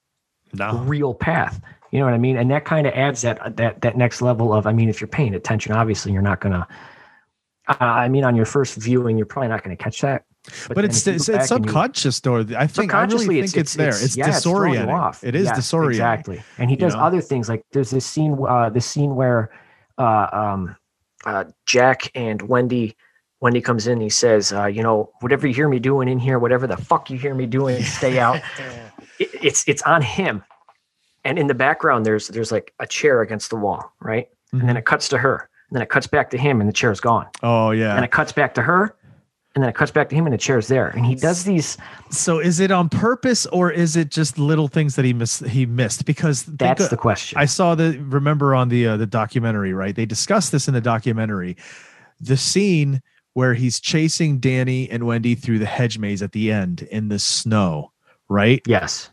no, 0.53 0.77
real 0.79 1.13
path. 1.13 1.61
You 1.91 1.99
know 1.99 2.05
what 2.05 2.13
I 2.13 2.17
mean? 2.17 2.37
And 2.37 2.49
that 2.51 2.65
kind 2.65 2.87
of 2.87 2.93
adds 2.93 3.21
that 3.21 3.57
that 3.57 3.81
that 3.81 3.97
next 3.97 4.21
level 4.21 4.53
of. 4.53 4.65
I 4.65 4.73
mean, 4.73 4.89
if 4.89 5.01
you're 5.01 5.07
paying 5.07 5.35
attention, 5.35 5.73
obviously 5.73 6.11
you're 6.11 6.21
not 6.21 6.41
gonna. 6.41 6.67
Uh, 7.67 7.75
I 7.79 8.09
mean, 8.09 8.23
on 8.23 8.35
your 8.35 8.45
first 8.45 8.75
viewing, 8.75 9.17
you're 9.17 9.25
probably 9.25 9.49
not 9.49 9.63
going 9.63 9.75
to 9.75 9.81
catch 9.81 10.01
that. 10.01 10.25
But, 10.67 10.75
then 10.75 10.85
it's 10.85 11.07
it's, 11.07 11.27
it's 11.29 11.29
back 11.29 11.41
you- 11.41 11.47
subconscious 11.47 12.19
though. 12.19 12.39
I 12.57 12.67
think 12.67 12.93
I 12.93 13.03
really 13.05 13.41
think 13.41 13.57
it's, 13.57 13.73
there. 13.75 13.89
It's, 13.89 14.17
yeah, 14.17 14.31
throwing 14.39 14.73
you 14.73 14.79
disorienting. 14.81 14.93
off. 14.93 15.23
It 15.23 15.35
is 15.35 15.45
Yes, 15.45 15.57
disorienting. 15.59 15.89
Exactly. 15.91 16.43
And 16.57 16.69
he 16.69 16.75
you 16.75 16.79
does 16.79 16.95
know? 16.95 17.01
other 17.01 17.21
things 17.21 17.47
like 17.49 17.63
there's 17.71 17.91
this 17.91 18.05
scene, 18.05 18.37
uh, 18.47 18.69
this 18.69 18.85
scene 18.85 19.15
where 19.15 19.51
uh, 19.97 20.27
um, 20.33 20.75
uh, 21.25 21.45
Jack 21.65 22.11
and 22.15 22.41
Wendy. 22.43 22.95
Wendy 23.41 23.59
comes 23.59 23.87
in. 23.87 23.99
He 23.99 24.07
says, 24.09 24.53
uh, 24.53 24.67
"You 24.67 24.81
know, 24.83 25.11
whatever 25.19 25.45
you 25.45 25.53
hear 25.53 25.67
me 25.67 25.77
doing 25.77 26.07
in 26.07 26.17
here, 26.17 26.39
whatever 26.39 26.65
the 26.65 26.77
fuck 26.77 27.09
you 27.09 27.17
hear 27.17 27.35
me 27.35 27.45
doing, 27.45 27.83
stay 27.83 28.17
out." 28.17 28.37
it, 29.19 29.29
it's 29.43 29.67
it's 29.67 29.81
on 29.81 30.01
him, 30.01 30.41
and 31.25 31.37
in 31.37 31.47
the 31.47 31.53
background, 31.53 32.05
there's 32.05 32.29
there's 32.29 32.53
like 32.53 32.73
a 32.79 32.87
chair 32.87 33.21
against 33.21 33.49
the 33.49 33.57
wall, 33.57 33.91
right? 33.99 34.29
And 34.53 34.59
Mm-hmm. 34.61 34.67
then 34.67 34.77
it 34.77 34.85
cuts 34.85 35.09
to 35.09 35.17
her, 35.17 35.49
and 35.69 35.75
then 35.75 35.81
it 35.81 35.89
cuts 35.89 36.07
back 36.07 36.29
to 36.29 36.37
him, 36.37 36.61
and 36.61 36.69
the 36.69 36.73
chair's 36.73 37.01
gone. 37.01 37.27
Oh 37.41 37.71
yeah. 37.71 37.95
And 37.97 38.05
it 38.05 38.11
cuts 38.11 38.31
back 38.31 38.53
to 38.53 38.61
her, 38.61 38.95
and 39.55 39.63
then 39.63 39.69
it 39.69 39.75
cuts 39.75 39.91
back 39.91 40.09
to 40.09 40.15
him, 40.15 40.25
and 40.25 40.33
the 40.33 40.37
chair's 40.37 40.67
there. 40.67 40.87
And 40.89 41.05
he 41.05 41.13
does 41.15 41.43
these. 41.43 41.77
So 42.09 42.39
is 42.39 42.59
it 42.59 42.71
on 42.71 42.89
purpose 42.89 43.45
or 43.47 43.69
is 43.71 43.95
it 43.95 44.09
just 44.09 44.37
little 44.39 44.67
things 44.67 44.95
that 44.95 45.05
he 45.05 45.13
missed? 45.13 45.45
He 45.45 45.65
missed 45.65 46.05
because 46.05 46.43
That's 46.45 46.85
of- 46.85 46.89
the 46.89 46.97
question. 46.97 47.37
I 47.37 47.45
saw 47.45 47.75
the 47.75 47.97
remember 47.99 48.55
on 48.55 48.69
the 48.69 48.87
uh, 48.87 48.97
the 48.97 49.05
documentary 49.05 49.73
right. 49.73 49.95
They 49.95 50.05
discussed 50.05 50.51
this 50.51 50.67
in 50.67 50.73
the 50.73 50.81
documentary. 50.81 51.55
The 52.19 52.37
scene 52.37 53.01
where 53.33 53.53
he's 53.53 53.79
chasing 53.79 54.39
Danny 54.39 54.89
and 54.89 55.05
Wendy 55.05 55.35
through 55.35 55.59
the 55.59 55.65
hedge 55.65 55.97
maze 55.97 56.21
at 56.21 56.31
the 56.31 56.51
end 56.51 56.83
in 56.83 57.09
the 57.09 57.17
snow, 57.19 57.91
right? 58.29 58.61
Yes. 58.67 59.09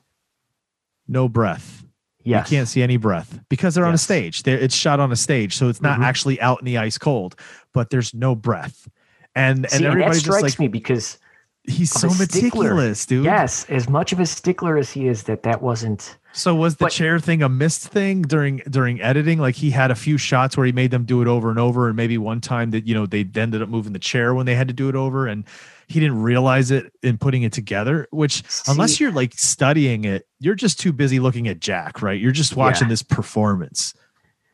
No 1.08 1.28
breath. 1.28 1.84
Yes. 2.22 2.50
You 2.50 2.56
can't 2.58 2.68
see 2.68 2.82
any 2.82 2.98
breath 2.98 3.40
because 3.48 3.74
they're 3.74 3.86
on 3.86 3.94
a 3.94 3.98
stage. 3.98 4.42
They're, 4.42 4.58
it's 4.58 4.74
shot 4.74 5.00
on 5.00 5.10
a 5.10 5.16
stage, 5.16 5.56
so 5.56 5.68
it's 5.70 5.80
not 5.80 5.98
Mhm. 5.98 6.04
actually 6.04 6.40
out 6.40 6.58
in 6.60 6.66
the 6.66 6.76
ice 6.76 6.98
cold, 6.98 7.34
but 7.72 7.88
there's 7.88 8.12
no 8.12 8.34
breath. 8.34 8.88
And 9.34 9.68
See, 9.70 9.76
and 9.76 9.84
and 9.84 9.84
that 9.84 9.88
everybody's 9.90 10.22
just 10.22 10.38
strikes 10.38 10.54
like 10.54 10.58
me 10.60 10.68
because 10.68 11.18
he's 11.64 11.90
so 11.92 12.08
a 12.08 12.10
stickler. 12.10 12.26
meticulous, 12.26 13.06
dude. 13.06 13.24
yes, 13.24 13.64
as 13.68 13.88
much 13.88 14.12
of 14.12 14.18
a 14.20 14.26
stickler 14.26 14.76
as 14.76 14.90
he 14.90 15.06
is, 15.06 15.24
that 15.24 15.42
that 15.44 15.62
wasn't. 15.62 16.16
So 16.32 16.54
was 16.54 16.76
the 16.76 16.84
But- 16.86 16.92
chair 16.92 17.18
thing 17.18 17.42
a 17.42 17.48
missed 17.48 17.88
thing 17.88 18.22
during 18.22 18.58
during 18.70 19.00
editing? 19.00 19.38
Like 19.38 19.56
he 19.56 19.70
had 19.70 19.90
a 19.90 19.94
few 19.94 20.16
shots 20.18 20.56
where 20.56 20.64
he 20.66 20.72
made 20.72 20.90
them 20.90 21.04
do 21.04 21.22
it 21.22 21.28
over 21.28 21.50
and 21.50 21.58
over, 21.58 21.88
and 21.88 21.96
maybe 21.96 22.18
one 22.18 22.40
time 22.40 22.70
that 22.70 22.86
you 22.86 22.94
know 22.94 23.06
they 23.06 23.28
ended 23.34 23.62
up 23.62 23.68
moving 23.68 23.92
the 23.92 23.98
chair 23.98 24.34
when 24.34 24.46
they 24.46 24.54
had 24.54 24.68
to 24.68 24.74
do 24.74 24.88
it 24.88 24.94
over, 24.96 25.26
and 25.26 25.44
he 25.86 25.98
didn't 26.00 26.22
realize 26.22 26.70
it 26.70 26.92
in 27.02 27.18
putting 27.18 27.42
it 27.42 27.52
together. 27.52 28.06
Which, 28.10 28.42
unless 28.68 29.00
you're 29.00 29.10
like 29.12 29.34
studying 29.36 30.04
it, 30.04 30.26
you're 30.38 30.54
just 30.54 30.78
too 30.80 30.92
busy 30.92 31.18
looking 31.20 31.48
at 31.48 31.58
Jack, 31.60 32.00
right? 32.00 32.20
You're 32.20 32.30
just 32.32 32.54
watching 32.56 32.86
Yeah. 32.86 32.90
this 32.92 33.02
performance. 33.02 33.92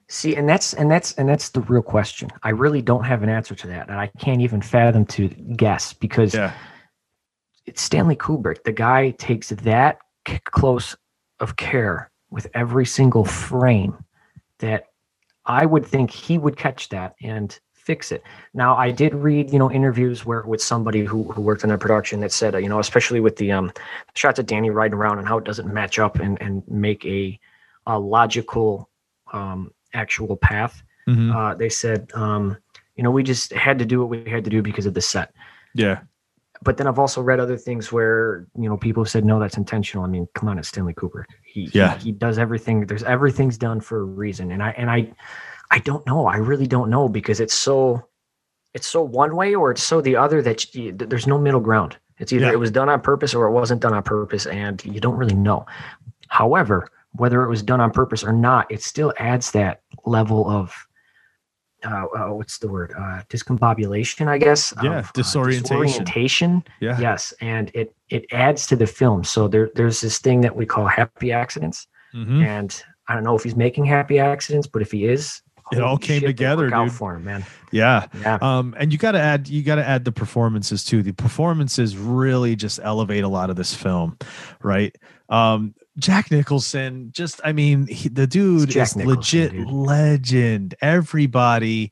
See, 0.08 0.36
and 0.36 0.48
that's 0.48 0.72
and 0.74 0.90
that's 0.90 1.12
and 1.14 1.28
that's 1.28 1.50
the 1.50 1.62
real 1.62 1.82
question. 1.82 2.30
I 2.42 2.50
really 2.50 2.80
don't 2.80 3.04
have 3.04 3.22
an 3.22 3.28
answer 3.28 3.54
to 3.56 3.66
that, 3.68 3.88
and 3.88 3.98
I 3.98 4.06
can't 4.18 4.40
even 4.40 4.62
fathom 4.62 5.04
to 5.06 5.28
guess 5.28 5.92
because 5.92 6.34
Yeah, 6.34 6.52
it's 7.66 7.82
Stanley 7.82 8.16
Kubrick. 8.16 8.62
The 8.62 8.72
guy 8.72 9.10
takes 9.10 9.48
that 9.48 9.98
c- 10.26 10.38
close 10.44 10.96
of 11.40 11.56
care 11.56 12.10
with 12.30 12.46
every 12.54 12.86
single 12.86 13.24
frame 13.24 13.96
that 14.58 14.86
I 15.44 15.66
would 15.66 15.84
think 15.84 16.10
he 16.10 16.38
would 16.38 16.56
catch 16.56 16.88
that 16.90 17.14
and 17.20 17.58
fix 17.74 18.10
it. 18.10 18.22
Now, 18.52 18.76
I 18.76 18.90
did 18.90 19.14
read, 19.14 19.52
you 19.52 19.58
know, 19.58 19.70
interviews 19.70 20.26
where 20.26 20.42
with 20.42 20.60
somebody 20.60 21.04
who, 21.04 21.24
who 21.24 21.40
worked 21.40 21.62
on 21.62 21.70
the 21.70 21.78
production 21.78 22.20
that 22.20 22.32
said, 22.32 22.54
uh, 22.54 22.58
you 22.58 22.68
know, 22.68 22.80
especially 22.80 23.20
with 23.20 23.36
the 23.36 23.52
um, 23.52 23.72
shots 24.14 24.40
of 24.40 24.46
Danny 24.46 24.70
riding 24.70 24.98
around 24.98 25.18
and 25.18 25.28
how 25.28 25.38
it 25.38 25.44
doesn't 25.44 25.72
match 25.72 26.00
up 26.00 26.16
and, 26.16 26.40
and 26.42 26.64
make 26.66 27.04
a, 27.04 27.38
a 27.86 27.98
logical 27.98 28.88
um, 29.32 29.72
actual 29.96 30.36
path. 30.36 30.82
Mhm. 31.08 31.34
Uh, 31.34 31.54
they 31.54 31.68
said, 31.68 32.10
um, 32.14 32.56
you 32.96 33.02
know, 33.04 33.10
we 33.10 33.22
just 33.22 33.52
had 33.52 33.78
to 33.78 33.84
do 33.84 34.00
what 34.00 34.08
we 34.08 34.30
had 34.30 34.44
to 34.44 34.50
do 34.50 34.62
because 34.62 34.86
of 34.86 34.94
the 34.94 35.00
set 35.00 35.32
yeah, 35.74 35.98
but 36.62 36.78
then 36.78 36.86
I've 36.86 36.98
also 36.98 37.20
read 37.20 37.38
other 37.38 37.58
things 37.58 37.92
where 37.92 38.46
you 38.58 38.66
know 38.68 38.76
people 38.78 39.02
have 39.04 39.10
said 39.10 39.24
no, 39.26 39.38
that's 39.38 39.58
intentional. 39.58 40.04
I 40.04 40.08
mean, 40.08 40.26
come 40.34 40.48
on, 40.48 40.58
it's 40.58 40.68
Stanley 40.68 40.94
Kubrick. 40.94 41.26
He 41.44 41.68
Yeah. 41.74 41.98
he, 41.98 42.04
he 42.04 42.12
does 42.12 42.38
everything. 42.38 42.86
There's 42.86 43.02
everything's 43.02 43.58
done 43.58 43.80
for 43.80 44.00
a 44.00 44.04
reason, 44.04 44.50
and 44.52 44.62
I 44.62 44.70
and 44.70 44.90
I 44.90 45.12
I 45.70 45.80
don't 45.80 46.06
know. 46.06 46.26
I 46.26 46.38
really 46.38 46.66
don't 46.66 46.88
know 46.88 47.08
because 47.10 47.40
it's 47.40 47.52
so 47.54 48.08
it's 48.72 48.86
so 48.86 49.02
one 49.02 49.36
way 49.36 49.54
or 49.54 49.70
it's 49.70 49.82
so 49.82 50.00
the 50.00 50.16
other 50.16 50.40
that 50.42 50.74
you, 50.74 50.92
there's 50.92 51.26
no 51.26 51.38
middle 51.38 51.60
ground. 51.60 51.98
It's 52.18 52.32
either 52.32 52.46
Yeah. 52.46 52.52
it 52.52 52.58
was 52.58 52.70
done 52.70 52.88
on 52.88 53.00
purpose 53.02 53.34
or 53.34 53.46
it 53.46 53.52
wasn't 53.52 53.82
done 53.82 53.92
on 53.92 54.02
purpose, 54.02 54.46
and 54.46 54.82
you 54.84 55.00
don't 55.00 55.16
really 55.16 55.34
know. 55.48 55.66
However, 56.28 56.88
whether 57.16 57.42
it 57.42 57.48
was 57.48 57.62
done 57.62 57.80
on 57.80 57.90
purpose 57.90 58.22
or 58.24 58.32
not, 58.32 58.70
it 58.70 58.82
still 58.82 59.12
adds 59.18 59.50
that 59.52 59.80
level 60.04 60.48
of 60.48 60.74
uh, 61.84 62.06
uh, 62.16 62.28
what's 62.32 62.58
the 62.58 62.66
word? 62.68 62.92
Uh, 62.98 63.22
discombobulation, 63.28 64.26
I 64.28 64.38
guess. 64.38 64.72
Yeah, 64.82 64.98
of, 65.00 65.06
uh, 65.06 65.10
disorientation. 65.14 65.82
disorientation. 66.04 66.64
yeah, 66.80 66.98
Yes, 66.98 67.32
and 67.40 67.70
it 67.74 67.94
it 68.08 68.24
adds 68.32 68.66
to 68.68 68.76
the 68.76 68.86
film. 68.86 69.22
So 69.24 69.46
there 69.46 69.70
there's 69.74 70.00
this 70.00 70.18
thing 70.18 70.40
that 70.40 70.56
we 70.56 70.64
call 70.66 70.86
happy 70.86 71.32
accidents, 71.32 71.86
Mhm. 72.14 72.44
and 72.44 72.82
I 73.08 73.14
don't 73.14 73.24
know 73.24 73.36
if 73.36 73.42
he's 73.44 73.56
making 73.56 73.84
happy 73.84 74.18
accidents, 74.18 74.66
but 74.66 74.82
if 74.82 74.90
he 74.90 75.04
is, 75.06 75.42
It 75.70 75.80
all 75.80 75.98
came 75.98 76.20
shit, 76.20 76.28
together, 76.28 76.70
dude. 76.70 76.92
for 76.92 77.14
him, 77.16 77.24
man. 77.24 77.44
yeah. 77.72 78.06
Yeah, 78.20 78.38
Um, 78.40 78.74
and 78.78 78.90
you 78.92 78.98
got 78.98 79.12
to 79.12 79.20
add 79.20 79.46
you 79.48 79.62
got 79.62 79.76
to 79.76 79.86
add 79.86 80.04
the 80.04 80.12
performances 80.12 80.82
too. 80.82 81.02
The 81.02 81.12
performances 81.12 81.96
really 81.96 82.56
just 82.56 82.80
elevate 82.82 83.22
a 83.22 83.28
lot 83.28 83.50
of 83.50 83.56
this 83.56 83.74
film, 83.74 84.16
right? 84.62 84.96
Um, 85.28 85.74
Jack 85.98 86.30
Nicholson, 86.30 87.10
just 87.12 87.40
I 87.44 87.52
mean, 87.52 87.86
he, 87.86 88.08
the 88.08 88.26
dude 88.26 88.68
is 88.70 88.94
Nicholson, 88.96 89.06
legit 89.06 89.52
dude. 89.52 89.68
legend. 89.68 90.74
Everybody, 90.82 91.90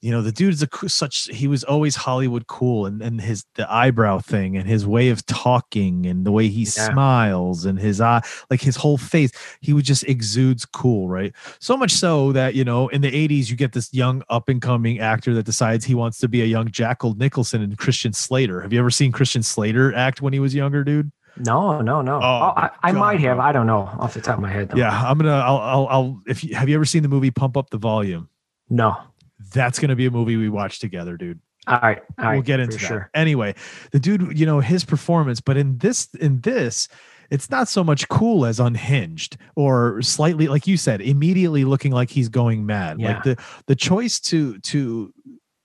you 0.00 0.10
know, 0.10 0.22
the 0.22 0.32
dude's 0.32 0.62
a 0.62 0.66
coo- 0.66 0.88
such 0.88 1.24
he 1.30 1.46
was 1.46 1.62
always 1.62 1.94
Hollywood 1.94 2.46
cool, 2.46 2.86
and 2.86 3.02
and 3.02 3.20
his 3.20 3.44
the 3.54 3.70
eyebrow 3.70 4.18
thing 4.20 4.56
and 4.56 4.66
his 4.66 4.86
way 4.86 5.10
of 5.10 5.24
talking 5.26 6.06
and 6.06 6.24
the 6.24 6.32
way 6.32 6.48
he 6.48 6.62
Yeah. 6.62 6.90
smiles 6.92 7.66
and 7.66 7.78
his 7.78 8.00
eye, 8.00 8.22
like 8.50 8.62
his 8.62 8.76
whole 8.76 8.96
face, 8.96 9.30
he 9.60 9.72
would 9.74 9.84
just 9.84 10.04
exudes 10.04 10.64
cool, 10.64 11.08
right? 11.08 11.32
So 11.60 11.76
much 11.76 11.92
so 11.92 12.32
that 12.32 12.54
you 12.54 12.64
know, 12.64 12.88
in 12.88 13.00
the 13.02 13.12
'80s, 13.12 13.50
you 13.50 13.56
get 13.56 13.72
this 13.72 13.92
young 13.92 14.22
up 14.30 14.48
and 14.48 14.62
coming 14.62 14.98
actor 14.98 15.34
that 15.34 15.44
decides 15.44 15.84
he 15.84 15.94
wants 15.94 16.18
to 16.20 16.28
be 16.28 16.40
a 16.42 16.46
young 16.46 16.70
Jack 16.70 17.00
Nicholson 17.04 17.62
and 17.62 17.76
Christian 17.76 18.12
Slater. 18.14 18.62
Have 18.62 18.72
you 18.72 18.78
ever 18.78 18.90
seen 18.90 19.12
Christian 19.12 19.42
Slater 19.42 19.94
act 19.94 20.22
when 20.22 20.32
he 20.32 20.38
was 20.40 20.54
younger, 20.54 20.84
dude? 20.84 21.12
No, 21.38 21.80
no, 21.80 22.02
no. 22.02 22.16
Oh, 22.16 22.20
Oh, 22.20 22.52
I, 22.56 22.70
I 22.82 22.92
might 22.92 23.20
have. 23.20 23.38
I 23.38 23.52
don't 23.52 23.66
know 23.66 23.90
off 23.98 24.14
the 24.14 24.20
top 24.20 24.36
of 24.36 24.42
my 24.42 24.50
head. 24.50 24.68
Though. 24.70 24.76
Yeah, 24.78 24.90
I'm 24.90 25.18
gonna. 25.18 25.32
I'll. 25.32 25.58
I'll. 25.58 25.86
I'll 25.88 26.22
if 26.26 26.44
you 26.44 26.54
have 26.54 26.68
you 26.68 26.74
ever 26.74 26.84
seen 26.84 27.02
the 27.02 27.08
movie 27.08 27.30
Pump 27.30 27.56
Up 27.56 27.70
the 27.70 27.78
Volume? 27.78 28.28
No. 28.68 28.96
That's 29.52 29.78
gonna 29.78 29.96
be 29.96 30.06
a 30.06 30.10
movie 30.10 30.36
we 30.36 30.48
watch 30.48 30.78
together, 30.78 31.16
dude. 31.16 31.40
All 31.66 31.78
right. 31.80 32.02
All 32.18 32.24
right. 32.24 32.32
we'll 32.34 32.42
get 32.42 32.60
into 32.60 32.76
that. 32.76 32.86
sure. 32.86 33.10
Anyway, 33.14 33.54
the 33.92 34.00
dude, 34.00 34.38
you 34.38 34.46
know, 34.46 34.60
his 34.60 34.84
performance, 34.84 35.40
but 35.40 35.56
in 35.56 35.78
this, 35.78 36.08
in 36.14 36.40
this, 36.40 36.88
it's 37.30 37.50
not 37.50 37.68
so 37.68 37.84
much 37.84 38.08
cool 38.08 38.44
as 38.44 38.58
unhinged 38.60 39.36
or 39.54 40.02
slightly, 40.02 40.48
like 40.48 40.66
you 40.66 40.76
said, 40.76 41.00
immediately 41.00 41.64
looking 41.64 41.92
like 41.92 42.10
he's 42.10 42.28
going 42.28 42.66
mad. 42.66 43.00
Yeah. 43.00 43.14
Like 43.14 43.22
the 43.22 43.42
the 43.66 43.76
choice 43.76 44.20
to 44.20 44.58
to 44.58 45.12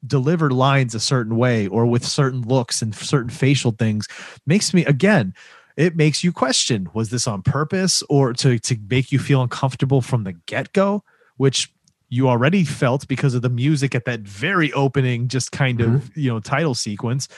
deliver 0.08 0.50
lines 0.50 0.96
a 0.96 1.00
certain 1.00 1.36
way 1.38 1.68
or 1.68 1.86
with 1.86 2.06
certain 2.06 2.42
looks 2.42 2.82
and 2.82 2.96
certain 2.96 3.30
facial 3.30 3.72
things 3.72 4.08
makes 4.46 4.74
me 4.74 4.86
again 4.86 5.34
it 5.78 5.96
makes 5.96 6.24
you 6.24 6.34
question 6.34 6.90
was 6.94 7.12
this 7.12 7.28
on 7.28 7.44
purpose 7.44 8.04
or 8.10 8.34
to 8.34 8.58
to 8.60 8.78
make 8.90 9.12
you 9.12 9.20
feel 9.20 9.42
uncomfortable 9.42 10.02
from 10.02 10.24
the 10.24 10.34
get-go? 10.34 11.04
Which 11.38 11.72
you 12.10 12.28
already 12.28 12.64
felt 12.64 13.08
because 13.08 13.36
of 13.36 13.44
the 13.44 13.50
music 13.50 13.94
at 13.94 14.06
that 14.06 14.22
very 14.22 14.74
opening 14.74 15.28
just 15.28 15.52
kind 15.52 15.82
of 15.82 15.90
mm-hmm. 15.90 16.20
you 16.20 16.34
know 16.34 16.40
title 16.40 16.74
sequence. 16.74 17.30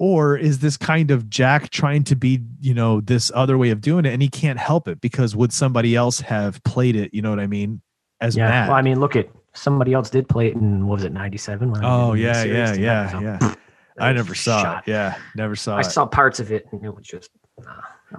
Or 0.00 0.36
is 0.36 0.60
this 0.60 0.76
kind 0.76 1.10
of 1.10 1.28
jack 1.28 1.70
trying 1.70 2.04
to 2.04 2.16
be 2.16 2.42
you 2.60 2.74
know 2.74 3.00
this 3.00 3.30
other 3.32 3.56
way 3.56 3.70
of 3.70 3.80
doing 3.80 4.04
it 4.04 4.12
and 4.12 4.20
he 4.20 4.28
can't 4.28 4.58
help 4.58 4.88
it 4.88 5.00
because 5.00 5.36
would 5.36 5.52
somebody 5.52 5.94
else 5.94 6.20
have 6.20 6.62
played 6.64 6.96
it? 6.96 7.14
You 7.14 7.22
know 7.22 7.30
what 7.30 7.40
i 7.40 7.46
mean? 7.46 7.80
As 8.20 8.36
Yeah. 8.36 8.66
Well, 8.66 8.76
I 8.76 8.82
mean, 8.82 8.98
look 8.98 9.14
at 9.14 9.28
somebody 9.54 9.92
else 9.92 10.10
did 10.10 10.28
play 10.28 10.48
it 10.48 10.54
in 10.54 10.86
what 10.86 10.96
was 10.96 11.04
it, 11.04 11.12
'97? 11.12 11.72
oh 11.82 12.14
yeah 12.14 12.44
yeah 12.44 12.74
yeah 12.74 13.20
yeah 13.20 13.54
i 13.98 14.12
never 14.12 14.34
saw 14.34 14.78
it 14.78 14.84
yeah 14.86 15.16
never 15.36 15.56
saw 15.56 15.76
I 15.76 15.80
it 15.80 15.84
saw 15.84 16.06
parts 16.06 16.40
of 16.40 16.52
it, 16.52 16.66
and 16.72 16.84
it 16.84 16.94
was 16.94 17.04
just. 17.04 17.30
nah, 17.58 17.72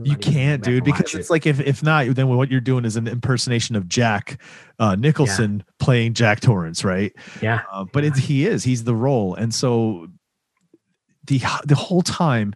you 0.04 0.18
can't, 0.18 0.64
dude, 0.64 0.84
because 0.84 1.16
it. 1.16 1.20
it's 1.20 1.30
like 1.30 1.48
if 1.48 1.60
if 1.60 1.82
not, 1.82 2.08
then 2.16 2.28
what 2.28 2.52
you're 2.52 2.62
doing 2.62 2.86
is 2.86 2.96
an 2.96 3.08
impersonation 3.08 3.76
of 3.76 3.88
Jack 3.88 4.40
uh, 4.78 4.96
Nicholson 4.96 5.64
playing 5.80 6.14
Jack 6.14 6.42
Torrance, 6.42 6.84
right? 6.84 7.12
Yeah. 7.42 7.62
Uh, 7.72 7.86
but 7.92 8.04
it's 8.04 8.20
he 8.20 8.46
is 8.46 8.64
he's 8.64 8.84
the 8.84 8.96
role, 8.96 9.34
and 9.34 9.54
so 9.54 10.08
the 11.26 11.42
the 11.66 11.76
whole 11.76 12.02
time, 12.02 12.54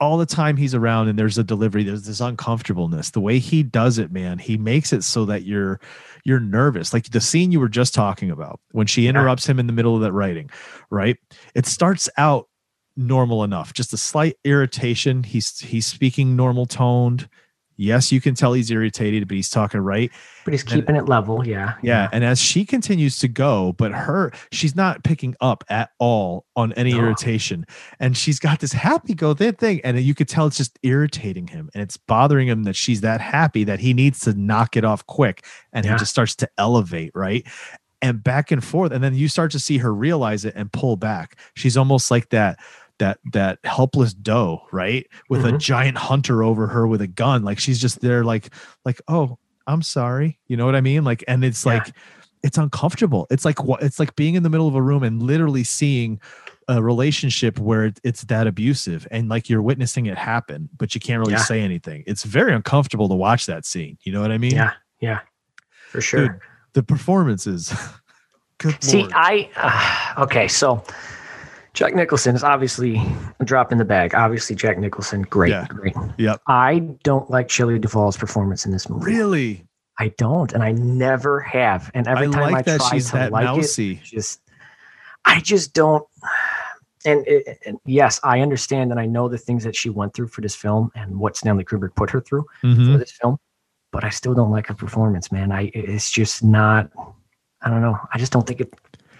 all 0.00 0.16
the 0.16 0.26
time 0.26 0.56
he's 0.56 0.74
around, 0.74 1.08
and 1.08 1.18
there's 1.18 1.38
a 1.38 1.44
delivery, 1.44 1.84
there's 1.84 2.04
this 2.04 2.20
uncomfortableness. 2.20 3.10
The 3.10 3.20
way 3.20 3.38
he 3.38 3.62
does 3.62 3.98
it, 3.98 4.10
man, 4.10 4.38
he 4.38 4.56
makes 4.56 4.92
it 4.92 5.04
so 5.04 5.24
that 5.26 5.44
you're 5.44 5.80
you're 6.24 6.40
nervous. 6.40 6.92
Like 6.92 7.10
the 7.10 7.20
scene 7.20 7.52
you 7.52 7.60
were 7.60 7.68
just 7.68 7.94
talking 7.94 8.30
about 8.30 8.60
when 8.72 8.86
she 8.86 9.06
interrupts 9.06 9.46
him 9.46 9.58
in 9.58 9.66
the 9.66 9.72
middle 9.72 9.94
of 9.94 10.02
that 10.02 10.12
writing, 10.12 10.50
right? 10.90 11.16
It 11.54 11.66
starts 11.66 12.08
out 12.16 12.48
normal 12.96 13.44
enough, 13.44 13.72
just 13.72 13.92
a 13.92 13.96
slight 13.96 14.36
irritation. 14.44 15.22
He's 15.22 15.58
he's 15.60 15.86
speaking 15.86 16.36
normal 16.36 16.66
toned. 16.66 17.28
Yes, 17.76 18.12
you 18.12 18.20
can 18.20 18.34
tell 18.34 18.52
he's 18.52 18.70
irritated, 18.70 19.26
but 19.26 19.34
he's 19.36 19.48
talking 19.48 19.80
right. 19.80 20.10
But 20.44 20.52
he's 20.54 20.62
And- 20.62 20.70
keeping 20.72 20.96
it 20.96 21.06
level. 21.08 21.46
Yeah. 21.46 21.74
Yeah, 21.82 22.08
and 22.12 22.22
as 22.24 22.40
she 22.40 22.64
continues 22.64 23.18
to 23.18 23.28
go, 23.28 23.72
but 23.76 23.92
her 23.92 24.30
she's 24.52 24.76
not 24.76 25.02
picking 25.02 25.34
up 25.40 25.64
at 25.68 25.90
all 25.98 26.46
on 26.54 26.72
any 26.74 26.92
No. 26.92 27.00
irritation, 27.00 27.66
and 27.98 28.16
she's 28.16 28.38
got 28.38 28.60
this 28.60 28.72
happy 28.72 29.14
go 29.14 29.32
that 29.34 29.58
thing, 29.58 29.80
and 29.84 29.98
you 30.00 30.14
could 30.14 30.28
tell 30.28 30.46
it's 30.46 30.56
just 30.56 30.78
irritating 30.82 31.48
him, 31.48 31.70
and 31.74 31.82
it's 31.82 31.96
bothering 31.96 32.48
him 32.48 32.62
that 32.64 32.76
she's 32.76 33.00
that 33.00 33.20
happy 33.20 33.64
that 33.64 33.80
he 33.80 33.92
needs 33.94 34.20
to 34.20 34.34
knock 34.34 34.76
it 34.76 34.84
off 34.84 35.06
quick, 35.06 35.44
and 35.72 35.84
Yeah. 35.84 35.92
he 35.92 35.98
just 35.98 36.10
starts 36.12 36.34
to 36.36 36.48
elevate 36.58 37.10
right, 37.14 37.46
and 38.02 38.22
back 38.22 38.50
and 38.50 38.62
forth, 38.62 38.92
and 38.92 39.02
then 39.02 39.14
you 39.14 39.28
start 39.28 39.50
to 39.52 39.58
see 39.58 39.78
her 39.78 39.92
realize 39.94 40.44
it 40.44 40.52
and 40.56 40.70
pull 40.70 40.96
back. 40.96 41.36
She's 41.54 41.76
almost 41.76 42.10
like 42.10 42.28
that 42.30 42.58
that 42.98 43.18
that 43.32 43.58
helpless 43.64 44.14
doe 44.14 44.62
right 44.72 45.06
with 45.28 45.44
a 45.44 45.52
Mhm. 45.52 45.58
giant 45.60 45.98
hunter 45.98 46.42
over 46.42 46.66
her 46.68 46.86
with 46.86 47.00
a 47.00 47.06
gun 47.08 47.42
like 47.42 47.58
she's 47.58 47.80
just 47.80 48.00
there 48.00 48.22
like 48.24 48.54
like 48.84 49.00
oh 49.08 49.38
i'm 49.66 49.82
sorry 49.82 50.38
you 50.46 50.56
know 50.56 50.64
what 50.66 50.76
i 50.76 50.80
mean 50.80 51.02
like 51.04 51.24
and 51.26 51.44
it's 51.44 51.64
Yeah. 51.66 51.74
like 51.74 51.92
it's 52.42 52.56
uncomfortable 52.58 53.26
it's 53.30 53.44
like 53.44 53.64
what 53.64 53.82
it's 53.82 53.98
like 53.98 54.14
being 54.16 54.34
in 54.36 54.42
the 54.44 54.50
middle 54.50 54.68
of 54.68 54.74
a 54.74 54.82
room 54.82 55.02
and 55.02 55.22
literally 55.22 55.64
seeing 55.64 56.20
a 56.68 56.82
relationship 56.82 57.58
where 57.58 57.86
it- 57.86 58.00
it's 58.04 58.22
that 58.24 58.46
abusive 58.46 59.06
and 59.10 59.28
like 59.28 59.48
you're 59.50 59.60
witnessing 59.62 60.06
it 60.06 60.16
happen 60.16 60.68
but 60.78 60.94
you 60.94 61.00
can't 61.00 61.18
really 61.20 61.32
Yeah. 61.32 61.38
say 61.40 61.60
anything 61.62 62.04
it's 62.06 62.22
very 62.22 62.54
uncomfortable 62.54 63.08
to 63.08 63.14
watch 63.14 63.46
that 63.46 63.64
scene 63.66 63.98
you 64.04 64.12
know 64.12 64.20
what 64.20 64.30
i 64.30 64.38
mean 64.38 64.52
Yeah. 64.54 64.72
Yeah. 65.00 65.20
For 65.90 66.00
sure. 66.00 66.28
Dude, 66.28 66.38
the 66.74 66.82
performances 66.82 67.72
good 68.58 68.82
See, 68.82 69.00
lord 69.00 69.12
I 69.14 69.50
uh, 69.56 70.22
okay. 70.24 70.46
So 70.48 70.82
Jack 71.74 71.94
Nicholson 71.94 72.34
is 72.36 72.44
obviously 72.44 73.02
a 73.40 73.44
drop 73.44 73.72
in 73.72 73.78
the 73.78 73.84
bag. 73.84 74.14
Obviously, 74.14 74.54
Jack 74.56 74.78
Nicholson, 74.78 75.22
great, 75.22 75.50
Yeah. 75.50 75.66
great. 75.68 75.94
Yep. 76.18 76.40
I 76.46 76.78
don't 77.02 77.28
like 77.30 77.50
Shelley 77.50 77.78
Duvall's 77.80 78.16
performance 78.16 78.64
in 78.64 78.72
this 78.72 78.88
movie. 78.88 79.04
Really? 79.04 79.66
I 79.98 80.08
don't, 80.16 80.52
and 80.52 80.62
I 80.62 80.72
never 80.72 81.40
have. 81.40 81.90
And 81.94 82.06
every 82.08 82.28
I 82.28 82.30
time 82.30 82.52
like 82.52 82.68
I 82.68 82.78
that 82.78 82.80
try 82.80 82.98
to 82.98 83.30
like 83.30 83.44
mousy. 83.44 83.92
it, 83.92 84.02
just 84.02 84.40
I 85.24 85.40
just 85.40 85.72
don't. 85.74 86.06
And, 87.06 87.26
it, 87.26 87.58
and 87.66 87.78
yes, 87.84 88.18
I 88.24 88.40
understand, 88.40 88.90
and 88.90 88.98
I 88.98 89.06
know 89.06 89.28
the 89.28 89.36
things 89.38 89.62
that 89.64 89.76
she 89.76 89.90
went 89.90 90.14
through 90.14 90.28
for 90.28 90.40
this 90.40 90.56
film 90.56 90.90
and 90.94 91.18
what 91.18 91.36
Stanley 91.36 91.64
Kubrick 91.64 91.94
put 91.96 92.08
her 92.10 92.20
through 92.20 92.46
Mhm. 92.62 92.92
for 92.92 92.98
this 92.98 93.12
film. 93.12 93.36
But 93.92 94.04
I 94.04 94.08
still 94.08 94.32
don't 94.34 94.50
like 94.50 94.66
her 94.68 94.74
performance, 94.74 95.30
man. 95.30 95.52
I 95.52 95.70
it's 95.74 96.10
just 96.10 96.42
not. 96.42 96.90
I 97.62 97.68
don't 97.70 97.80
know. 97.82 97.98
I 98.12 98.18
just 98.18 98.32
don't 98.32 98.46
think 98.46 98.60
it. 98.62 98.72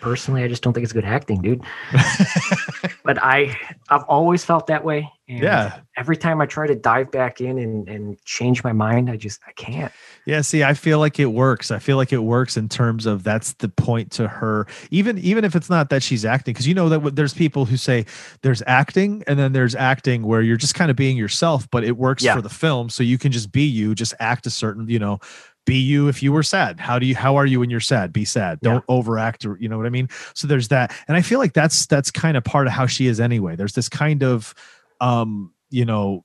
Personally, 0.05 0.45
I 0.45 0.49
just 0.49 0.63
don't 0.63 0.75
think 0.75 0.85
it's 0.85 0.93
good 0.93 1.07
acting, 1.07 1.41
dude. 1.41 1.63
but 3.05 3.17
I, 3.23 3.59
I've 3.89 4.03
always 4.03 4.45
felt 4.45 4.67
that 4.67 4.85
way. 4.85 5.11
And 5.29 5.43
Yeah. 5.43 5.79
Every 5.97 6.19
time 6.19 6.43
I 6.43 6.47
try 6.47 6.67
to 6.67 6.75
dive 6.75 7.11
back 7.11 7.41
in 7.41 7.57
and, 7.59 7.89
and 7.89 8.23
change 8.27 8.63
my 8.63 8.73
mind, 8.75 9.09
I 9.09 9.17
just 9.17 9.41
I 9.47 9.53
can't. 9.53 9.91
Yeah, 10.27 10.43
see, 10.43 10.63
I 10.63 10.75
feel 10.75 10.99
like 10.99 11.19
it 11.19 11.27
works. 11.27 11.71
I 11.71 11.79
feel 11.79 11.97
like 11.97 12.13
it 12.13 12.19
works 12.19 12.59
in 12.59 12.69
terms 12.69 13.07
of 13.07 13.23
that's 13.25 13.55
the 13.55 13.71
point 13.71 14.11
to 14.13 14.29
her. 14.29 14.67
Even 14.91 15.17
even 15.19 15.43
if 15.43 15.57
it's 15.57 15.71
not 15.71 15.89
that 15.89 16.03
she's 16.03 16.27
acting, 16.27 16.53
because 16.53 16.69
you 16.69 16.75
know 16.75 16.91
that 16.91 17.17
there's 17.17 17.33
people 17.33 17.65
who 17.65 17.79
say 17.79 18.05
there's 18.43 18.63
acting 18.67 19.25
and 19.27 19.39
then 19.39 19.55
there's 19.55 19.75
acting 19.75 20.25
where 20.25 20.43
you're 20.43 20.59
just 20.59 20.75
kind 20.75 20.91
of 20.91 20.97
being 20.99 21.17
yourself, 21.17 21.67
but 21.71 21.83
it 21.83 21.97
works 21.97 22.23
Yeah. 22.23 22.35
for 22.35 22.43
the 22.43 22.51
film, 22.51 22.91
so 22.91 23.03
you 23.03 23.17
can 23.17 23.33
just 23.33 23.51
be 23.53 23.63
you, 23.65 23.95
just 23.95 24.13
act 24.21 24.47
a 24.47 24.51
certain, 24.51 24.87
you 24.89 24.99
know, 24.99 25.19
be 25.67 25.77
you 25.77 26.09
if 26.09 26.23
you 26.23 26.33
were 26.33 26.43
sad. 26.43 26.79
How 26.81 26.99
do 26.99 27.07
you 27.07 27.15
how 27.15 27.37
are 27.37 27.47
you 27.47 27.61
when 27.61 27.71
you're 27.71 27.81
sad? 27.81 28.13
Be 28.13 28.25
sad. 28.25 28.61
Don't 28.61 28.85
overact 28.89 29.47
or 29.47 29.57
you 29.59 29.69
know 29.69 29.77
what 29.79 29.87
I 29.87 29.91
mean? 29.91 30.09
So 30.35 30.47
there's 30.47 30.69
that. 30.69 30.95
And 31.09 31.17
I 31.17 31.23
feel 31.23 31.39
like 31.39 31.53
that's 31.55 31.87
that's 31.87 32.11
kind 32.11 32.37
of 32.37 32.45
part 32.45 32.67
of 32.67 32.73
how 32.73 32.87
she 32.87 33.07
is 33.07 33.19
anyway. 33.21 33.57
There's 33.57 33.73
this 33.75 33.89
kind 33.89 34.23
of 34.23 34.55
um, 35.01 35.53
you 35.71 35.85
know, 35.85 36.25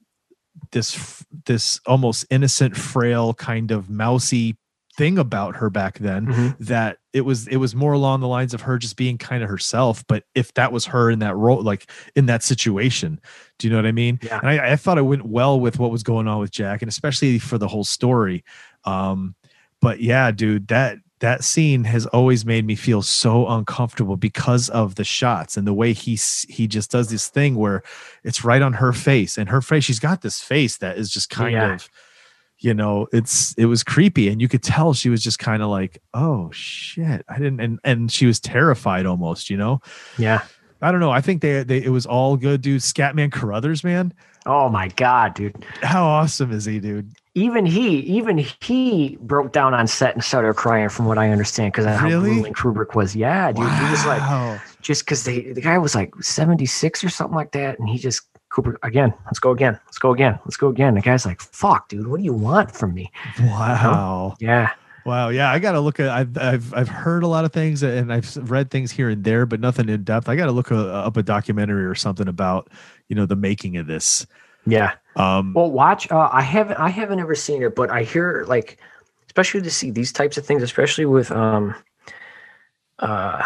this 0.72 1.24
this 1.46 1.80
almost 1.86 2.26
innocent 2.30 2.76
frail 2.76 3.34
kind 3.34 3.72
of 3.72 3.90
mousy 3.90 4.58
thing 4.98 5.18
about 5.18 5.56
her 5.56 5.70
back 5.70 5.98
then 6.00 6.26
Mhm. 6.28 6.58
that 6.60 6.98
it 7.14 7.22
was 7.22 7.48
it 7.48 7.56
was 7.56 7.74
more 7.74 7.94
along 7.94 8.20
the 8.20 8.28
lines 8.28 8.54
of 8.54 8.62
her 8.64 8.78
just 8.78 8.98
being 8.98 9.18
kind 9.18 9.42
of 9.42 9.48
herself 9.50 10.04
but 10.10 10.26
if 10.36 10.54
that 10.56 10.74
was 10.74 10.88
her 10.88 11.10
in 11.10 11.20
that 11.20 11.38
role 11.38 11.62
like 11.64 11.90
in 12.18 12.26
that 12.26 12.44
situation 12.44 13.22
do 13.60 13.68
you 13.68 13.72
know 13.72 13.78
what 13.78 13.86
i 13.86 13.94
mean 13.94 14.20
Yeah. 14.22 14.40
and 14.40 14.50
I, 14.50 14.74
I 14.74 14.76
thought 14.76 14.98
it 14.98 15.04
went 15.04 15.26
well 15.26 15.58
with 15.58 15.80
what 15.80 15.90
was 15.90 16.04
going 16.04 16.28
on 16.28 16.40
with 16.40 16.52
jack 16.52 16.82
and 16.82 16.90
especially 16.90 17.40
for 17.40 17.58
the 17.58 17.70
whole 17.70 17.86
story 17.86 18.44
um 18.86 19.36
but 19.82 20.00
yeah 20.02 20.32
dude 20.32 20.68
that 20.68 20.98
that 21.20 21.44
scene 21.44 21.84
has 21.84 22.06
always 22.08 22.46
made 22.46 22.66
me 22.66 22.76
feel 22.76 23.02
so 23.02 23.46
uncomfortable 23.50 24.16
because 24.16 24.70
of 24.70 24.96
the 24.96 25.04
shots 25.04 25.58
and 25.58 25.68
the 25.68 25.74
way 25.74 25.92
he 25.94 26.18
he 26.48 26.66
just 26.68 26.90
does 26.92 27.10
this 27.10 27.28
thing 27.28 27.56
where 27.56 27.84
it's 28.24 28.44
right 28.46 28.62
on 28.62 28.74
her 28.74 28.94
face 28.94 29.38
and 29.38 29.50
her 29.50 29.62
face 29.62 29.84
she's 29.84 30.00
got 30.00 30.22
this 30.22 30.40
face 30.42 30.78
that 30.78 30.98
is 30.98 31.10
just 31.10 31.30
kind 31.30 31.54
Yeah. 31.54 31.74
of 31.76 31.90
you 32.60 32.74
know 32.74 33.08
it's 33.14 33.54
it 33.54 33.66
was 33.66 33.84
creepy 33.84 34.28
and 34.30 34.42
you 34.42 34.48
could 34.48 34.64
tell 34.64 34.94
she 34.94 35.10
was 35.10 35.22
just 35.24 35.40
kind 35.40 35.62
of 35.64 35.70
like 35.70 36.02
oh 36.14 36.50
shit 36.52 37.24
i 37.30 37.38
didn't 37.38 37.60
and 37.62 37.80
and 37.84 38.12
she 38.12 38.26
was 38.26 38.40
terrified 38.40 39.06
almost 39.06 39.50
you 39.50 39.56
know 39.58 39.82
Yeah. 40.18 40.44
i 40.82 40.92
don't 40.92 41.00
know 41.02 41.12
i 41.12 41.22
think 41.22 41.42
they, 41.42 41.64
they 41.64 41.82
it 41.84 41.90
was 41.90 42.06
all 42.06 42.36
good 42.38 42.62
dude 42.62 42.82
scatman 42.82 43.32
Crothers 43.32 43.84
man 43.84 44.14
Oh 44.46 44.70
my 44.70 44.88
god, 44.88 45.34
dude. 45.36 45.64
how 45.84 46.06
awesome 46.06 46.52
is 46.54 46.64
he 46.66 46.80
dude 46.80 47.12
Even 47.36 47.66
he, 47.66 48.00
even 48.00 48.38
he 48.38 49.18
broke 49.22 49.54
down 49.54 49.74
on 49.74 49.88
set 49.88 50.14
and 50.14 50.24
started 50.24 50.56
crying, 50.56 50.90
from 50.90 51.06
what 51.06 51.18
I 51.18 51.30
understand, 51.30 51.72
because 51.72 51.86
of 51.86 51.94
how 51.94 52.08
Really? 52.08 52.32
grueling 52.32 52.54
Kubrick 52.54 52.96
was. 52.96 53.16
Yeah, 53.16 53.52
dude. 53.52 53.70
He 53.70 53.92
was 53.92 54.06
like, 54.06 54.60
just 54.82 55.06
because 55.06 55.24
they, 55.24 55.52
the 55.54 55.62
guy 55.62 55.78
was 55.78 55.94
like 55.94 56.14
seventy 56.22 56.66
six 56.66 57.04
or 57.04 57.10
something 57.10 57.36
like 57.36 57.52
that, 57.52 57.78
and 57.80 57.88
he 57.88 57.98
just 57.98 58.24
Kubrick 58.52 58.78
again. 58.84 59.14
Let's 59.26 59.40
go 59.40 59.52
again. 59.52 59.80
Let's 59.86 60.00
go 60.00 60.12
again. 60.12 60.40
Let's 60.44 60.58
go 60.58 60.70
again. 60.70 60.96
The 60.96 61.02
guy's 61.02 61.26
like, 61.26 61.40
"Fuck, 61.40 61.88
dude. 61.90 62.08
What 62.08 62.18
do 62.18 62.24
you 62.24 62.34
want 62.34 62.76
from 62.76 62.94
me?" 62.94 63.12
wow 63.40 64.36
Yeah. 64.40 64.72
Wow, 65.06 65.30
yeah, 65.30 65.52
I 65.52 65.60
gotta 65.60 65.80
look 65.80 66.00
at. 66.00 66.10
I've 66.10 66.38
I've 66.38 66.74
I've 66.74 66.90
heard 66.90 67.24
a 67.24 67.28
lot 67.28 67.46
of 67.46 67.54
things 67.54 67.84
and 67.84 68.12
I've 68.12 68.36
read 68.52 68.70
things 68.70 68.92
here 68.92 69.10
and 69.10 69.24
there, 69.24 69.46
but 69.46 69.60
nothing 69.60 69.90
in 69.90 70.04
depth. 70.04 70.30
I 70.30 70.36
gotta 70.36 70.52
look 70.52 70.72
a, 70.72 70.78
up 70.78 71.18
a 71.18 71.24
documentary 71.24 71.86
or 71.86 71.96
something 71.96 72.28
about 72.28 72.70
you 73.08 73.16
know 73.16 73.26
the 73.26 73.36
making 73.36 73.78
of 73.78 73.88
this. 73.88 74.28
Yeah. 74.66 74.94
Um, 75.20 75.54
Well, 75.54 75.70
watch. 75.70 76.10
Uh, 76.12 76.30
I 76.32 76.42
haven't. 76.42 76.78
I 76.78 76.90
haven't 76.90 77.20
ever 77.20 77.36
seen 77.36 77.62
it, 77.62 77.76
but 77.76 77.92
I 77.92 78.04
hear 78.04 78.46
like, 78.48 78.80
especially 79.28 79.62
to 79.62 79.70
see 79.70 79.92
these 79.92 80.12
types 80.12 80.38
of 80.38 80.46
things, 80.46 80.64
especially 80.64 81.06
with 81.06 81.32
um, 81.32 81.76
uh, 83.00 83.46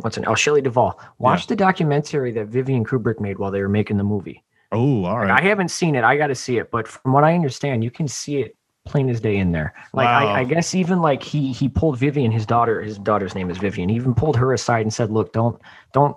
what's 0.00 0.16
an? 0.16 0.24
Oh, 0.26 0.34
Shelley 0.34 0.60
Duvall. 0.62 1.00
Watch 1.18 1.46
the 1.46 1.56
documentary 1.56 2.32
that 2.32 2.48
Vivian 2.48 2.84
Kubrick 2.84 3.20
made 3.20 3.38
while 3.38 3.50
they 3.50 3.60
were 3.60 3.68
making 3.68 3.96
the 3.96 4.04
movie. 4.04 4.42
oh, 4.72 5.04
all 5.04 5.18
right. 5.18 5.28
Like. 5.28 5.42
I 5.42 5.44
haven't 5.46 5.70
seen 5.70 5.94
it. 5.94 6.04
I 6.04 6.16
got 6.16 6.26
to 6.28 6.34
see 6.34 6.58
it, 6.58 6.70
but 6.70 6.88
from 6.88 7.12
what 7.12 7.24
I 7.24 7.34
understand, 7.34 7.84
you 7.84 7.90
can 7.90 8.08
see 8.08 8.38
it 8.38 8.56
plain 8.84 9.08
as 9.08 9.20
day 9.20 9.36
in 9.36 9.52
there. 9.52 9.74
Like 9.92 10.06
Wow. 10.06 10.34
I, 10.34 10.40
I 10.40 10.44
guess 10.44 10.74
even 10.74 11.00
like 11.00 11.22
he 11.22 11.52
he 11.52 11.68
pulled 11.68 11.98
Vivian, 11.98 12.32
his 12.32 12.44
daughter. 12.46 12.82
His 12.82 12.98
daughter's 12.98 13.34
name 13.34 13.50
is 13.50 13.58
Vivian. 13.58 13.88
He 13.88 13.96
even 13.96 14.14
pulled 14.14 14.36
her 14.36 14.52
aside 14.52 14.82
and 14.82 14.92
said, 14.92 15.10
"Look, 15.12 15.32
don't 15.32 15.60
don't 15.92 16.16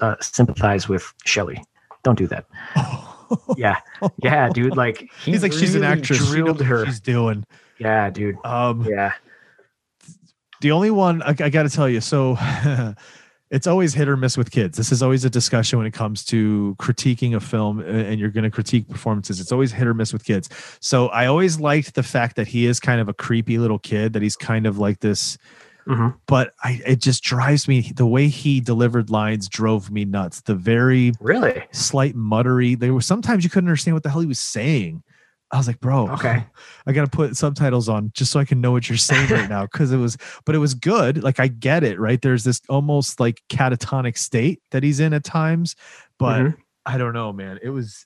uh, 0.00 0.16
sympathize 0.20 0.88
with 0.88 1.12
Shelley. 1.24 1.62
Don't 2.04 2.18
do 2.18 2.28
that." 2.28 2.46
yeah, 3.56 3.76
yeah, 4.22 4.48
dude. 4.50 4.76
Like 4.76 4.98
he 5.24 5.32
He's 5.32 5.42
like 5.42 5.52
she's 5.52 5.74
an 5.74 5.84
actress. 5.84 6.26
Drilled 6.28 6.60
her. 6.62 6.86
she's 6.86 7.00
doing. 7.00 7.44
Yeah, 7.78 8.10
dude. 8.10 8.36
Um, 8.44 8.84
Yeah. 8.84 9.12
the 10.60 10.72
only 10.72 10.90
one 10.90 11.22
I, 11.22 11.30
I 11.38 11.50
got 11.50 11.62
to 11.64 11.68
tell 11.70 11.88
you, 11.88 12.00
so 12.00 12.36
it's 13.50 13.66
always 13.66 13.94
hit 13.94 14.08
or 14.08 14.16
miss 14.16 14.36
with 14.36 14.50
kids. 14.50 14.76
This 14.76 14.90
is 14.92 15.02
always 15.02 15.24
a 15.24 15.30
discussion 15.30 15.78
when 15.78 15.86
it 15.86 15.92
comes 15.94 16.24
to 16.26 16.74
critiquing 16.80 17.34
a 17.34 17.40
film 17.40 17.80
and 17.80 18.18
you're 18.18 18.30
going 18.30 18.44
to 18.44 18.50
critique 18.50 18.88
performances. 18.88 19.40
It's 19.40 19.52
always 19.52 19.72
hit 19.72 19.86
or 19.86 19.94
miss 19.94 20.12
with 20.12 20.24
kids. 20.24 20.48
So 20.80 21.08
I 21.08 21.26
always 21.26 21.60
liked 21.60 21.94
the 21.94 22.02
fact 22.02 22.36
that 22.36 22.48
he 22.48 22.66
is 22.66 22.80
kind 22.80 23.00
of 23.00 23.08
a 23.08 23.14
creepy 23.14 23.58
little 23.58 23.78
kid, 23.78 24.12
that 24.14 24.22
he's 24.22 24.36
kind 24.36 24.66
of 24.66 24.78
like 24.78 25.00
this. 25.00 25.38
Mhm. 25.88 26.14
But 26.26 26.52
I, 26.62 26.80
it 26.86 27.00
just 27.00 27.22
drives 27.24 27.66
me 27.66 27.92
the 27.94 28.06
way 28.06 28.28
he 28.28 28.60
delivered 28.60 29.08
lines 29.10 29.48
drove 29.48 29.90
me 29.90 30.04
nuts. 30.04 30.42
The 30.42 30.54
very 30.54 31.12
Really? 31.20 31.64
slight 31.72 32.14
muttery. 32.14 32.78
There 32.78 32.92
were 32.92 33.00
sometimes 33.00 33.42
you 33.44 33.50
couldn't 33.50 33.68
understand 33.68 33.94
what 33.94 34.02
the 34.02 34.10
hell 34.10 34.20
he 34.20 34.26
was 34.26 34.38
saying. 34.40 35.02
I 35.50 35.56
was 35.56 35.66
like, 35.66 35.80
bro, 35.80 36.10
Okay. 36.10 36.44
I 36.86 36.92
got 36.92 37.04
to 37.06 37.10
put 37.10 37.34
subtitles 37.38 37.88
on 37.88 38.10
just 38.14 38.30
so 38.32 38.38
I 38.38 38.44
can 38.44 38.60
know 38.60 38.70
what 38.70 38.90
you're 38.90 38.98
saying 38.98 39.30
right 39.30 39.48
now. 39.48 39.66
Cause 39.66 39.90
it 39.92 39.96
was, 39.96 40.18
but 40.44 40.54
it 40.54 40.58
was 40.58 40.74
good. 40.74 41.22
Like 41.24 41.40
I 41.40 41.48
get 41.48 41.84
it, 41.84 41.98
right? 41.98 42.20
There's 42.20 42.44
this 42.44 42.60
almost 42.68 43.18
like 43.18 43.40
catatonic 43.48 44.18
state 44.18 44.60
that 44.72 44.82
he's 44.82 45.00
in 45.00 45.14
at 45.14 45.24
times, 45.24 45.74
but 46.18 46.40
Mhm. 46.42 46.56
I 46.84 46.98
don't 46.98 47.14
know, 47.14 47.32
man. 47.32 47.58
It 47.62 47.70
was, 47.70 48.04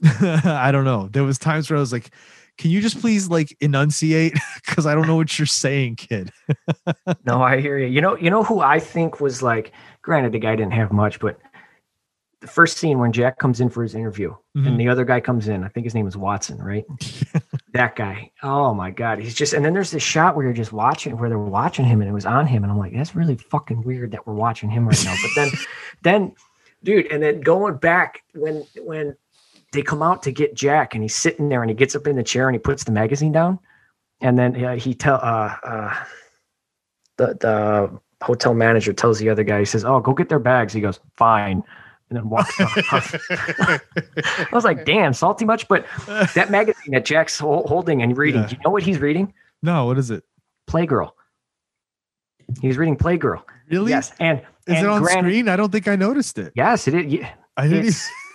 I 0.02 0.70
don't 0.72 0.84
know. 0.84 1.08
There 1.12 1.24
was 1.24 1.38
times 1.38 1.70
where 1.70 1.76
I 1.76 1.80
was 1.80 1.92
like, 1.92 2.10
can 2.58 2.70
you 2.70 2.80
just 2.80 3.00
please 3.00 3.28
like 3.30 3.56
enunciate? 3.60 4.34
Cause 4.66 4.84
I 4.86 4.94
don't 4.94 5.06
know 5.06 5.16
what 5.16 5.38
you're 5.38 5.46
saying, 5.46 5.96
kid. 5.96 6.32
No, 7.24 7.42
I 7.42 7.60
hear 7.60 7.78
you. 7.78 7.86
You 7.86 8.00
know, 8.00 8.16
you 8.16 8.30
know 8.30 8.42
who 8.42 8.60
I 8.60 8.78
think 8.78 9.20
was 9.20 9.42
like. 9.42 9.72
Granted, 10.02 10.32
the 10.32 10.38
guy 10.38 10.56
didn't 10.56 10.72
have 10.72 10.92
much, 10.92 11.20
but 11.20 11.38
the 12.40 12.46
first 12.46 12.78
scene 12.78 12.98
when 12.98 13.12
Jack 13.12 13.38
comes 13.38 13.60
in 13.60 13.68
for 13.68 13.82
his 13.82 13.94
interview 13.94 14.34
Mhm. 14.56 14.66
and 14.68 14.80
the 14.80 14.88
other 14.88 15.04
guy 15.04 15.20
comes 15.20 15.48
in. 15.48 15.64
I 15.64 15.68
think 15.68 15.84
his 15.84 15.94
name 15.94 16.06
is 16.06 16.16
Watson, 16.16 16.58
right? 16.58 16.84
that 17.72 17.96
guy. 17.96 18.30
Oh 18.42 18.72
my 18.74 18.90
god, 18.90 19.18
he's 19.18 19.34
just. 19.34 19.52
And 19.52 19.64
then 19.64 19.74
there's 19.74 19.90
this 19.90 20.02
shot 20.02 20.36
where 20.36 20.44
you're 20.44 20.54
just 20.54 20.72
watching, 20.72 21.18
where 21.18 21.28
they're 21.28 21.38
watching 21.38 21.84
him, 21.84 22.00
and 22.00 22.08
it 22.08 22.14
was 22.14 22.26
on 22.26 22.46
him, 22.46 22.62
and 22.62 22.70
I'm 22.72 22.78
like, 22.78 22.92
that's 22.94 23.14
really 23.14 23.36
fucking 23.36 23.82
weird 23.82 24.12
that 24.12 24.26
we're 24.26 24.34
watching 24.34 24.70
him 24.70 24.86
right 24.88 25.04
now. 25.04 25.14
But 25.22 25.30
then, 25.34 25.50
then, 26.02 26.32
dude, 26.84 27.06
and 27.06 27.22
then 27.22 27.40
going 27.40 27.76
back 27.76 28.22
when 28.34 28.64
when 28.84 29.16
they 29.72 29.82
come 29.82 30.02
out 30.02 30.22
to 30.24 30.32
get 30.32 30.54
Jack, 30.54 30.94
and 30.94 31.02
he's 31.04 31.14
sitting 31.14 31.48
there, 31.48 31.62
and 31.62 31.70
he 31.70 31.74
gets 31.76 31.94
up 31.94 32.06
in 32.06 32.16
the 32.16 32.22
chair, 32.22 32.48
and 32.48 32.54
he 32.54 32.58
puts 32.58 32.84
the 32.84 32.92
magazine 32.92 33.32
down, 33.32 33.58
and 34.20 34.38
then 34.38 34.64
uh, 34.64 34.76
he 34.76 34.94
tell 34.94 35.16
uh 35.22 35.54
uh 35.62 35.94
the 37.16 37.26
the 37.40 38.00
hotel 38.24 38.54
manager 38.54 38.92
tells 38.92 39.18
the 39.18 39.28
other 39.28 39.44
guy, 39.44 39.58
he 39.58 39.64
says, 39.64 39.84
"Oh, 39.84 40.00
go 40.00 40.12
get 40.14 40.28
their 40.28 40.38
bags." 40.38 40.72
He 40.72 40.80
goes, 40.80 41.00
"Fine." 41.16 41.62
And 42.10 42.16
then 42.16 42.30
walks 42.30 42.58
off. 42.58 43.14
I 43.30 44.46
was 44.50 44.64
like, 44.64 44.86
damn, 44.86 45.12
salty 45.12 45.44
much? 45.44 45.68
But 45.68 45.84
that 46.34 46.50
magazine 46.50 46.92
that 46.94 47.04
Jack's 47.04 47.38
holding 47.38 48.00
and 48.00 48.16
reading, 48.16 48.40
Yeah. 48.40 48.46
do 48.46 48.56
you 48.56 48.62
know 48.64 48.70
what 48.70 48.82
he's 48.82 48.98
reading? 48.98 49.34
no, 49.62 49.84
what 49.84 49.98
is 49.98 50.10
it? 50.10 50.24
Playgirl. 50.70 51.10
He's 52.62 52.78
reading 52.78 52.96
Playgirl. 52.96 53.42
Really? 53.70 53.90
Yes. 53.90 54.12
And 54.20 54.38
Is 54.66 54.76
and 54.78 54.78
it 54.78 54.86
on 54.86 55.02
granted- 55.02 55.20
screen? 55.28 55.48
I 55.50 55.56
don't 55.56 55.70
think 55.70 55.86
I 55.86 55.96
noticed 55.96 56.38
it. 56.38 56.54
Yes, 56.56 56.88
it 56.88 56.94
is. 56.94 57.26
I 57.58 57.68
didn't. 57.68 57.94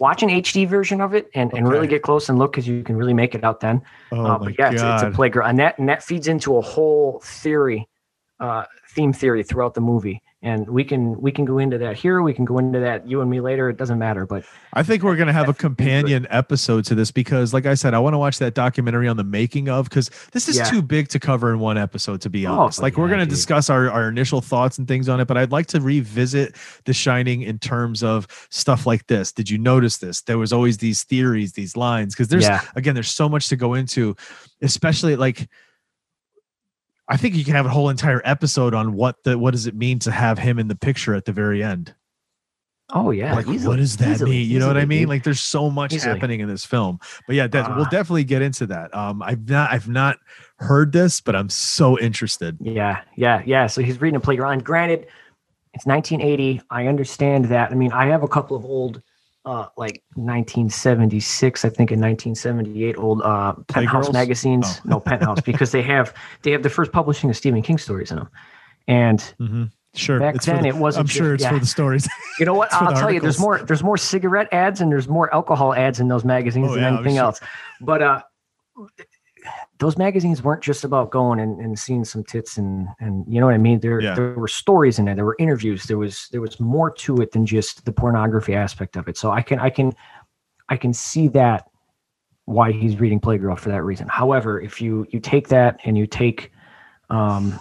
Watch 0.00 0.22
an 0.22 0.28
HD 0.28 0.68
version 0.68 1.00
of 1.00 1.14
it 1.14 1.30
and, 1.34 1.52
and 1.52 1.68
really 1.68 1.86
get 1.86 2.02
close 2.02 2.28
and 2.28 2.38
look 2.38 2.52
because 2.52 2.68
you 2.68 2.82
can 2.82 2.96
really 2.96 3.14
make 3.14 3.34
it 3.34 3.44
out 3.44 3.60
then. 3.60 3.82
oh 4.12 4.24
uh, 4.24 4.38
but 4.38 4.58
yeah, 4.58 4.70
it's, 4.70 4.82
it's 4.82 5.02
a. 5.02 5.10
Playgirl. 5.18 5.48
And 5.48 5.58
that, 5.58 5.78
and 5.78 5.88
that 5.88 6.02
feeds 6.02 6.28
into 6.28 6.56
a 6.56 6.60
whole 6.60 7.20
theory 7.24 7.88
uh, 8.40 8.64
theme 8.90 9.12
theory 9.12 9.42
throughout 9.42 9.74
the 9.74 9.80
movie, 9.80 10.22
and 10.40 10.68
we 10.68 10.84
can 10.84 11.20
we 11.20 11.32
can 11.32 11.44
go 11.44 11.58
into 11.58 11.78
that 11.78 11.96
here. 11.96 12.22
We 12.22 12.32
can 12.32 12.44
go 12.44 12.58
into 12.58 12.78
that 12.78 13.08
you 13.08 13.20
and 13.20 13.28
me 13.28 13.40
later. 13.40 13.68
It 13.68 13.76
doesn't 13.76 13.98
matter, 13.98 14.24
but 14.24 14.44
I 14.72 14.84
think 14.84 15.02
we're 15.02 15.16
gonna 15.16 15.32
have 15.32 15.48
a 15.48 15.54
companion 15.54 16.28
episode 16.30 16.84
to 16.86 16.94
this 16.94 17.10
because, 17.10 17.52
like 17.52 17.66
I 17.66 17.74
said, 17.74 17.92
I 17.92 17.98
want 17.98 18.14
to 18.14 18.18
watch 18.18 18.38
that 18.38 18.54
documentary 18.54 19.08
on 19.08 19.16
the 19.16 19.24
making 19.24 19.68
of 19.68 19.88
because 19.88 20.10
this 20.32 20.48
is 20.48 20.56
Yeah. 20.58 20.64
too 20.64 20.80
big 20.80 21.08
to 21.08 21.18
cover 21.18 21.52
in 21.52 21.58
one 21.58 21.76
episode. 21.76 22.20
To 22.20 22.30
be 22.30 22.46
Oh, 22.46 22.52
honest, 22.60 22.80
like 22.80 22.96
we're 22.96 23.08
gonna 23.08 23.26
discuss 23.26 23.68
our 23.68 23.90
our 23.90 24.08
initial 24.08 24.40
thoughts 24.40 24.78
and 24.78 24.86
things 24.86 25.08
on 25.08 25.18
it, 25.18 25.26
but 25.26 25.36
I'd 25.36 25.50
like 25.50 25.66
to 25.68 25.80
revisit 25.80 26.54
The 26.84 26.92
Shining 26.92 27.42
in 27.42 27.58
terms 27.58 28.04
of 28.04 28.28
stuff 28.50 28.86
like 28.86 29.08
this. 29.08 29.32
Did 29.32 29.50
you 29.50 29.58
notice 29.58 29.98
this? 29.98 30.22
There 30.22 30.38
was 30.38 30.52
always 30.52 30.78
these 30.78 31.02
theories, 31.02 31.54
these 31.54 31.76
lines, 31.76 32.14
because 32.14 32.28
there's 32.28 32.44
Yeah. 32.44 32.60
again, 32.76 32.94
there's 32.94 33.12
so 33.12 33.28
much 33.28 33.48
to 33.48 33.56
go 33.56 33.74
into, 33.74 34.14
especially 34.62 35.16
like. 35.16 35.48
I 37.08 37.16
think 37.16 37.34
you 37.34 37.44
can 37.44 37.54
have 37.54 37.66
a 37.66 37.70
whole 37.70 37.88
entire 37.88 38.20
episode 38.24 38.74
on 38.74 38.92
what 38.94 39.22
the 39.24 39.38
what 39.38 39.52
does 39.52 39.66
it 39.66 39.74
mean 39.74 39.98
to 40.00 40.10
have 40.10 40.38
him 40.38 40.58
in 40.58 40.68
the 40.68 40.76
picture 40.76 41.14
at 41.14 41.24
the 41.24 41.32
very 41.32 41.62
end 41.62 41.94
oh 42.94 43.10
yeah, 43.10 43.34
like 43.34 43.46
easily, 43.48 43.68
what 43.68 43.76
does 43.76 43.98
that 43.98 44.12
easily, 44.12 44.30
mean 44.30 44.50
you 44.50 44.58
know 44.58 44.66
what 44.66 44.78
i 44.78 44.84
mean 44.86 45.00
dude. 45.00 45.08
like 45.10 45.22
there's 45.22 45.40
so 45.40 45.68
much 45.70 45.92
Easily. 45.92 46.14
happening 46.14 46.40
in 46.40 46.48
this 46.48 46.64
film 46.64 46.98
but 47.26 47.36
yeah 47.36 47.46
that, 47.46 47.76
we'll 47.76 47.84
Ah. 47.84 47.88
definitely 47.90 48.24
get 48.24 48.40
into 48.40 48.64
that 48.66 48.94
um 48.94 49.22
i've 49.22 49.46
not 49.46 49.70
i've 49.70 49.88
not 49.90 50.16
heard 50.56 50.90
this 50.92 51.20
but 51.20 51.36
i'm 51.36 51.50
so 51.50 51.98
interested 51.98 52.56
Yeah, 52.62 53.02
yeah, 53.14 53.42
yeah. 53.44 53.66
So 53.66 53.82
he's 53.82 54.00
reading 54.00 54.16
a 54.16 54.20
Playgirl. 54.20 54.64
Granted, 54.64 55.06
it's 55.74 55.84
1980. 55.86 56.62
I 56.70 56.86
understand 56.86 57.44
that. 57.46 57.70
I 57.70 57.74
mean, 57.74 57.92
I 57.92 58.06
have 58.06 58.22
a 58.22 58.28
couple 58.28 58.56
of 58.56 58.64
old, 58.64 59.02
uh, 59.44 59.66
like 59.76 60.02
1976, 60.16 61.64
I 61.64 61.68
think, 61.68 61.90
in 61.92 62.00
1978, 62.00 62.96
old 62.98 63.22
uh, 63.22 63.54
Penthouse 63.68 64.08
Playgirls? 64.08 64.12
magazines. 64.12 64.66
Oh. 64.66 64.80
No, 64.84 65.00
Penthouse, 65.00 65.40
because 65.40 65.72
they 65.72 65.82
have 65.82 66.14
they 66.42 66.50
have 66.52 66.62
the 66.62 66.70
first 66.70 66.92
publishing 66.92 67.30
of 67.30 67.36
Stephen 67.36 67.62
King 67.62 67.78
stories 67.78 68.10
in 68.10 68.18
them. 68.18 68.28
And 68.86 69.20
hmm 69.38 69.64
sure 69.94 70.20
Back 70.20 70.36
it's 70.36 70.46
then, 70.46 70.62
the- 70.62 70.68
it 70.68 70.76
wasn't 70.76 71.04
i'm 71.04 71.06
sure 71.08 71.36
just- 71.36 71.46
it's 71.50 71.54
for 71.54 71.58
the 71.58 71.66
stories 71.66 72.08
you 72.38 72.44
know 72.44 72.54
what? 72.54 72.72
I'll 72.72 72.92
tell 72.92 73.10
you, 73.10 73.20
there's 73.20 73.38
more 73.40 73.58
there's 73.58 73.82
more 73.82 73.96
cigarette 73.96 74.48
ads 74.52 74.80
and 74.80 74.92
there's 74.92 75.08
more 75.08 75.32
alcohol 75.34 75.74
ads 75.74 75.98
in 75.98 76.08
those 76.08 76.24
magazines 76.24 76.68
Oh, 76.70 76.74
than 76.74 76.82
yeah, 76.84 76.94
anything 76.94 77.14
sure. 77.16 77.24
else. 77.24 77.40
But 77.80 78.02
uh, 78.02 78.22
those 79.78 79.96
magazines 79.96 80.42
weren't 80.42 80.62
just 80.62 80.84
about 80.84 81.10
going 81.10 81.38
and, 81.40 81.60
and 81.60 81.78
seeing 81.78 82.04
some 82.04 82.24
tits 82.24 82.58
and 82.58 82.88
and 83.00 83.24
you 83.28 83.40
know 83.40 83.46
what 83.46 83.54
I 83.54 83.58
mean. 83.58 83.80
There 83.80 84.00
Yeah. 84.00 84.14
there 84.14 84.34
were 84.34 84.48
stories 84.48 84.98
in 84.98 85.04
there. 85.04 85.14
There 85.14 85.24
were 85.24 85.36
interviews. 85.38 85.84
There 85.84 85.98
was 85.98 86.28
there 86.32 86.40
was 86.40 86.58
more 86.58 86.90
to 86.90 87.16
it 87.18 87.32
than 87.32 87.46
just 87.46 87.84
the 87.84 87.92
pornography 87.92 88.54
aspect 88.54 88.96
of 88.96 89.08
it. 89.08 89.16
So 89.16 89.30
I 89.30 89.42
can 89.42 89.58
I 89.58 89.70
can 89.70 89.92
I 90.68 90.76
can 90.76 90.92
see 90.92 91.28
that 91.28 91.68
why 92.44 92.72
he's 92.72 92.98
reading 92.98 93.20
Playgirl 93.20 93.58
for 93.58 93.68
that 93.68 93.82
reason. 93.82 94.08
However, 94.08 94.60
if 94.60 94.80
you 94.80 95.06
you 95.10 95.20
take 95.20 95.48
that 95.48 95.78
and 95.84 95.96
you 95.96 96.06
take 96.06 96.50
um 97.10 97.60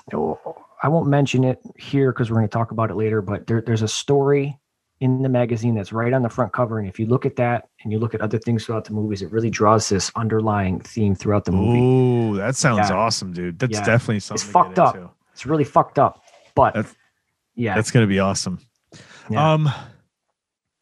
I 0.84 0.90
won't 0.90 1.08
mention 1.08 1.44
it 1.44 1.60
here 1.78 2.12
because 2.12 2.30
we're 2.30 2.38
going 2.38 2.48
to 2.48 2.54
talk 2.54 2.72
about 2.72 2.92
it 2.92 2.96
later, 2.96 3.22
but 3.22 3.48
there, 3.48 3.62
there's 3.62 3.82
a 3.82 3.88
story 3.88 4.60
in 5.00 5.22
the 5.22 5.30
magazine 5.30 5.76
that's 5.76 5.94
right 5.94 6.12
on 6.14 6.24
the 6.24 6.30
front 6.30 6.52
cover. 6.54 6.80
And 6.80 6.88
if 6.90 6.98
you 7.00 7.06
look 7.06 7.26
at 7.26 7.36
that 7.36 7.70
and 7.84 7.92
you 7.92 8.00
look 8.00 8.16
at 8.16 8.22
other 8.22 8.40
things 8.40 8.66
throughout 8.66 8.86
the 8.86 8.94
movies, 8.94 9.22
it 9.22 9.32
really 9.32 9.50
draws 9.50 9.88
this 9.90 10.12
underlying 10.16 10.80
theme 10.80 11.14
throughout 11.14 11.46
the 11.46 11.52
movie. 11.52 11.80
Ooh, 11.80 12.36
that 12.38 12.56
sounds 12.56 12.90
Yeah. 12.90 12.96
awesome 12.96 13.32
dude 13.32 13.60
that's 13.60 13.74
Yeah. 13.78 13.86
definitely 13.86 14.22
something 14.22 14.44
It's 14.44 14.52
fucked 14.52 14.80
up. 14.80 14.96
into. 14.96 15.10
It's 15.34 15.46
really 15.46 15.64
fucked 15.64 16.00
up. 16.00 16.24
But 16.56 16.74
That's- 16.74 16.96
yeah, 17.56 17.76
that's 17.76 17.92
gonna 17.92 18.08
be 18.08 18.20
awesome 18.20 18.60
Yeah. 19.30 19.54
um 19.54 19.70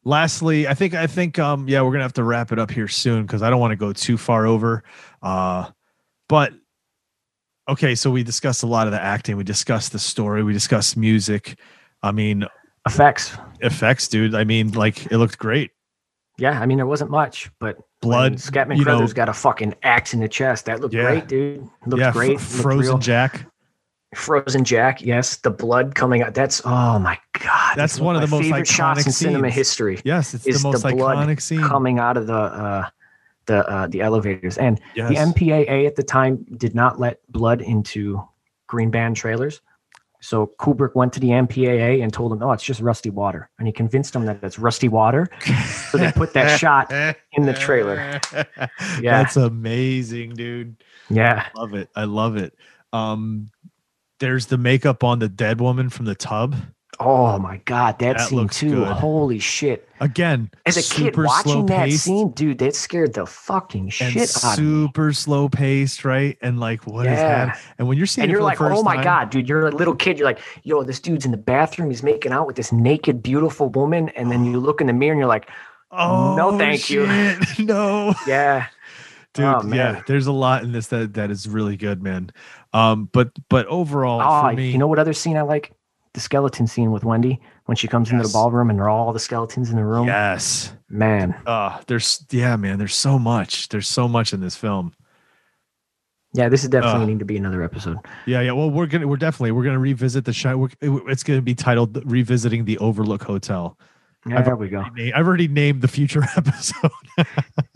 lastly 0.03 0.68
i 0.68 0.74
think 0.76 0.93
i 0.93 1.07
think 1.07 1.39
um 1.39 1.68
yeah 1.68 1.82
we're 1.82 1.91
gonna 1.91 2.03
have 2.03 2.13
to 2.13 2.24
wrap 2.24 2.51
it 2.51 2.59
up 2.59 2.70
here 2.70 2.88
soon 2.88 3.24
because 3.24 3.41
i 3.41 3.49
don't 3.49 3.59
want 3.59 3.72
to 3.72 3.76
go 3.76 3.91
too 3.91 4.18
far 4.18 4.45
over 4.45 4.84
uh 5.24 5.68
but 6.30 6.53
okay 7.68 7.95
so 7.95 8.11
we 8.11 8.22
discussed 8.24 8.61
a 8.61 8.68
lot 8.68 8.86
of 8.88 8.93
the 8.93 9.01
acting 9.01 9.36
we 9.36 9.43
discussed 9.43 9.91
the 9.93 9.97
story 9.99 10.43
we 10.43 10.53
discussed 10.53 10.95
music 10.95 11.57
i 12.03 12.11
mean 12.11 12.45
effects. 12.88 13.36
Effects 13.66 14.07
dude 14.07 14.34
i 14.36 14.43
mean 14.43 14.72
like 14.72 15.05
it 15.11 15.18
looked 15.18 15.38
great 15.38 15.72
Yeah, 16.38 16.59
I 16.59 16.66
mean 16.66 16.78
there 16.78 16.86
wasn't 16.86 17.11
much, 17.11 17.49
but 17.59 17.78
Blood, 18.01 18.34
Scatman 18.34 18.84
Crothers 18.84 19.13
got 19.13 19.30
a 19.30 19.34
fucking 19.34 19.74
axe 19.84 20.13
in 20.13 20.20
the 20.20 20.28
chest. 20.28 20.66
That 20.66 20.82
looked 20.82 20.93
Yeah. 20.93 21.03
great, 21.03 21.28
dude. 21.28 21.63
It 21.63 21.88
looked 21.88 22.01
yeah 22.01 22.11
great. 22.11 22.36
F- 22.36 22.41
frozen 22.41 22.95
real. 22.95 22.97
jack 22.99 23.45
Frozen 24.13 24.63
Jack, 24.63 25.01
yes. 25.01 25.38
The 25.38 25.49
blood 25.49 25.95
coming 25.95 26.22
out. 26.24 26.34
That's 26.34 26.61
oh 26.66 26.99
my 26.99 27.18
god. 27.39 27.76
That's 27.76 27.95
it's 27.95 28.01
one 28.01 28.16
of 28.16 28.22
the 28.22 28.28
most 28.28 28.43
favorite 28.43 28.68
shots 28.68 29.01
iconic 29.01 29.05
in 29.07 29.11
cinema 29.11 29.49
history. 29.49 29.99
yes 30.03 30.34
it's 30.34 30.43
the 30.43 30.59
most 30.70 30.84
blood 30.84 31.18
iconic 31.18 31.41
scene 31.41 31.61
coming 31.61 31.99
out 31.99 32.18
of 32.18 32.28
the 32.28 32.34
uh, 32.34 32.88
the 33.45 33.68
uh, 33.70 33.88
the 33.88 34.01
elevators. 34.01 34.57
And 34.57 34.80
yes. 34.95 35.09
the 35.09 35.16
MPAA 35.16 35.88
at 35.88 35.95
the 35.95 36.03
time 36.03 36.45
did 36.57 36.76
not 36.76 36.99
let 36.99 37.20
blood 37.32 37.61
into 37.61 38.22
green 38.68 38.91
band 38.91 39.16
trailers. 39.16 39.61
So 40.26 40.51
Kubrick 40.59 40.95
went 40.95 41.13
to 41.13 41.19
the 41.19 41.30
MPAA 41.30 42.01
and 42.01 42.11
told 42.11 42.32
him, 42.34 42.41
"Oh, 42.41 42.51
it's 42.51 42.63
just 42.63 42.82
rusty 42.82 43.11
water," 43.11 43.47
and 43.59 43.67
he 43.67 43.71
convinced 43.71 44.13
them 44.13 44.26
that 44.26 44.43
it's 44.43 44.57
rusty 44.57 44.88
water. 44.88 45.28
So 45.91 45.99
they 45.99 46.11
put 46.11 46.34
that 46.34 46.59
shot 46.59 46.91
in 47.34 47.45
the 47.45 47.53
trailer. 47.53 48.19
Yeah. 49.01 49.21
that's 49.21 49.36
amazing 49.38 50.32
dude 50.36 50.84
Yeah, 51.09 51.47
I 51.55 51.59
love 51.59 51.73
it 51.73 51.89
i 51.95 52.03
love 52.05 52.38
it 52.38 52.57
um 52.93 53.49
there's 54.19 54.47
the 54.47 54.57
makeup 54.57 55.03
on 55.03 55.19
the 55.19 55.30
dead 55.30 55.59
woman 55.59 55.89
from 55.89 56.05
the 56.05 56.15
tub 56.15 56.55
Oh 57.00 57.38
my 57.39 57.58
god, 57.66 58.00
that, 58.00 58.18
That 58.18 58.30
scene 58.30 58.48
too. 58.48 58.76
good. 58.76 58.88
Holy 58.88 59.39
shit! 59.39 59.88
again 60.00 60.50
As 60.66 60.76
a 60.78 60.96
kid 60.96 61.16
watching 61.18 61.66
that 61.68 61.89
scene, 61.91 62.32
dude, 62.32 62.58
that 62.60 62.76
scared 62.76 63.14
the 63.14 63.26
fucking 63.26 63.89
shit 63.89 64.08
out 64.43 64.58
of 64.58 64.64
me. 64.64 64.86
super 64.86 65.14
slow 65.14 65.48
paced 65.50 66.04
right 66.06 66.38
and 66.41 66.60
like 66.60 66.86
what 66.88 67.06
is 67.06 67.14
Yeah. 67.14 67.46
that 67.48 67.62
and 67.78 67.88
when 67.88 67.98
you're 67.98 68.06
seeing 68.08 68.24
And 68.24 68.32
it 68.32 68.34
you're 68.34 68.39
for 68.41 68.43
like, 68.46 68.58
the 68.58 68.64
first 68.66 68.80
oh 68.80 68.84
my 68.84 68.96
time- 68.96 69.04
god, 69.04 69.30
dude! 69.30 69.48
You're 69.50 69.68
a 69.68 69.72
little 69.72 69.96
kid. 69.96 70.18
You're 70.20 70.28
like, 70.28 70.39
yo, 70.64 70.84
this 70.84 71.00
dude's 71.00 71.26
in 71.26 71.32
the 71.32 71.38
bathroom. 71.38 71.89
He's 71.89 72.04
making 72.04 72.32
out 72.32 72.48
with 72.48 72.56
this 72.56 72.72
naked, 72.72 73.22
beautiful 73.24 73.70
woman. 73.70 74.10
And 74.10 74.32
then 74.32 74.46
you 74.46 74.60
look 74.60 74.80
in 74.82 74.88
the 74.88 74.93
mirror 74.93 75.14
and 75.14 75.20
you're 75.20 75.28
like, 75.28 75.50
oh 75.91 76.36
No, 76.36 76.58
thank 76.58 76.89
you. 76.89 77.06
no 77.60 78.14
yeah, 78.28 78.68
dude 79.34 79.46
Oh, 79.46 79.62
yeah 79.74 80.02
there's 80.08 80.28
a 80.28 80.32
lot 80.32 80.64
in 80.64 80.72
this 80.72 80.88
that 80.88 81.14
that 81.16 81.30
is 81.32 81.48
really 81.48 81.76
good 81.78 82.02
man 82.02 82.32
um 82.74 83.10
but 83.12 83.32
but 83.50 83.66
overall 83.68 84.22
Oh, 84.22 84.50
for 84.50 84.56
me 84.56 84.72
you 84.72 84.78
know 84.78 84.88
what 84.88 85.00
other 85.00 85.14
scene 85.14 85.36
I 85.38 85.41
like? 85.41 85.72
The 86.16 86.22
skeleton 86.22 86.66
scene 86.66 86.91
with 86.91 87.03
Wendy 87.03 87.41
when 87.66 87.76
she 87.76 87.88
comes 87.88 88.09
into 88.09 88.24
the 88.24 88.30
ballroom 88.32 88.70
and 88.70 88.80
there 88.80 88.86
are 88.86 88.89
all 88.89 89.11
the 89.13 89.20
skeletons 89.20 89.70
in 89.70 89.76
the 89.76 89.84
room. 89.84 90.07
yes 90.07 90.74
Man, 90.89 91.36
uh 91.45 91.82
there's 91.88 92.26
yeah 92.32 92.55
man 92.55 92.80
there's 92.80 92.95
so 92.95 93.20
much 93.20 93.68
there's 93.70 93.88
so 93.88 94.07
much 94.07 94.32
in 94.34 94.39
this 94.39 94.55
film 94.55 94.93
yeah, 96.34 96.49
this 96.49 96.63
is 96.63 96.70
definitely 96.70 97.03
Ugh. 97.03 97.07
need 97.07 97.20
to 97.20 97.26
be 97.26 97.38
another 97.38 97.63
episode. 97.63 97.97
Yeah, 98.26 98.41
yeah. 98.41 98.51
Well, 98.51 98.70
we're 98.70 98.88
gonna 98.88 99.07
we're 99.07 99.16
definitely 99.16 99.51
we're 99.51 99.63
gonna 99.63 99.80
revisit 99.80 100.26
the 100.26 100.34
shine. 100.34 100.59
We're, 100.59 100.70
it's 101.09 101.24
gonna 101.24 101.41
be 101.41 101.55
titled 101.55 102.01
"Revisiting 102.05 102.66
the 102.66 102.78
Overlook 102.80 103.24
Hotel." 103.24 103.78
Yeah, 104.28 104.39
I've 104.39 104.45
there 104.45 104.57
we 104.57 104.68
go. 104.68 104.82
Na- 104.82 105.11
I've 105.16 105.26
already 105.28 105.47
named 105.47 105.82
the 105.82 105.88
future 105.88 106.24
episode. 106.36 106.91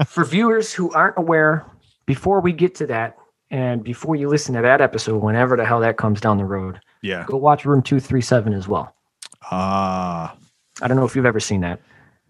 For 0.07 0.25
viewers 0.25 0.73
who 0.73 0.91
aren't 0.91 1.17
aware, 1.17 1.65
before 2.05 2.41
we 2.41 2.51
get 2.51 2.75
to 2.75 2.87
that, 2.87 3.17
and 3.51 3.83
before 3.83 4.15
you 4.15 4.29
listen 4.29 4.55
to 4.55 4.61
that 4.61 4.81
episode, 4.81 5.23
whenever 5.23 5.57
the 5.57 5.65
hell 5.65 5.79
that 5.81 5.97
comes 5.97 6.21
down 6.21 6.37
the 6.37 6.45
road, 6.45 6.79
yeah. 7.01 7.25
go 7.27 7.37
watch 7.37 7.65
Room 7.65 7.81
Two 7.81 7.99
Three 7.99 8.21
Seven 8.21 8.53
as 8.53 8.67
well. 8.67 8.93
Ah, 9.51 10.35
I 10.81 10.87
don't 10.87 10.97
know 10.97 11.05
if 11.05 11.15
you've 11.15 11.25
ever 11.25 11.39
seen 11.39 11.61
that. 11.61 11.81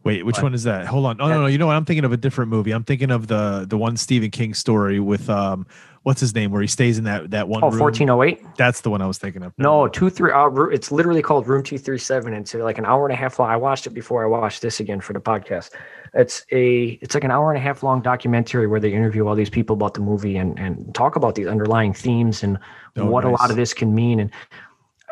Wait. 0.03 0.25
Which 0.25 0.37
What? 0.37 0.43
one 0.43 0.53
is 0.53 0.63
that? 0.63 0.85
Hold 0.87 1.05
on. 1.05 1.21
Oh 1.21 1.27
no, 1.27 1.41
no. 1.41 1.45
You 1.47 1.57
know 1.57 1.67
what? 1.67 1.75
I'm 1.75 1.85
thinking 1.85 2.05
of 2.05 2.11
a 2.11 2.17
different 2.17 2.49
movie. 2.49 2.71
I'm 2.71 2.83
thinking 2.83 3.11
of 3.11 3.27
the 3.27 3.65
the 3.67 3.77
one 3.77 3.97
Stephen 3.97 4.31
King 4.31 4.53
story 4.53 4.99
with 4.99 5.29
um, 5.29 5.65
what's 6.03 6.21
his 6.21 6.33
name, 6.33 6.51
where 6.51 6.61
he 6.61 6.67
stays 6.67 6.97
in 6.97 7.03
that 7.05 7.31
that 7.31 7.47
one. 7.47 7.63
Oh, 7.63 7.69
room. 7.69 7.79
1408? 7.79 8.55
That's 8.57 8.81
the 8.81 8.89
one 8.89 9.01
I 9.01 9.07
was 9.07 9.17
thinking 9.17 9.43
of. 9.43 9.53
No, 9.57 9.87
two 9.87 10.09
three. 10.09 10.31
Uh, 10.31 10.49
it's 10.65 10.91
literally 10.91 11.21
called 11.21 11.47
Room 11.47 11.63
Two 11.63 11.77
Three 11.77 11.97
Seven. 11.99 12.33
and 12.33 12.43
It's 12.43 12.53
like 12.53 12.77
an 12.77 12.85
hour 12.85 13.05
and 13.05 13.13
a 13.13 13.17
half 13.17 13.39
long. 13.39 13.49
I 13.49 13.57
watched 13.57 13.87
it 13.87 13.91
before 13.91 14.23
I 14.23 14.27
watched 14.27 14.61
this 14.61 14.79
again 14.79 15.01
for 15.01 15.13
the 15.13 15.21
podcast. 15.21 15.71
It's 16.13 16.45
a 16.51 16.97
it's 17.01 17.13
like 17.13 17.23
an 17.23 17.31
hour 17.31 17.51
and 17.51 17.57
a 17.57 17.61
half 17.61 17.83
long 17.83 18.01
documentary 18.01 18.65
where 18.65 18.79
they 18.79 18.91
interview 18.91 19.27
all 19.27 19.35
these 19.35 19.49
people 19.49 19.75
about 19.75 19.93
the 19.93 20.01
movie 20.01 20.37
and 20.37 20.57
and 20.57 20.93
talk 20.95 21.15
about 21.15 21.35
these 21.35 21.47
underlying 21.47 21.93
themes 21.93 22.41
and 22.43 22.57
Oh, 22.97 23.05
what 23.05 23.23
a 23.23 23.29
lot 23.29 23.49
of 23.49 23.55
this 23.55 23.73
can 23.73 23.93
mean. 23.95 24.19
And 24.19 24.29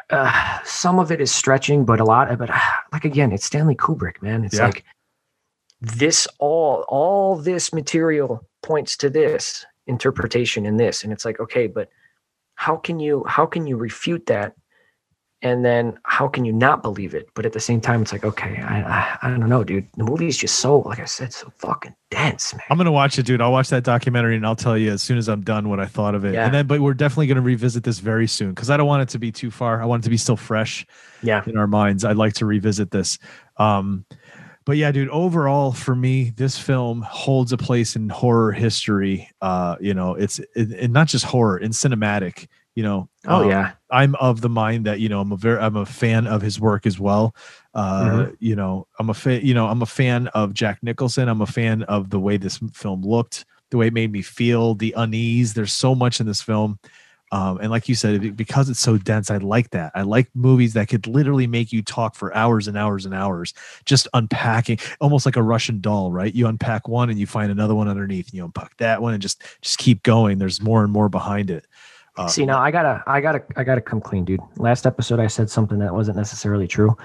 uh, 0.09 0.59
some 0.63 0.99
of 0.99 1.11
it 1.11 1.19
is 1.21 1.31
stretching, 1.31 1.85
but 1.85 1.99
a 1.99 2.05
lot 2.05 2.35
But 2.37 2.49
it, 2.49 2.55
like 2.93 3.05
again, 3.05 3.31
it's 3.31 3.45
Stanley 3.45 3.75
Kubrick, 3.75 4.21
man. 4.21 4.43
It's 4.43 4.55
Yeah. 4.55 4.67
like 4.67 4.83
this 5.81 6.27
all 6.39 6.85
all 6.87 7.35
this 7.35 7.71
material 7.71 8.47
points 8.63 8.97
to 8.97 9.09
this 9.09 9.65
interpretation 9.85 10.65
in 10.65 10.77
this, 10.77 11.03
and 11.03 11.13
it's 11.13 11.25
like 11.25 11.39
okay, 11.39 11.67
but 11.67 11.89
how 12.55 12.75
can 12.75 12.99
you 12.99 13.23
how 13.27 13.45
can 13.45 13.67
you 13.67 13.77
refute 13.77 14.25
that 14.27 14.55
and 15.43 15.63
then 15.63 15.97
how 16.03 16.27
can 16.27 16.45
you 16.45 16.51
not 16.53 16.81
believe 16.81 17.13
it 17.13 17.27
but 17.35 17.45
at 17.45 17.53
the 17.53 17.59
same 17.59 17.79
time 17.79 18.01
it's 18.01 18.11
like 18.11 18.23
okay 18.25 18.57
i 18.63 18.81
i, 18.81 19.17
I 19.27 19.29
don't 19.29 19.47
know 19.49 19.63
dude 19.63 19.87
the 19.95 20.03
movie 20.03 20.27
is 20.27 20.35
just 20.37 20.59
so 20.59 20.79
like 20.79 20.99
i 20.99 21.05
said 21.05 21.31
so 21.31 21.51
fucking 21.57 21.93
dense 22.09 22.53
man 22.53 22.63
I'm 22.69 22.77
gonna 22.77 22.91
watch 22.91 23.19
it, 23.19 23.25
dude. 23.25 23.41
I'll 23.41 23.51
watch 23.51 23.69
that 23.69 23.83
documentary 23.83 24.35
and 24.37 24.45
I'll 24.45 24.55
tell 24.55 24.77
you 24.77 24.91
as 24.91 25.03
soon 25.03 25.17
as 25.17 25.27
I'm 25.27 25.41
done 25.41 25.67
what 25.69 25.79
I 25.81 25.85
thought 25.85 26.15
of 26.15 26.23
it. 26.23 26.33
Yeah. 26.35 26.45
And 26.45 26.53
then, 26.53 26.65
but 26.65 26.79
we're 26.79 26.93
definitely 26.93 27.27
gonna 27.27 27.41
revisit 27.41 27.83
this 27.83 27.99
very 27.99 28.27
soon 28.27 28.51
because 28.51 28.69
I 28.69 28.77
don't 28.77 28.87
want 28.87 29.01
it 29.03 29.09
to 29.09 29.19
be 29.19 29.29
too 29.31 29.51
far. 29.51 29.81
I 29.81 29.85
want 29.85 30.03
it 30.03 30.05
to 30.05 30.09
be 30.09 30.15
still 30.17 30.37
fresh. 30.37 30.85
yeah 31.21 31.43
in 31.45 31.57
our 31.57 31.67
minds. 31.67 32.05
I'd 32.05 32.15
like 32.15 32.33
to 32.35 32.45
revisit 32.45 32.91
this. 32.91 33.17
Um, 33.57 34.05
but 34.65 34.77
yeah, 34.77 34.91
dude, 34.93 35.09
overall 35.09 35.73
for 35.73 35.95
me, 35.95 36.29
this 36.31 36.57
film 36.57 37.01
holds 37.01 37.51
a 37.51 37.57
place 37.57 37.95
in 37.97 38.07
horror 38.07 38.53
history. 38.53 39.29
Uh, 39.41 39.75
you 39.81 39.93
know, 39.93 40.15
it's 40.15 40.39
it, 40.39 40.71
it- 40.71 40.91
not 40.91 41.07
just 41.07 41.25
horror 41.25 41.57
in 41.57 41.71
cinematic. 41.71 42.47
You 42.77 42.83
know. 42.83 43.09
Oh, 43.25 43.41
um, 43.43 43.49
yeah. 43.49 43.71
I'm 43.89 44.13
of 44.15 44.41
the 44.41 44.49
mind 44.49 44.85
that 44.85 44.99
you 44.99 45.09
know 45.09 45.19
I'm 45.19 45.31
a 45.31 45.37
very 45.37 45.59
I'm 45.59 45.75
a 45.75 45.85
fan 45.85 46.27
of 46.27 46.43
his 46.43 46.59
work 46.59 46.85
as 46.85 46.99
well. 46.99 47.35
Uh, 47.73 48.03
Mhm. 48.27 48.35
You 48.39 48.55
know, 48.55 48.87
I'm 48.99 49.09
a 49.09 49.15
fan. 49.15 49.41
You 49.43 49.55
know, 49.55 49.65
I'm 49.67 49.81
a 49.81 49.87
fan 49.87 50.27
of 50.29 50.53
Jack 50.53 50.83
Nicholson. 50.83 51.27
I'm 51.27 51.41
a 51.41 51.47
fan 51.47 51.81
of 51.83 52.11
the 52.11 52.19
way 52.19 52.37
this 52.37 52.59
film 52.73 53.01
looked, 53.01 53.45
the 53.71 53.77
way 53.77 53.87
it 53.87 53.93
made 53.93 54.11
me 54.11 54.21
feel, 54.21 54.75
the 54.75 54.93
unease. 54.95 55.55
There's 55.55 55.73
so 55.73 55.95
much 55.95 56.19
in 56.19 56.27
this 56.27 56.41
film. 56.41 56.77
Um, 57.31 57.57
and 57.61 57.71
like 57.71 57.89
you 57.89 57.95
said, 57.95 58.37
because 58.37 58.69
it's 58.69 58.79
so 58.79 58.97
dense, 58.97 59.29
I 59.29 59.37
like 59.37 59.71
that. 59.71 59.91
I 59.95 60.03
like 60.03 60.29
movies 60.33 60.73
that 60.73 60.87
could 60.87 61.07
literally 61.07 61.47
make 61.47 61.73
you 61.73 61.81
talk 61.81 62.15
for 62.15 62.33
hours 62.33 62.67
and 62.69 62.77
hours 62.77 63.05
and 63.05 63.13
hours, 63.13 63.53
just 63.85 64.07
unpacking, 64.13 64.79
almost 65.01 65.25
like 65.25 65.35
a 65.35 65.43
Russian 65.43 65.81
doll, 65.81 66.11
right? 66.11 66.33
You 66.33 66.47
unpack 66.47 66.87
one 66.87 67.09
and 67.09 67.19
you 67.19 67.27
find 67.27 67.51
another 67.51 67.75
one 67.75 67.89
underneath, 67.89 68.27
and 68.27 68.35
you 68.35 68.45
unpack 68.45 68.77
that 68.77 69.01
one 69.01 69.13
and 69.13 69.21
just 69.21 69.41
just 69.61 69.77
keep 69.79 70.03
going. 70.03 70.37
There's 70.37 70.61
more 70.61 70.83
and 70.83 70.93
more 70.93 71.09
behind 71.09 71.49
it. 71.51 71.65
Uh, 72.17 72.27
See 72.27 72.45
now, 72.45 72.59
I 72.59 72.71
gotta, 72.71 73.03
I 73.05 73.21
gotta, 73.21 73.43
I 73.55 73.63
gotta 73.63 73.81
come 73.81 74.01
clean, 74.01 74.25
dude. 74.25 74.39
Last 74.57 74.85
episode, 74.87 75.19
I 75.19 75.27
said 75.27 75.49
something 75.49 75.77
that 75.79 75.93
wasn't 75.93 76.17
necessarily 76.17 76.67
true. 76.67 76.97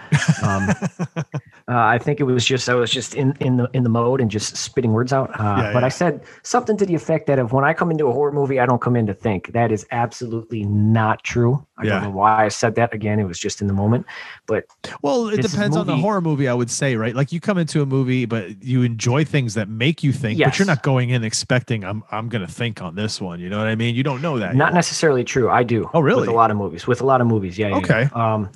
Um, 0.43 0.69
uh, 1.19 1.25
I 1.69 1.99
think 1.99 2.19
it 2.21 2.25
was 2.25 2.45
just 2.45 2.69
I 2.69 2.75
was 2.75 2.91
just 2.91 3.15
in 3.15 3.37
in 3.41 3.57
the 3.59 3.69
in 3.75 3.83
the 3.83 3.89
mode 3.89 4.21
and 4.21 4.31
just 4.31 4.57
spitting 4.57 4.93
words 4.93 5.13
out. 5.13 5.31
Uh, 5.39 5.43
Yeah, 5.59 5.73
but 5.73 5.81
yeah. 5.81 5.87
I 5.87 5.89
said 5.91 6.23
something 6.43 6.77
to 6.79 6.87
the 6.87 6.95
effect 6.95 7.27
that 7.27 7.39
if 7.39 7.53
when 7.53 7.65
I 7.65 7.75
come 7.75 7.91
into 7.91 8.07
a 8.07 8.13
horror 8.13 8.33
movie, 8.33 8.59
I 8.59 8.67
don't 8.67 8.81
come 8.81 8.97
in 8.97 9.07
to 9.07 9.15
think. 9.15 9.53
That 9.53 9.71
is 9.71 9.87
absolutely 9.91 10.65
not 10.65 11.23
true. 11.25 11.65
I 11.79 11.85
Yeah. 11.85 11.91
don't 11.95 12.03
know 12.05 12.11
why 12.11 12.45
I 12.45 12.49
said 12.49 12.75
that. 12.77 12.95
Again, 12.95 13.19
it 13.21 13.25
was 13.25 13.39
just 13.39 13.61
in 13.61 13.67
the 13.67 13.73
moment. 13.75 14.07
But 14.47 14.65
Well, 15.03 15.29
it 15.29 15.43
depends 15.43 15.77
on 15.77 15.87
the 15.87 15.97
horror 15.97 16.21
movie, 16.21 16.49
I 16.49 16.55
would 16.55 16.71
say, 16.71 16.97
right? 16.97 17.15
Like 17.15 17.33
you 17.33 17.41
come 17.41 17.59
into 17.59 17.83
a 17.83 17.87
movie, 17.87 18.25
but 18.25 18.63
you 18.63 18.83
enjoy 18.83 19.25
things 19.25 19.55
that 19.55 19.69
make 19.69 20.03
you 20.03 20.13
think, 20.13 20.39
but 20.41 20.59
you're 20.59 20.67
not 20.67 20.83
going 20.83 21.11
in 21.11 21.25
expecting 21.25 21.85
I'm 21.85 22.03
I'm 22.11 22.29
gonna 22.29 22.47
think 22.47 22.81
on 22.83 22.95
this 22.95 23.21
one. 23.21 23.41
You 23.41 23.49
know 23.51 23.59
what 23.59 23.67
I 23.67 23.75
mean? 23.75 23.95
You 23.95 24.03
don't 24.03 24.23
know 24.23 24.39
that. 24.39 24.55
not 24.55 24.69
yet. 24.69 24.77
Necessarily 25.03 25.24
true. 25.24 25.50
I 25.50 25.64
do. 25.64 25.90
Oh, 25.94 26.00
really? 26.00 26.20
With 26.20 26.28
a 26.28 26.32
lot 26.32 26.50
of 26.53 26.57
movies. 26.57 26.86
With 26.86 27.00
a 27.00 27.07
lot 27.07 27.20
of 27.20 27.26
movies, 27.26 27.59
yeah. 27.59 27.68
yeah, 27.68 27.76
Okay. 27.78 28.09
yeah. 28.14 28.34
Um, 28.34 28.50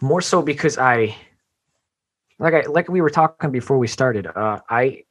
more 0.00 0.22
so 0.22 0.40
because 0.42 0.78
I, 0.78 1.14
like 2.38 2.54
I 2.54 2.62
like 2.62 2.88
we 2.88 3.02
were 3.02 3.10
talking 3.10 3.50
before 3.52 3.76
we 3.78 3.86
started. 3.86 4.26
Uh, 4.26 4.60
I, 4.70 5.04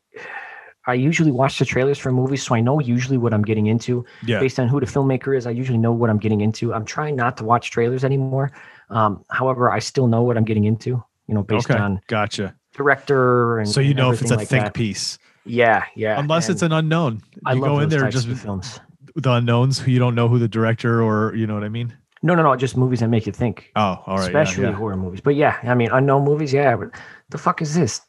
I 0.88 0.96
usually 0.96 1.30
watch 1.32 1.60
the 1.60 1.66
trailers 1.66 2.00
for 2.00 2.12
movies, 2.12 2.42
so 2.44 2.56
I 2.56 2.62
know 2.62 2.80
usually 2.80 3.20
what 3.20 3.34
I'm 3.36 3.44
getting 3.44 3.68
into. 3.68 4.04
Yeah. 4.26 4.40
Based 4.40 4.60
on 4.60 4.68
who 4.68 4.80
the 4.80 4.88
filmmaker 4.88 5.38
is, 5.38 5.46
I 5.46 5.52
usually 5.52 5.78
know 5.78 5.92
what 5.92 6.10
I'm 6.10 6.18
getting 6.18 6.42
into. 6.42 6.74
I'm 6.74 6.86
trying 6.86 7.16
not 7.16 7.38
to 7.38 7.44
watch 7.44 7.70
trailers 7.70 8.04
anymore. 8.04 8.52
Um, 8.90 9.24
however, 9.30 9.70
I 9.70 9.78
still 9.80 10.08
know 10.08 10.24
what 10.24 10.38
I'm 10.38 10.46
getting 10.46 10.66
into. 10.66 11.04
You 11.28 11.36
know, 11.36 11.44
based 11.44 11.70
Okay. 11.70 11.80
on 11.80 12.02
Gotcha. 12.08 12.56
director 12.74 13.60
and 13.60 13.70
So 13.70 13.80
you 13.82 13.90
and 13.92 13.98
know 13.98 14.12
if 14.12 14.22
it's 14.24 14.32
a 14.32 14.38
like 14.38 14.48
think 14.48 14.64
that. 14.66 14.74
piece. 14.74 15.20
Yeah, 15.46 15.84
yeah. 15.96 16.20
Unless 16.20 16.50
it's 16.50 16.64
an 16.64 16.72
unknown. 16.72 17.22
I 17.46 17.54
you 17.54 17.62
love 17.62 17.70
go 17.70 17.80
in 17.82 17.90
there 17.90 18.10
just 18.10 18.28
films. 18.28 18.80
The 19.16 19.32
unknowns 19.32 19.80
who 19.80 19.92
you 19.92 20.00
don't 20.00 20.16
know 20.16 20.28
who 20.28 20.40
the 20.40 20.48
director 20.48 21.02
or 21.04 21.36
you 21.36 21.48
know 21.48 21.54
what 21.54 21.64
I 21.64 21.70
mean? 21.70 21.96
No, 22.22 22.36
no, 22.36 22.44
no. 22.44 22.56
Just 22.56 22.76
movies 22.76 23.00
that 23.00 23.08
make 23.10 23.26
you 23.26 23.32
think. 23.32 23.72
Oh, 23.76 24.02
all 24.06 24.18
right. 24.18 24.26
especially 24.28 24.64
yeah. 24.66 24.74
horror 24.74 24.98
movies. 24.98 25.22
But 25.22 25.36
yeah, 25.36 25.58
I 25.64 25.74
mean, 25.74 25.90
unknown 25.92 26.26
movies. 26.26 26.52
Yeah, 26.52 26.76
but 26.76 26.90
the 27.30 27.38
fuck 27.38 27.62
is 27.62 27.76
this? 27.76 28.02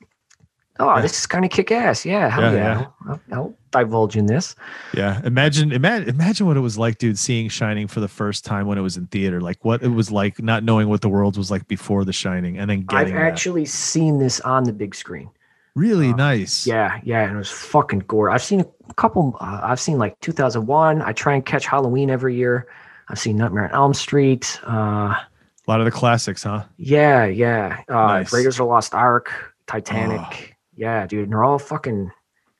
Oh, 0.81 0.97
Yeah. 0.97 1.03
this 1.03 1.13
is 1.19 1.27
kind 1.27 1.45
of 1.45 1.51
kick 1.51 1.71
ass. 1.71 2.05
Yeah, 2.07 2.29
hell 2.29 2.43
Yeah, 2.43 2.53
yeah. 2.53 2.81
yeah. 2.81 2.87
I'll, 3.09 3.21
I'll 3.33 3.55
divulge 3.71 4.17
in 4.17 4.27
this. 4.27 4.57
Yeah. 4.95 5.21
Imagine, 5.25 5.71
imagine, 5.73 6.09
imagine 6.09 6.47
what 6.47 6.57
it 6.57 6.61
was 6.61 6.77
like, 6.79 6.99
dude, 6.99 7.19
seeing 7.19 7.49
Shining 7.49 7.87
for 7.87 8.01
the 8.01 8.09
first 8.09 8.45
time 8.45 8.67
when 8.67 8.79
it 8.79 8.81
was 8.81 8.97
in 8.97 9.07
theater. 9.09 9.41
Like 9.41 9.65
what 9.65 9.83
it 9.83 9.89
was 9.89 10.11
like 10.11 10.43
not 10.43 10.65
knowing 10.65 10.89
what 10.89 11.03
the 11.03 11.09
world 11.09 11.37
was 11.37 11.51
like 11.51 11.69
before 11.69 12.05
The 12.05 12.13
Shining, 12.15 12.59
and 12.59 12.69
then 12.71 12.81
getting 12.81 12.97
I've 12.99 13.07
getting 13.09 13.15
that. 13.23 13.29
actually 13.31 13.67
seen 13.67 14.19
this 14.19 14.41
on 14.41 14.65
the 14.65 14.73
big 14.73 14.95
screen. 14.95 15.31
Really 15.75 16.13
nice. 16.15 16.67
Yeah, 16.67 17.01
yeah, 17.03 17.23
and 17.23 17.35
it 17.35 17.39
was 17.39 17.51
fucking 17.51 18.01
gore. 18.01 18.31
I've 18.31 18.43
seen 18.43 18.61
a 18.89 18.95
couple. 18.95 19.37
Uh, 19.41 19.61
I've 19.63 19.81
seen 19.81 19.99
like 19.99 20.19
2001. 20.21 21.03
I 21.03 21.13
try 21.13 21.35
and 21.35 21.45
catch 21.45 21.67
Halloween 21.67 22.11
every 22.11 22.35
year. 22.37 22.67
I've 23.09 23.19
seen 23.19 23.37
Nightmare 23.37 23.65
on 23.65 23.73
Elm 23.73 23.95
Street. 23.95 24.61
Uh, 24.67 25.15
A 25.15 25.27
lot 25.67 25.81
of 25.81 25.85
the 25.85 25.91
classics, 25.91 26.43
huh? 26.45 26.65
yeah, 26.77 27.25
yeah. 27.27 27.83
Uh, 27.89 27.95
Nice. 28.07 28.33
Raiders 28.33 28.55
of 28.55 28.59
the 28.59 28.65
Lost 28.67 28.95
Ark, 28.95 29.55
Titanic. 29.67 30.21
Oh. 30.21 30.55
Yeah, 30.77 31.07
dude, 31.07 31.25
and 31.25 31.33
they're 31.33 31.45
all 31.45 31.59
fucking. 31.59 32.11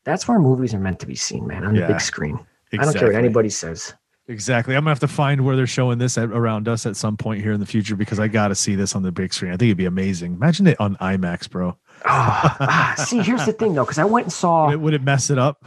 That's 0.05 0.27
where 0.27 0.39
movies 0.39 0.75
are 0.75 0.81
meant 0.81 0.99
to 1.01 1.07
be 1.07 1.15
seen, 1.15 1.47
man, 1.47 1.65
on 1.65 1.75
Yeah, 1.75 1.87
the 1.87 1.95
big 1.95 2.01
screen. 2.01 2.39
I 2.73 2.85
don't 2.85 2.95
care 2.97 3.09
what 3.09 3.17
anybody 3.17 3.51
says. 3.51 3.95
Exactly. 4.29 4.77
I'm 4.77 4.83
gonna 4.83 4.91
have 4.93 5.01
to 5.01 5.09
find 5.09 5.45
where 5.45 5.57
they're 5.57 5.67
showing 5.67 5.99
this 5.99 6.17
at, 6.17 6.29
around 6.31 6.69
us 6.69 6.87
at 6.87 6.95
some 6.97 7.17
point 7.17 7.43
here 7.43 7.53
in 7.53 7.59
the 7.59 7.67
future 7.67 7.97
because 7.97 8.21
I 8.21 8.29
got 8.29 8.49
to 8.49 8.55
see 8.55 8.77
this 8.77 8.95
on 8.95 9.03
the 9.03 9.11
big 9.11 9.33
screen. 9.35 9.51
I 9.51 9.57
think 9.57 9.69
it'd 9.69 9.77
be 9.77 9.87
amazing. 9.87 10.35
Imagine 10.35 10.69
it 10.69 10.81
on 10.81 10.95
IMAX, 10.97 11.51
bro. 11.51 11.77
Oh, 12.07 12.57
ah, 12.61 12.95
see, 12.97 13.21
here's 13.23 13.45
the 13.47 13.53
thing 13.53 13.75
though, 13.75 13.85
because 13.85 13.99
I 13.99 14.05
went 14.05 14.27
and 14.27 14.33
saw, 14.33 14.67
Would 14.67 14.75
it, 14.75 14.81
would 14.81 14.95
it 14.95 15.03
mess 15.03 15.31
it 15.31 15.39
up? 15.39 15.65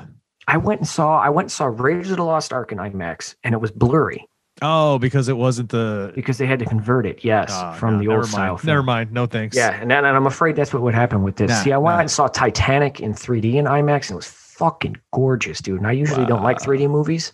I 0.48 0.58
went 0.58 0.82
and 0.82 0.88
saw, 0.88 1.20
I 1.20 1.30
went 1.30 1.46
and 1.46 1.52
saw 1.52 1.66
Raiders 1.66 2.12
of 2.12 2.18
the 2.18 2.24
Lost 2.24 2.52
Ark 2.52 2.72
in 2.72 2.78
IMAX, 2.78 3.36
and 3.44 3.54
it 3.54 3.60
was 3.62 3.72
blurry 3.72 4.28
Oh, 4.62 5.00
because 5.00 5.30
it 5.30 5.38
wasn't 5.38 5.70
the 5.70 6.12
because 6.16 6.38
they 6.38 6.46
had 6.46 6.60
to 6.60 6.66
convert 6.66 7.06
it. 7.06 7.24
Yes, 7.24 7.50
Ah, 7.52 7.74
from 7.74 7.96
no, 7.96 8.00
the 8.00 8.08
old 8.16 8.28
style. 8.28 8.56
film. 8.58 8.68
Never 8.68 8.84
mind. 8.84 9.12
No 9.12 9.26
thanks. 9.26 9.58
Yeah, 9.58 9.74
and, 9.82 9.92
and 9.92 10.06
I'm 10.06 10.28
afraid 10.28 10.56
that's 10.56 10.72
what 10.74 10.84
would 10.84 10.94
happen 10.94 11.24
with 11.24 11.38
this. 11.38 11.50
Nah, 11.50 11.62
See, 11.64 11.72
I 11.72 11.78
went 11.78 11.96
nah. 11.96 12.02
and 12.02 12.12
saw 12.12 12.28
Titanic 12.28 13.00
in 13.00 13.14
3D 13.14 13.56
in 13.56 13.66
IMAX, 13.66 14.10
and 14.10 14.12
it 14.12 14.16
was 14.16 14.28
fucking 14.28 14.96
gorgeous, 15.12 15.60
dude. 15.60 15.80
And 15.80 15.88
I 15.88 15.92
usually 15.94 16.26
don't 16.28 16.44
like 16.44 16.60
3D 16.60 16.88
movies, 16.90 17.34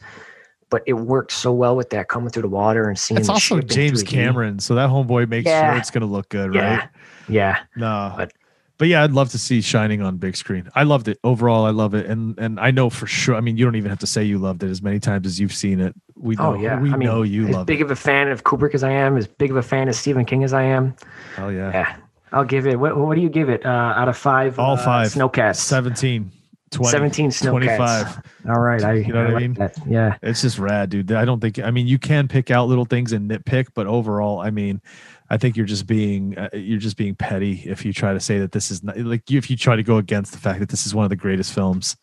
but 0.69 0.81
it 0.87 0.93
worked 0.93 1.31
so 1.33 1.51
well 1.51 1.75
with 1.75 1.89
that 1.89 2.07
coming 2.07 2.29
through 2.29 2.43
the 2.43 2.47
water 2.47 2.87
and 2.87 2.97
seeing. 2.97 3.19
It's 3.19 3.27
also 3.29 3.59
James 3.59 4.01
3D. 4.03 4.07
Cameron, 4.07 4.59
so 4.59 4.75
that 4.75 4.89
homeboy 4.89 5.27
makes 5.27 5.45
Yeah. 5.47 5.71
sure 5.73 5.77
it's 5.77 5.91
gonna 5.91 6.05
look 6.05 6.29
good, 6.29 6.53
Yeah, 6.55 6.77
right? 6.77 6.89
yeah. 7.27 7.57
No, 7.75 8.13
but, 8.15 8.31
But- 8.79 8.87
yeah, 8.87 9.03
I'd 9.03 9.11
love 9.11 9.29
to 9.31 9.37
see 9.37 9.61
Shining 9.61 10.01
on 10.01 10.17
big 10.17 10.35
screen. 10.35 10.69
I 10.73 10.83
loved 10.83 11.07
it 11.07 11.19
overall. 11.23 11.65
I 11.65 11.69
love 11.69 11.93
it, 11.93 12.07
and 12.07 12.35
and 12.39 12.59
I 12.59 12.71
know 12.71 12.89
for 12.89 13.05
sure. 13.05 13.35
I 13.35 13.41
mean, 13.41 13.57
you 13.57 13.65
don't 13.65 13.75
even 13.75 13.89
have 13.91 13.99
to 13.99 14.07
say 14.07 14.23
you 14.23 14.39
loved 14.39 14.63
it 14.63 14.69
as 14.71 14.81
many 14.81 14.99
times 14.99 15.27
as 15.27 15.39
you've 15.39 15.53
seen 15.53 15.79
it. 15.79 15.93
We 16.15 16.35
know, 16.35 16.53
Oh 16.53 16.53
yeah, 16.55 16.79
we 16.79 16.91
I 16.91 16.97
mean, 16.97 17.07
know 17.07 17.21
you 17.21 17.47
as 17.47 17.55
love 17.55 17.65
big 17.67 17.81
it. 17.81 17.83
of 17.83 17.91
a 17.91 17.95
fan 17.95 18.29
of 18.29 18.43
Kubrick 18.43 18.73
as 18.73 18.83
I 18.83 18.91
am, 18.91 19.15
as 19.17 19.27
big 19.27 19.51
of 19.51 19.57
a 19.57 19.61
fan 19.61 19.87
of 19.89 19.95
Stephen 19.95 20.25
King 20.25 20.43
as 20.43 20.53
I 20.53 20.63
am. 20.63 20.95
Oh 21.37 21.49
yeah, 21.49 21.71
Yeah, 21.71 21.95
I'll 22.31 22.43
give 22.45 22.65
it. 22.67 22.79
What, 22.79 22.97
what 22.97 23.15
do 23.15 23.21
you 23.21 23.29
give 23.29 23.49
it 23.49 23.65
uh, 23.65 23.69
out 23.69 24.09
of 24.09 24.17
five? 24.17 24.57
all 24.59 24.73
uh, 24.73 24.77
five. 24.83 25.07
snowcats. 25.09 25.57
17, 25.57 26.31
20, 26.71 26.89
17 26.91 27.29
snowcats. 27.31 27.49
25. 27.49 28.21
All 28.49 28.59
right, 28.61 28.83
I, 28.83 28.93
You 28.95 29.13
know 29.13 29.25
what 29.25 29.35
I 29.35 29.39
mean? 29.39 29.53
That. 29.55 29.75
Yeah, 29.87 30.15
It's 30.21 30.41
just 30.41 30.59
rad, 30.59 30.89
dude. 30.89 31.11
I 31.11 31.25
don't 31.25 31.39
think. 31.39 31.59
I 31.59 31.71
mean, 31.71 31.87
you 31.87 31.99
can 31.99 32.27
pick 32.27 32.51
out 32.51 32.67
little 32.67 32.85
things 32.85 33.11
and 33.13 33.29
nitpick, 33.29 33.67
but 33.73 33.87
overall, 33.87 34.39
I 34.39 34.51
mean, 34.51 34.81
I 35.29 35.37
think 35.37 35.55
you're 35.57 35.65
just 35.65 35.85
being 35.87 36.37
uh, 36.37 36.49
you're 36.53 36.79
just 36.79 36.97
being 36.97 37.15
petty 37.15 37.61
if 37.65 37.85
you 37.85 37.93
try 37.93 38.13
to 38.13 38.19
say 38.19 38.39
that 38.39 38.51
this 38.51 38.71
is 38.71 38.83
not, 38.83 38.97
like 38.97 39.29
if 39.31 39.49
you 39.49 39.57
try 39.57 39.75
to 39.75 39.83
go 39.83 39.97
against 39.97 40.31
the 40.31 40.37
fact 40.39 40.59
that 40.59 40.69
this 40.69 40.85
is 40.85 40.95
one 40.95 41.03
of 41.05 41.09
the 41.09 41.15
greatest 41.15 41.53
films. 41.53 41.95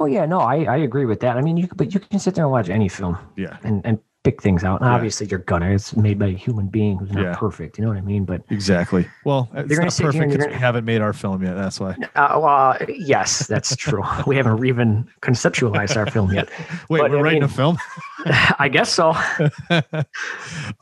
Oh 0.00 0.06
yeah, 0.06 0.26
no, 0.26 0.40
I, 0.40 0.64
I 0.64 0.76
agree 0.78 1.06
with 1.06 1.20
that. 1.20 1.36
I 1.36 1.40
mean, 1.42 1.56
you 1.56 1.68
but 1.76 1.94
you 1.94 2.00
can 2.00 2.18
sit 2.18 2.34
there 2.34 2.44
and 2.44 2.52
watch 2.52 2.68
any 2.68 2.88
film 2.88 3.16
Yeah, 3.36 3.56
and, 3.62 3.80
and 3.86 3.98
pick 4.22 4.40
things 4.42 4.64
out. 4.64 4.80
And 4.82 4.88
Yeah. 4.88 4.94
obviously, 4.94 5.26
you're 5.28 5.38
gonna. 5.40 5.70
It's 5.70 5.96
made 5.96 6.18
by 6.18 6.26
a 6.26 6.30
human 6.36 6.66
being 6.68 6.98
who's 6.98 7.10
not 7.10 7.22
Yeah. 7.22 7.34
perfect. 7.36 7.78
You 7.78 7.84
know 7.84 7.88
what 7.90 7.96
I 7.96 8.02
mean? 8.02 8.24
But 8.26 8.42
exactly. 8.50 9.06
Well, 9.24 9.48
it's 9.54 9.68
gonna 9.74 9.84
not 9.86 9.96
perfect 9.96 10.28
because 10.28 10.38
we 10.38 10.44
gonna- 10.52 10.58
haven't 10.58 10.84
made 10.84 11.00
our 11.00 11.12
film 11.14 11.42
yet. 11.42 11.54
That's 11.54 11.80
why. 11.80 11.92
uh, 12.14 12.38
well, 12.38 12.46
uh, 12.46 12.78
yes, 12.88 13.46
that's 13.46 13.74
true. 13.76 14.02
we 14.26 14.36
haven't 14.36 14.64
even 14.64 15.08
conceptualized 15.22 15.96
our 15.96 16.06
film 16.10 16.32
yet. 16.32 16.50
Wait, 16.90 17.00
But, 17.00 17.10
we're 17.10 17.18
I 17.18 17.22
writing 17.22 17.40
mean- 17.40 17.50
a 17.50 17.52
film. 17.54 17.78
I 18.58 18.68
guess 18.68 18.92
so. 18.92 19.14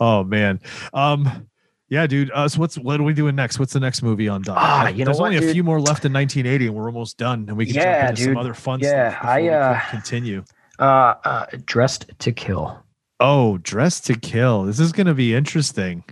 oh 0.01 0.25
man. 0.25 0.61
Um. 0.93 1.47
Yeah, 1.91 2.07
dude. 2.07 2.31
Uh, 2.31 2.49
so 2.49 2.61
what's 2.61 2.79
what 2.79 3.01
are 3.01 3.03
we 3.03 3.13
doing 3.13 3.35
next? 3.35 3.59
What's 3.59 3.73
the 3.73 3.81
next 3.81 4.03
movie 4.03 4.29
on 4.29 4.43
Doc? 4.43 4.57
Ah, 4.59 4.89
you 4.89 4.99
know 4.99 5.07
There's 5.07 5.19
what, 5.19 5.27
only 5.27 5.39
a 5.39 5.41
dude? 5.41 5.53
few 5.53 5.65
more 5.65 5.81
left 5.81 6.05
in 6.05 6.13
1980, 6.13 6.69
and 6.69 6.75
we're 6.77 6.87
almost 6.87 7.19
done, 7.19 7.47
and 7.49 7.57
we 7.57 7.67
can 7.67 7.75
Yeah, 7.75 8.07
jump 8.07 8.11
into 8.11 8.23
some 8.23 8.37
other 8.37 8.55
fun 8.55 8.79
stuff. 8.81 8.93
Yeah, 8.93 9.11
stuff. 9.11 9.25
I, 9.25 9.49
uh, 9.49 9.81
continue. 9.91 10.45
Uh, 10.79 10.83
uh, 11.25 11.47
dressed 11.67 12.07
to 12.21 12.33
kill. 12.33 12.83
Oh, 13.19 13.59
dressed 13.59 14.07
to 14.07 14.15
Kill. 14.15 14.63
This 14.65 14.81
is 14.81 14.93
going 14.93 15.07
to 15.07 15.13
be 15.13 15.35
interesting. 15.35 16.03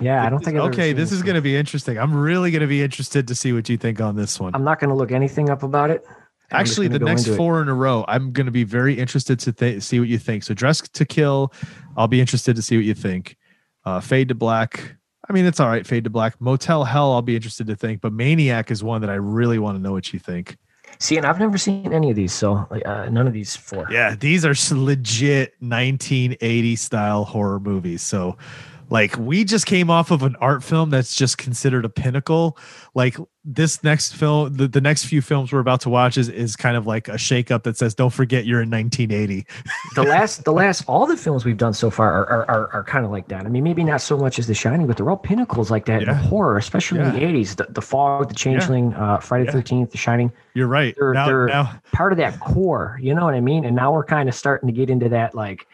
Yeah, 0.00 0.24
I 0.24 0.30
don't 0.30 0.42
think. 0.44 0.56
I've 0.56 0.72
okay, 0.72 0.92
this 0.92 1.12
is 1.12 1.22
going 1.22 1.36
to 1.36 1.40
be 1.40 1.54
interesting. 1.54 1.96
I'm 1.96 2.12
really 2.12 2.50
going 2.50 2.62
to 2.62 2.66
be 2.66 2.82
interested 2.82 3.28
to 3.28 3.36
see 3.36 3.52
what 3.52 3.68
you 3.68 3.76
think 3.76 4.00
on 4.00 4.16
this 4.16 4.40
one. 4.40 4.52
I'm 4.56 4.64
not 4.64 4.80
going 4.80 4.88
to 4.90 4.96
look 4.96 5.12
anything 5.12 5.48
up 5.48 5.62
about 5.62 5.90
it. 5.90 6.04
Actually, 6.50 6.88
the 6.88 6.98
next 6.98 7.20
into 7.22 7.34
it. 7.34 7.36
four 7.36 7.62
in 7.62 7.68
a 7.68 7.74
row, 7.74 8.04
I'm 8.08 8.32
going 8.32 8.46
to 8.46 8.50
be 8.52 8.64
very 8.64 8.98
interested 8.98 9.38
to 9.40 9.52
th- 9.52 9.82
see 9.82 10.00
what 10.00 10.08
you 10.08 10.18
think. 10.18 10.42
So, 10.42 10.52
Dress 10.54 10.80
to 10.80 11.04
Kill, 11.04 11.52
I'll 11.96 12.08
be 12.08 12.20
interested 12.20 12.56
to 12.56 12.62
see 12.62 12.76
what 12.76 12.84
you 12.84 12.94
think. 12.94 13.36
Uh, 13.84 14.00
Fade 14.00 14.26
to 14.28 14.34
Black, 14.34 14.96
I 15.30 15.32
mean, 15.32 15.46
it's 15.46 15.60
all 15.60 15.68
right. 15.68 15.86
Fade 15.86 16.02
to 16.04 16.10
Black, 16.10 16.40
Motel 16.40 16.82
Hell, 16.82 17.12
I'll 17.12 17.22
be 17.22 17.36
interested 17.36 17.68
to 17.68 17.76
think. 17.76 18.00
But 18.00 18.12
Maniac 18.12 18.72
is 18.72 18.82
one 18.82 19.00
that 19.02 19.10
I 19.10 19.14
really 19.14 19.60
want 19.60 19.78
to 19.78 19.80
know 19.80 19.92
what 19.92 20.12
you 20.12 20.18
think. 20.18 20.56
See, 20.98 21.16
and 21.16 21.24
I've 21.24 21.38
never 21.38 21.56
seen 21.56 21.92
any 21.92 22.10
of 22.10 22.16
these, 22.16 22.32
so 22.32 22.66
uh, 22.84 23.08
none 23.08 23.28
of 23.28 23.32
these 23.32 23.54
four. 23.54 23.86
Yeah, 23.92 24.16
these 24.16 24.44
are 24.44 24.54
legit 24.76 25.54
1980 25.60 26.74
style 26.74 27.24
horror 27.24 27.60
movies. 27.60 28.02
So, 28.02 28.36
like, 28.90 29.16
we 29.16 29.44
just 29.44 29.66
came 29.66 29.88
off 29.88 30.10
of 30.10 30.22
an 30.22 30.36
art 30.40 30.64
film 30.64 30.90
that's 30.90 31.14
just 31.14 31.38
considered 31.38 31.84
a 31.84 31.88
pinnacle. 31.88 32.58
Like, 32.94 33.16
this 33.44 33.82
next 33.82 34.14
film, 34.14 34.54
the, 34.54 34.68
the 34.68 34.80
next 34.80 35.04
few 35.04 35.22
films 35.22 35.52
we're 35.52 35.60
about 35.60 35.80
to 35.82 35.88
watch 35.88 36.18
is, 36.18 36.28
is 36.28 36.56
kind 36.56 36.76
of 36.76 36.86
like 36.86 37.08
a 37.08 37.12
shakeup 37.12 37.62
that 37.62 37.76
says, 37.76 37.94
don't 37.94 38.12
forget 38.12 38.44
you're 38.44 38.60
in 38.60 38.68
1980. 38.68 39.46
the 39.94 40.02
last, 40.02 40.44
the 40.44 40.52
last, 40.52 40.84
all 40.88 41.06
the 41.06 41.16
films 41.16 41.44
we've 41.44 41.56
done 41.56 41.72
so 41.72 41.88
far 41.88 42.12
are 42.12 42.26
are, 42.28 42.50
are, 42.50 42.72
are 42.74 42.84
kind 42.84 43.04
of 43.04 43.10
like 43.12 43.28
that. 43.28 43.46
I 43.46 43.48
mean, 43.48 43.62
maybe 43.64 43.84
not 43.84 44.00
so 44.00 44.18
much 44.18 44.38
as 44.38 44.46
The 44.46 44.54
Shining, 44.54 44.86
but 44.86 44.96
they're 44.96 45.08
all 45.08 45.16
pinnacles 45.16 45.70
like 45.70 45.86
that 45.86 46.02
Yeah. 46.02 46.10
in 46.10 46.16
horror, 46.16 46.58
especially 46.58 47.00
in 47.00 47.12
the 47.12 47.20
'80s. 47.20 47.56
The, 47.56 47.66
the 47.70 47.80
Fog, 47.80 48.28
The 48.28 48.34
Changeling, 48.34 48.92
uh, 48.94 49.20
Friday 49.20 49.44
Yeah. 49.44 49.52
the 49.52 49.58
Thirteenth, 49.58 49.92
The 49.92 49.98
Shining. 49.98 50.32
You're 50.54 50.66
right. 50.66 50.94
They're, 50.98 51.14
now, 51.14 51.26
they're 51.26 51.46
now, 51.46 51.80
part 51.92 52.12
of 52.12 52.18
that 52.18 52.40
core. 52.40 52.98
You 53.00 53.14
know 53.14 53.24
what 53.24 53.34
I 53.34 53.40
mean? 53.40 53.64
And 53.64 53.74
now 53.74 53.92
we're 53.92 54.04
kind 54.04 54.28
of 54.28 54.34
starting 54.34 54.66
to 54.66 54.72
get 54.72 54.90
into 54.90 55.08
that 55.10 55.34
like, 55.34 55.66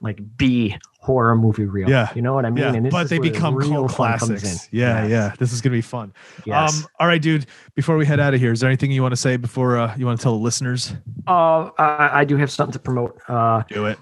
like 0.00 0.20
B 0.36 0.76
horror 1.08 1.34
movie 1.36 1.64
reel. 1.64 1.88
Yeah. 1.88 2.12
you 2.14 2.22
know 2.22 2.34
what 2.34 2.44
I 2.44 2.50
mean. 2.50 2.64
Yeah, 2.64 2.74
and 2.74 2.90
but 2.90 3.08
they 3.08 3.16
the 3.18 3.30
become 3.30 3.54
real 3.56 3.70
cult 3.88 3.92
classics. 3.92 4.68
Yeah, 4.70 5.02
Yes. 5.02 5.10
yeah. 5.10 5.32
This 5.38 5.52
is 5.52 5.60
gonna 5.62 5.74
be 5.76 5.80
fun. 5.80 6.12
Yes. 6.44 6.82
Um, 6.82 6.86
all 7.00 7.06
right, 7.06 7.20
dude. 7.20 7.46
Before 7.74 7.96
we 7.96 8.04
head 8.06 8.20
out 8.20 8.34
of 8.34 8.40
here, 8.40 8.52
is 8.52 8.60
there 8.60 8.68
anything 8.68 8.92
you 8.92 9.02
want 9.02 9.12
to 9.12 9.16
say 9.16 9.36
before 9.36 9.78
uh, 9.78 9.96
you 9.96 10.04
want 10.06 10.20
to 10.20 10.22
tell 10.22 10.32
the 10.38 10.44
listeners? 10.44 10.92
Uh, 11.26 11.70
I, 11.78 12.20
I 12.20 12.24
do 12.24 12.36
have 12.36 12.50
something 12.50 12.72
to 12.74 12.78
promote. 12.78 13.18
Uh, 13.28 13.62
Do 13.68 13.86
it. 13.86 13.98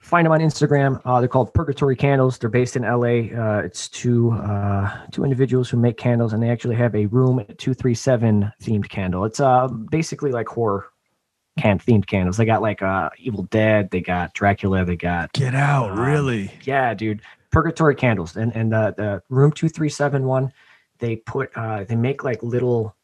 find 0.00 0.24
them 0.24 0.32
on 0.32 0.40
Instagram. 0.40 1.00
Uh, 1.04 1.20
they're 1.20 1.28
called 1.28 1.52
Purgatory 1.52 1.96
Candles. 1.96 2.38
They're 2.38 2.48
based 2.50 2.76
in 2.76 2.82
LA. 2.82 3.30
Uh, 3.36 3.62
it's 3.64 3.88
two 3.88 4.32
uh, 4.32 4.90
two 5.12 5.24
individuals 5.24 5.68
who 5.68 5.76
make 5.76 5.96
candles, 5.98 6.32
and 6.32 6.42
they 6.42 6.48
actually 6.50 6.76
have 6.76 6.94
a 6.94 7.06
room 7.06 7.44
two 7.58 7.74
three 7.74 7.94
seven 7.94 8.50
themed 8.62 8.88
candle. 8.88 9.24
It's 9.24 9.40
uh 9.40 9.68
basically 9.68 10.32
like 10.32 10.48
horror 10.48 10.86
can 11.58 11.78
themed 11.78 12.06
candles. 12.06 12.36
They 12.36 12.44
got 12.44 12.62
like 12.62 12.82
uh 12.82 13.10
Evil 13.18 13.44
Dead. 13.44 13.90
They 13.90 14.00
got 14.00 14.34
Dracula. 14.34 14.84
They 14.84 14.96
got 14.96 15.32
Get 15.32 15.54
out, 15.54 15.90
Um, 15.92 16.00
really? 16.00 16.50
yeah, 16.64 16.94
dude. 16.94 17.22
Purgatory 17.50 17.94
candles 17.94 18.36
and 18.36 18.54
and 18.54 18.74
uh, 18.74 18.90
the 18.96 19.22
room 19.30 19.52
two 19.52 19.68
three 19.68 19.88
seven 19.88 20.24
one. 20.26 20.52
They 20.98 21.16
put 21.16 21.50
uh 21.56 21.84
they 21.84 21.96
make 21.96 22.24
like 22.24 22.42
little. 22.42 22.94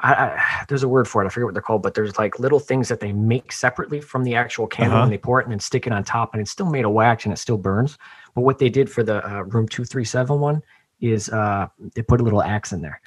I, 0.00 0.12
I, 0.14 0.64
there's 0.68 0.82
a 0.82 0.88
word 0.88 1.06
for 1.06 1.22
it. 1.22 1.26
I 1.26 1.28
forget 1.28 1.44
what 1.44 1.54
they're 1.54 1.62
called, 1.62 1.82
but 1.82 1.94
there's 1.94 2.18
like 2.18 2.38
little 2.38 2.58
things 2.58 2.88
that 2.88 3.00
they 3.00 3.12
make 3.12 3.52
separately 3.52 4.00
from 4.00 4.24
the 4.24 4.34
actual 4.34 4.66
candle, 4.66 4.96
Uh-huh. 4.96 5.04
and 5.04 5.12
they 5.12 5.18
pour 5.18 5.40
it 5.40 5.44
and 5.44 5.52
then 5.52 5.60
stick 5.60 5.86
it 5.86 5.92
on 5.92 6.02
top, 6.04 6.32
and 6.32 6.40
it's 6.40 6.50
still 6.50 6.66
made 6.66 6.84
of 6.84 6.92
wax 6.92 7.24
and 7.24 7.32
it 7.32 7.36
still 7.38 7.58
burns. 7.58 7.98
But 8.34 8.40
what 8.42 8.58
they 8.58 8.68
did 8.70 8.90
for 8.90 9.02
the 9.02 9.24
uh, 9.28 9.42
room 9.42 9.68
two 9.68 9.84
three 9.84 10.04
seven 10.04 10.40
one 10.40 10.62
is 11.00 11.28
uh 11.30 11.66
they 11.94 12.02
put 12.02 12.20
a 12.20 12.24
little 12.24 12.42
axe 12.42 12.72
in 12.72 12.80
there. 12.80 13.00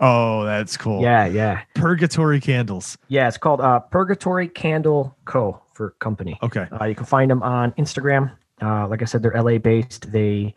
Oh, 0.00 0.44
that's 0.44 0.76
cool. 0.76 1.00
Yeah, 1.02 1.26
yeah, 1.26 1.62
Purgatory 1.74 2.40
candles. 2.40 2.98
yeah. 3.08 3.28
It's 3.28 3.38
called 3.38 3.60
uh 3.60 3.80
Purgatory 3.80 4.48
Candle 4.48 5.16
Co. 5.24 5.60
for 5.72 5.90
company. 6.00 6.38
Okay. 6.42 6.66
Uh, 6.80 6.84
you 6.84 6.94
can 6.94 7.06
find 7.06 7.30
them 7.30 7.42
on 7.42 7.72
Instagram. 7.72 8.32
Uh, 8.60 8.86
like 8.88 9.00
I 9.02 9.04
said, 9.06 9.22
they're 9.22 9.34
LA 9.34 9.58
based. 9.58 10.12
They 10.12 10.54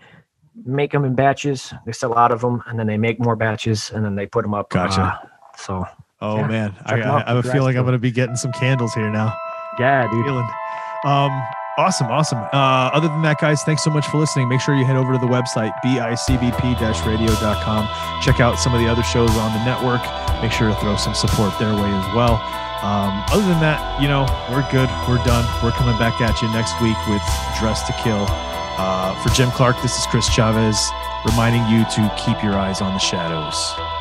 make 0.66 0.92
them 0.92 1.06
in 1.06 1.16
batches. 1.16 1.74
They 1.86 1.92
sell 1.94 2.18
out 2.18 2.32
of 2.32 2.42
them, 2.42 2.62
and 2.68 2.78
then 2.78 2.88
they 2.88 2.98
make 2.98 3.20
more 3.20 3.36
batches, 3.38 3.92
and 3.92 4.04
then 4.04 4.16
they 4.16 4.26
put 4.26 4.42
them 4.44 4.54
up. 4.54 4.70
Gotcha. 4.70 5.02
uh, 5.02 5.18
so 5.58 5.86
Oh 6.22 6.38
Yeah, 6.38 6.48
man, 6.48 6.76
I, 6.86 6.96
I. 7.02 7.24
I 7.32 7.34
have 7.36 7.46
a 7.46 7.50
feeling 7.52 7.78
I'm 7.78 7.84
going 7.84 7.94
to 7.94 8.00
be 8.00 8.12
getting 8.12 8.36
some 8.36 8.52
candles 8.52 8.94
here 8.94 9.10
now. 9.10 9.34
yeah, 9.80 10.10
dude. 10.12 10.26
Feeling. 10.26 10.50
Um, 11.06 11.32
awesome, 11.78 12.08
awesome. 12.08 12.40
Uh, 12.52 12.90
other 12.94 13.08
than 13.08 13.22
that, 13.22 13.40
guys, 13.40 13.64
thanks 13.64 13.84
so 13.84 13.90
much 13.90 14.08
for 14.08 14.18
listening. 14.18 14.48
Make 14.48 14.62
sure 14.62 14.76
you 14.76 14.86
head 14.86 14.98
over 14.98 15.14
to 15.14 15.20
the 15.20 15.28
website 15.28 15.72
bicbp-radio.com. 15.86 18.22
Check 18.22 18.40
out 18.40 18.60
some 18.60 18.74
of 18.74 18.80
the 18.80 18.88
other 18.88 19.04
shows 19.04 19.32
on 19.32 19.54
the 19.54 19.66
network. 19.66 20.02
Make 20.42 20.52
sure 20.52 20.70
to 20.70 20.76
throw 20.76 20.96
some 20.96 21.14
support 21.14 21.58
their 21.60 21.74
way 21.74 21.92
as 21.92 22.16
well. 22.16 22.36
Um, 22.82 23.24
other 23.32 23.44
than 23.44 23.60
that, 23.60 24.02
you 24.02 24.08
know, 24.08 24.24
we're 24.50 24.68
good. 24.72 24.90
We're 25.08 25.24
done. 25.26 25.46
We're 25.62 25.72
coming 25.72 25.98
back 25.98 26.22
at 26.22 26.42
you 26.42 26.48
next 26.50 26.80
week 26.82 26.98
with 27.08 27.22
Dress 27.60 27.86
to 27.88 27.94
Kill. 28.04 28.26
Uh, 28.80 29.14
for 29.22 29.30
Jim 29.36 29.52
Clark, 29.52 29.82
this 29.82 29.98
is 29.98 30.06
Chris 30.06 30.30
Chavez 30.30 30.90
reminding 31.26 31.68
you 31.68 31.84
to 31.84 32.14
keep 32.16 32.42
your 32.42 32.56
eyes 32.56 32.82
on 32.82 32.94
the 32.94 33.00
shadows. 33.00 33.99